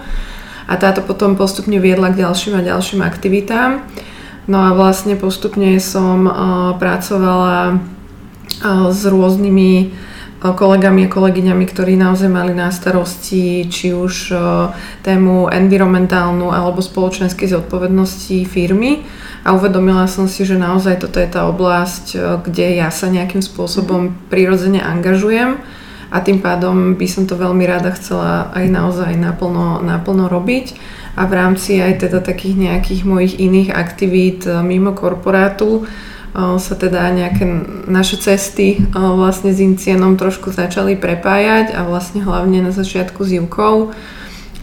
A 0.70 0.78
táto 0.78 1.02
potom 1.02 1.36
postupne 1.36 1.82
viedla 1.82 2.14
k 2.14 2.22
ďalším 2.24 2.56
a 2.56 2.62
ďalším 2.62 3.02
aktivitám. 3.04 3.84
No 4.46 4.62
a 4.62 4.78
vlastne 4.78 5.18
postupne 5.18 5.82
som 5.82 6.30
o, 6.30 6.32
pracovala 6.78 7.58
o, 7.74 8.94
s 8.94 9.02
rôznymi 9.10 9.72
kolegami 10.52 11.08
a 11.08 11.14
kolegyňami, 11.16 11.64
ktorí 11.64 11.96
naozaj 11.96 12.28
mali 12.28 12.52
na 12.52 12.68
starosti 12.68 13.64
či 13.72 13.96
už 13.96 14.36
tému 15.00 15.48
environmentálnu 15.48 16.52
alebo 16.52 16.84
spoločenskej 16.84 17.48
zodpovednosti 17.56 18.44
firmy. 18.44 19.08
A 19.48 19.56
uvedomila 19.56 20.04
som 20.12 20.28
si, 20.28 20.44
že 20.44 20.60
naozaj 20.60 21.00
toto 21.00 21.24
je 21.24 21.32
tá 21.32 21.48
oblasť, 21.48 22.20
kde 22.44 22.84
ja 22.84 22.92
sa 22.92 23.08
nejakým 23.08 23.40
spôsobom 23.40 24.12
prirodzene 24.28 24.84
angažujem. 24.84 25.64
A 26.12 26.20
tým 26.20 26.44
pádom 26.44 27.00
by 27.00 27.08
som 27.08 27.24
to 27.24 27.40
veľmi 27.40 27.64
rada 27.64 27.96
chcela 27.96 28.52
aj 28.52 28.68
naozaj 28.68 29.16
naplno, 29.16 29.80
naplno 29.80 30.28
robiť. 30.28 30.76
A 31.16 31.26
v 31.26 31.34
rámci 31.40 31.80
aj 31.80 32.04
teda 32.04 32.20
takých 32.20 32.60
nejakých 32.60 33.02
mojich 33.08 33.34
iných 33.40 33.72
aktivít 33.72 34.44
mimo 34.46 34.92
korporátu 34.92 35.88
sa 36.34 36.74
teda 36.74 37.14
nejaké 37.14 37.46
naše 37.86 38.18
cesty 38.18 38.82
vlastne 38.94 39.54
s 39.54 39.62
Incienom 39.62 40.18
trošku 40.18 40.50
začali 40.50 40.98
prepájať 40.98 41.78
a 41.78 41.86
vlastne 41.86 42.26
hlavne 42.26 42.66
na 42.66 42.74
začiatku 42.74 43.22
s 43.22 43.38
Jukou. 43.38 43.94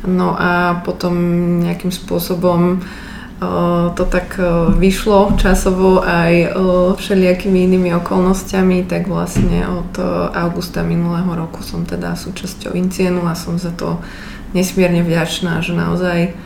No 0.03 0.35
a 0.35 0.83
potom 0.83 1.15
nejakým 1.63 1.95
spôsobom 1.95 2.83
to 3.97 4.05
tak 4.05 4.37
vyšlo 4.77 5.39
časovo 5.41 6.05
aj 6.05 6.53
všelijakými 7.01 7.65
inými 7.65 7.97
okolnostiami, 8.03 8.85
tak 8.85 9.09
vlastne 9.09 9.65
od 9.65 9.97
augusta 10.37 10.85
minulého 10.85 11.33
roku 11.33 11.65
som 11.65 11.89
teda 11.89 12.21
súčasťou 12.21 12.77
Incienu 12.77 13.25
a 13.25 13.33
som 13.33 13.57
za 13.57 13.73
to 13.73 14.03
nesmierne 14.53 15.01
vďačná, 15.01 15.65
že 15.65 15.73
naozaj 15.73 16.37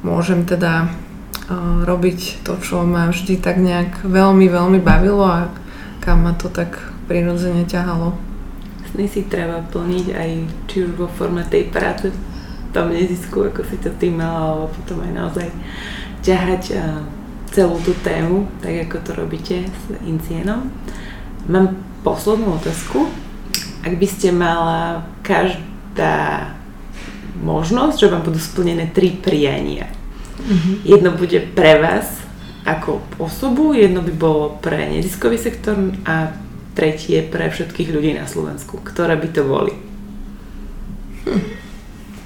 môžem 0.00 0.48
teda 0.48 0.88
robiť 1.84 2.46
to, 2.46 2.54
čo 2.62 2.86
ma 2.86 3.10
vždy 3.10 3.42
tak 3.42 3.58
nejak 3.58 4.06
veľmi, 4.06 4.46
veľmi 4.46 4.78
bavilo 4.78 5.26
a 5.26 5.50
kam 5.98 6.24
ma 6.24 6.32
to 6.38 6.46
tak 6.46 6.78
prirodzene 7.10 7.66
ťahalo. 7.66 8.14
Sny 8.94 9.06
si 9.10 9.26
treba 9.26 9.62
plniť 9.66 10.06
aj 10.14 10.30
či 10.70 10.86
už 10.86 10.94
vo 10.94 11.06
forme 11.10 11.42
tej 11.46 11.70
práce 11.70 12.14
tom 12.70 12.94
nezisku, 12.94 13.50
ako 13.50 13.66
si 13.66 13.76
to 13.82 13.90
ty 13.98 14.14
mala, 14.14 14.54
alebo 14.54 14.70
potom 14.70 15.02
aj 15.02 15.12
naozaj 15.12 15.48
ťahať 16.22 16.62
celú 17.50 17.82
tú 17.82 17.90
tému, 18.06 18.46
tak 18.62 18.86
ako 18.86 18.96
to 19.02 19.10
robíte 19.18 19.56
s 19.66 19.84
Incienom. 20.06 20.70
Mám 21.50 21.74
poslednú 22.06 22.62
otázku. 22.62 23.10
Ak 23.82 23.98
by 23.98 24.06
ste 24.06 24.30
mala 24.30 25.02
každá 25.26 26.54
možnosť, 27.42 27.96
že 28.06 28.10
vám 28.12 28.22
budú 28.22 28.38
splnené 28.38 28.94
tri 28.94 29.18
priania. 29.18 29.90
Mm-hmm. 30.40 30.74
Jedno 30.84 31.10
bude 31.14 31.38
pre 31.52 31.78
vás 31.78 32.20
ako 32.64 33.00
osobu, 33.18 33.72
jedno 33.72 34.04
by 34.04 34.12
bolo 34.12 34.44
pre 34.60 34.88
neziskový 34.88 35.40
sektor 35.40 35.76
a 36.04 36.32
tretie 36.76 37.24
pre 37.24 37.48
všetkých 37.50 37.88
ľudí 37.92 38.12
na 38.16 38.28
Slovensku. 38.28 38.80
Ktoré 38.80 39.16
by 39.16 39.28
to 39.32 39.42
boli? 39.44 39.74
Hm. 41.26 41.42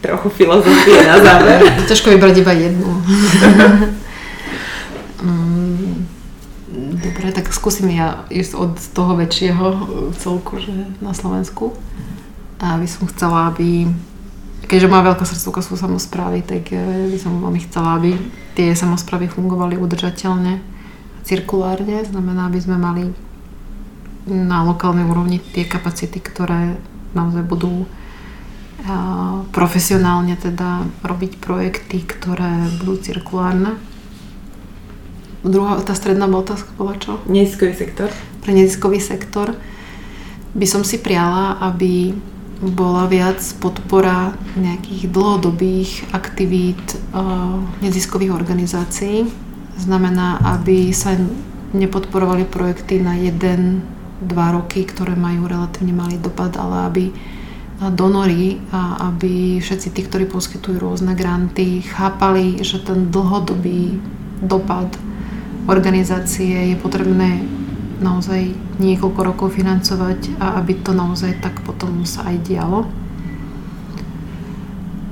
Trochu 0.03 0.29
filozofie 0.31 1.01
na 1.07 1.17
záver. 1.23 1.65
Ťažko 1.91 2.13
vybrať 2.15 2.35
iba 2.43 2.53
jednu. 2.53 2.91
Mm, 5.25 6.05
dobre, 7.01 7.33
tak 7.33 7.49
skúsim 7.49 7.89
ja 7.89 8.29
ísť 8.29 8.53
od 8.53 8.77
toho 8.93 9.17
väčšieho 9.17 9.65
celku, 10.21 10.61
že 10.61 10.75
na 11.01 11.17
Slovensku. 11.17 11.73
A 12.61 12.77
by 12.77 12.85
som 12.85 13.09
chcela, 13.09 13.49
aby 13.49 13.89
keďže 14.65 14.91
má 14.91 15.05
veľká 15.05 15.25
srdcovka 15.25 15.61
sú 15.63 15.75
samozprávy, 15.77 16.45
tak 16.45 16.73
eh, 16.73 17.09
by 17.11 17.19
som 17.21 17.41
veľmi 17.41 17.61
chcela, 17.69 18.01
aby 18.01 18.17
tie 18.59 18.73
samozprávy 18.73 19.29
fungovali 19.29 19.79
udržateľne, 19.79 20.61
cirkulárne, 21.25 22.05
znamená, 22.05 22.53
aby 22.53 22.61
sme 22.61 22.77
mali 22.77 23.11
na 24.25 24.65
lokálnej 24.65 25.05
úrovni 25.05 25.41
tie 25.41 25.69
kapacity, 25.69 26.17
ktoré 26.17 26.81
naozaj 27.13 27.45
budú 27.45 27.85
profesionálne 29.53 30.37
teda 30.37 30.85
robiť 31.01 31.41
projekty, 31.41 32.05
ktoré 32.05 32.69
budú 32.85 33.01
cirkulárne. 33.01 33.81
Druhá, 35.41 35.81
tá 35.81 35.97
stredná 35.97 36.29
otázka 36.29 36.69
bola 36.77 36.97
čo? 37.01 37.21
Neziskový 37.25 37.73
sektor. 37.73 38.13
Pre 38.45 38.53
neziskový 38.53 39.01
sektor 39.01 39.57
by 40.53 40.67
som 40.69 40.85
si 40.85 41.01
priala, 41.01 41.57
aby 41.65 42.13
bola 42.63 43.11
viac 43.11 43.41
podpora 43.59 44.37
nejakých 44.55 45.11
dlhodobých 45.11 46.15
aktivít 46.15 46.83
uh, 47.15 47.59
neziskových 47.83 48.35
organizácií. 48.35 49.27
Znamená, 49.75 50.39
aby 50.59 50.95
sa 50.95 51.19
nepodporovali 51.75 52.47
projekty 52.47 53.03
na 53.03 53.19
jeden, 53.19 53.83
dva 54.23 54.55
roky, 54.55 54.87
ktoré 54.87 55.19
majú 55.19 55.51
relatívne 55.51 55.93
malý 55.93 56.17
dopad, 56.23 56.55
ale 56.55 56.77
aby 56.87 57.05
donory 57.91 58.63
a 58.71 59.11
aby 59.11 59.59
všetci 59.59 59.89
tí, 59.91 60.01
ktorí 60.07 60.25
poskytujú 60.31 60.79
rôzne 60.79 61.13
granty, 61.19 61.83
chápali, 61.83 62.63
že 62.63 62.79
ten 62.81 63.11
dlhodobý 63.11 63.99
dopad 64.39 64.95
organizácie 65.67 66.73
je 66.73 66.77
potrebné 66.79 67.43
naozaj 68.05 68.53
niekoľko 68.77 69.21
rokov 69.25 69.57
financovať 69.57 70.37
a 70.37 70.61
aby 70.61 70.85
to 70.85 70.93
naozaj 70.93 71.33
tak 71.41 71.65
potom 71.65 72.05
sa 72.05 72.29
aj 72.29 72.37
dialo. 72.45 72.85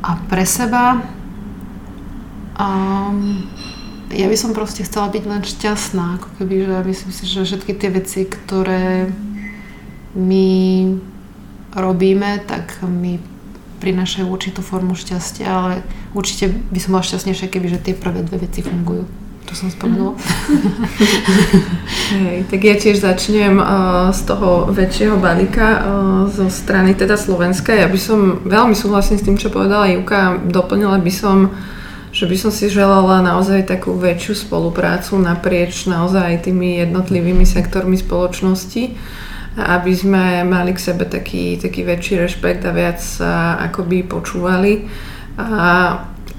A 0.05 0.21
pre 0.29 0.45
seba 0.45 1.01
um, 2.61 3.49
ja 4.13 4.29
by 4.29 4.37
som 4.37 4.53
proste 4.53 4.85
chcela 4.85 5.09
byť 5.09 5.25
len 5.25 5.41
šťastná, 5.41 6.21
ako 6.21 6.29
keby, 6.37 6.69
že 6.69 6.77
myslím 6.85 7.13
si, 7.17 7.25
že 7.25 7.49
všetky 7.49 7.73
tie 7.81 7.91
veci, 7.91 8.21
ktoré 8.29 9.09
my 10.13 10.49
robíme, 11.73 12.45
tak 12.45 12.85
mi 12.85 13.17
prinášajú 13.81 14.29
určitú 14.29 14.61
formu 14.61 14.93
šťastia, 14.93 15.49
ale 15.49 15.75
určite 16.13 16.53
by 16.53 16.79
som 16.79 16.93
bola 16.95 17.09
šťastnejšia, 17.09 17.51
keby 17.51 17.67
že 17.73 17.83
tie 17.83 17.95
prvé 17.97 18.21
dve 18.23 18.45
veci 18.45 18.61
fungujú. 18.61 19.22
To 19.47 19.53
som 19.59 19.69
spomenula. 19.71 20.15
Hej, 22.17 22.47
tak 22.49 22.61
ja 22.63 22.75
tiež 22.79 23.03
začnem 23.03 23.59
uh, 23.59 24.09
z 24.15 24.21
toho 24.29 24.71
väčšieho 24.71 25.19
balíka 25.19 25.69
uh, 25.69 25.81
zo 26.31 26.47
strany 26.49 26.95
teda 26.95 27.19
Slovenska. 27.19 27.75
Ja 27.75 27.91
by 27.91 27.99
som 27.99 28.43
veľmi 28.47 28.77
súhlasím 28.77 29.19
s 29.19 29.27
tým, 29.27 29.37
čo 29.37 29.51
povedala 29.51 29.91
Juka. 29.91 30.39
Doplnila 30.47 31.03
by 31.03 31.13
som, 31.13 31.51
že 32.15 32.31
by 32.31 32.37
som 32.39 32.51
si 32.55 32.71
želala 32.71 33.21
naozaj 33.21 33.67
takú 33.67 33.99
väčšiu 33.99 34.47
spoluprácu 34.47 35.19
naprieč 35.19 35.91
naozaj 35.91 36.47
tými 36.47 36.83
jednotlivými 36.87 37.45
sektormi 37.45 37.99
spoločnosti 37.99 38.95
aby 39.53 39.93
sme 39.93 40.49
mali 40.49 40.73
k 40.73 40.81
sebe 40.81 41.05
taký, 41.05 41.61
taký 41.61 41.85
väčší 41.85 42.25
rešpekt 42.25 42.65
a 42.65 42.73
viac 42.73 43.05
sa 43.05 43.61
akoby 43.61 44.01
počúvali 44.01 44.89
a 45.37 45.93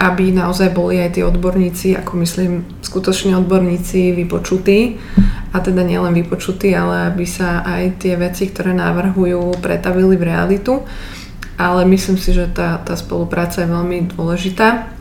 aby 0.04 0.36
naozaj 0.36 0.76
boli 0.76 1.00
aj 1.00 1.16
tí 1.16 1.22
odborníci, 1.24 1.96
ako 1.96 2.20
myslím, 2.28 2.68
skutočne 2.84 3.40
odborníci 3.40 4.12
vypočutí 4.12 5.00
a 5.56 5.64
teda 5.64 5.80
nielen 5.80 6.12
vypočutí, 6.12 6.76
ale 6.76 7.08
aby 7.08 7.24
sa 7.24 7.64
aj 7.64 8.04
tie 8.04 8.20
veci, 8.20 8.52
ktoré 8.52 8.76
navrhujú, 8.76 9.64
pretavili 9.64 10.20
v 10.20 10.28
realitu. 10.28 10.84
Ale 11.56 11.88
myslím 11.88 12.20
si, 12.20 12.36
že 12.36 12.52
tá, 12.52 12.84
tá 12.84 13.00
spolupráca 13.00 13.64
je 13.64 13.72
veľmi 13.72 14.12
dôležitá. 14.12 14.92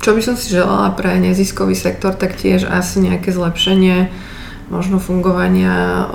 Čo 0.00 0.10
by 0.16 0.20
som 0.24 0.34
si 0.34 0.50
želala 0.50 0.90
pre 0.98 1.14
neziskový 1.22 1.78
sektor, 1.78 2.18
tak 2.18 2.34
tiež 2.34 2.66
asi 2.66 2.98
nejaké 2.98 3.30
zlepšenie 3.30 4.10
možno 4.72 4.98
fungovania, 4.98 6.06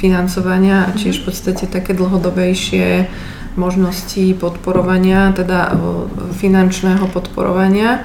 financovania 0.00 0.88
a 0.88 0.94
tiež 0.96 1.20
v 1.20 1.24
podstate 1.28 1.64
také 1.68 1.92
dlhodobejšie 1.92 3.10
možnosti 3.54 4.34
podporovania, 4.38 5.30
teda 5.34 5.74
finančného 6.38 7.06
podporovania 7.10 8.02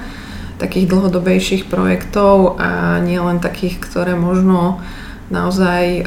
takých 0.59 0.91
dlhodobejších 0.91 1.71
projektov 1.71 2.59
a 2.59 2.99
nie 2.99 3.15
len 3.15 3.39
takých, 3.39 3.79
ktoré 3.79 4.19
možno 4.19 4.83
naozaj 5.31 6.03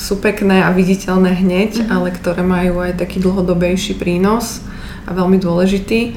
sú 0.00 0.16
pekné 0.16 0.64
a 0.64 0.72
viditeľné 0.72 1.44
hneď, 1.44 1.70
mm-hmm. 1.84 1.92
ale 1.92 2.08
ktoré 2.08 2.40
majú 2.40 2.80
aj 2.80 2.96
taký 2.96 3.20
dlhodobejší 3.20 4.00
prínos 4.00 4.64
a 5.04 5.12
veľmi 5.12 5.36
dôležitý. 5.36 6.16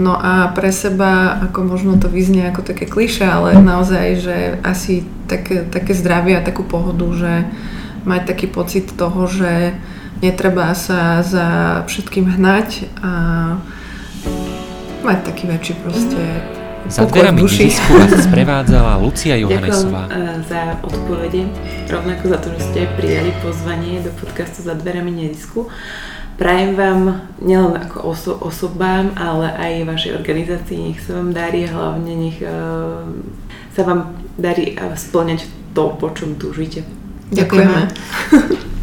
No 0.00 0.16
a 0.16 0.48
pre 0.56 0.72
seba, 0.72 1.42
ako 1.44 1.76
možno 1.76 2.00
to 2.00 2.08
vyznie 2.08 2.48
ako 2.48 2.64
také 2.64 2.88
kliše, 2.88 3.26
ale 3.26 3.58
naozaj, 3.60 4.06
že 4.16 4.36
asi 4.64 5.04
také, 5.28 5.66
také 5.68 5.92
zdravie 5.92 6.38
a 6.38 6.46
takú 6.46 6.64
pohodu, 6.64 7.04
že 7.12 7.32
mať 8.08 8.22
taký 8.32 8.46
pocit 8.48 8.88
toho, 8.94 9.28
že 9.28 9.76
netreba 10.22 10.74
sa 10.74 11.22
za 11.22 11.48
všetkým 11.86 12.38
hnať 12.38 12.90
a 13.02 13.12
mať 15.02 15.18
taký 15.24 15.44
väčší 15.46 15.74
proste 15.80 16.22
za 16.88 17.04
dverami 17.04 17.44
disku 17.44 18.00
vás 18.00 18.12
sprevádzala 18.28 18.96
Lucia 18.96 19.36
Johannesová. 19.36 20.08
Ďakujem 20.08 20.24
eh, 20.24 20.40
za 20.48 20.62
odpovede, 20.80 21.42
rovnako 21.84 22.24
za 22.32 22.38
to, 22.40 22.48
že 22.56 22.60
ste 22.64 22.80
prijali 22.96 23.30
pozvanie 23.44 24.00
do 24.00 24.10
podcastu 24.16 24.64
za 24.64 24.72
dverami 24.72 25.12
nedisku. 25.12 25.68
Prajem 26.38 26.78
vám 26.78 27.28
nielen 27.42 27.74
ako 27.76 28.14
oso- 28.14 28.38
osobám, 28.38 29.10
ale 29.18 29.50
aj 29.52 29.90
vašej 29.90 30.12
organizácii, 30.22 30.78
nech 30.78 31.02
sa 31.02 31.18
vám 31.18 31.34
darí, 31.34 31.66
hlavne 31.66 32.12
nech 32.14 32.38
uh, 32.40 33.10
sa 33.74 33.82
vám 33.82 34.14
darí 34.38 34.78
uh, 34.78 34.94
splňať 34.94 35.50
to, 35.74 35.98
po 35.98 36.14
čom 36.14 36.38
túžite. 36.38 36.86
Ďakujeme. 37.34 37.90
Ďakujeme. 37.90 38.68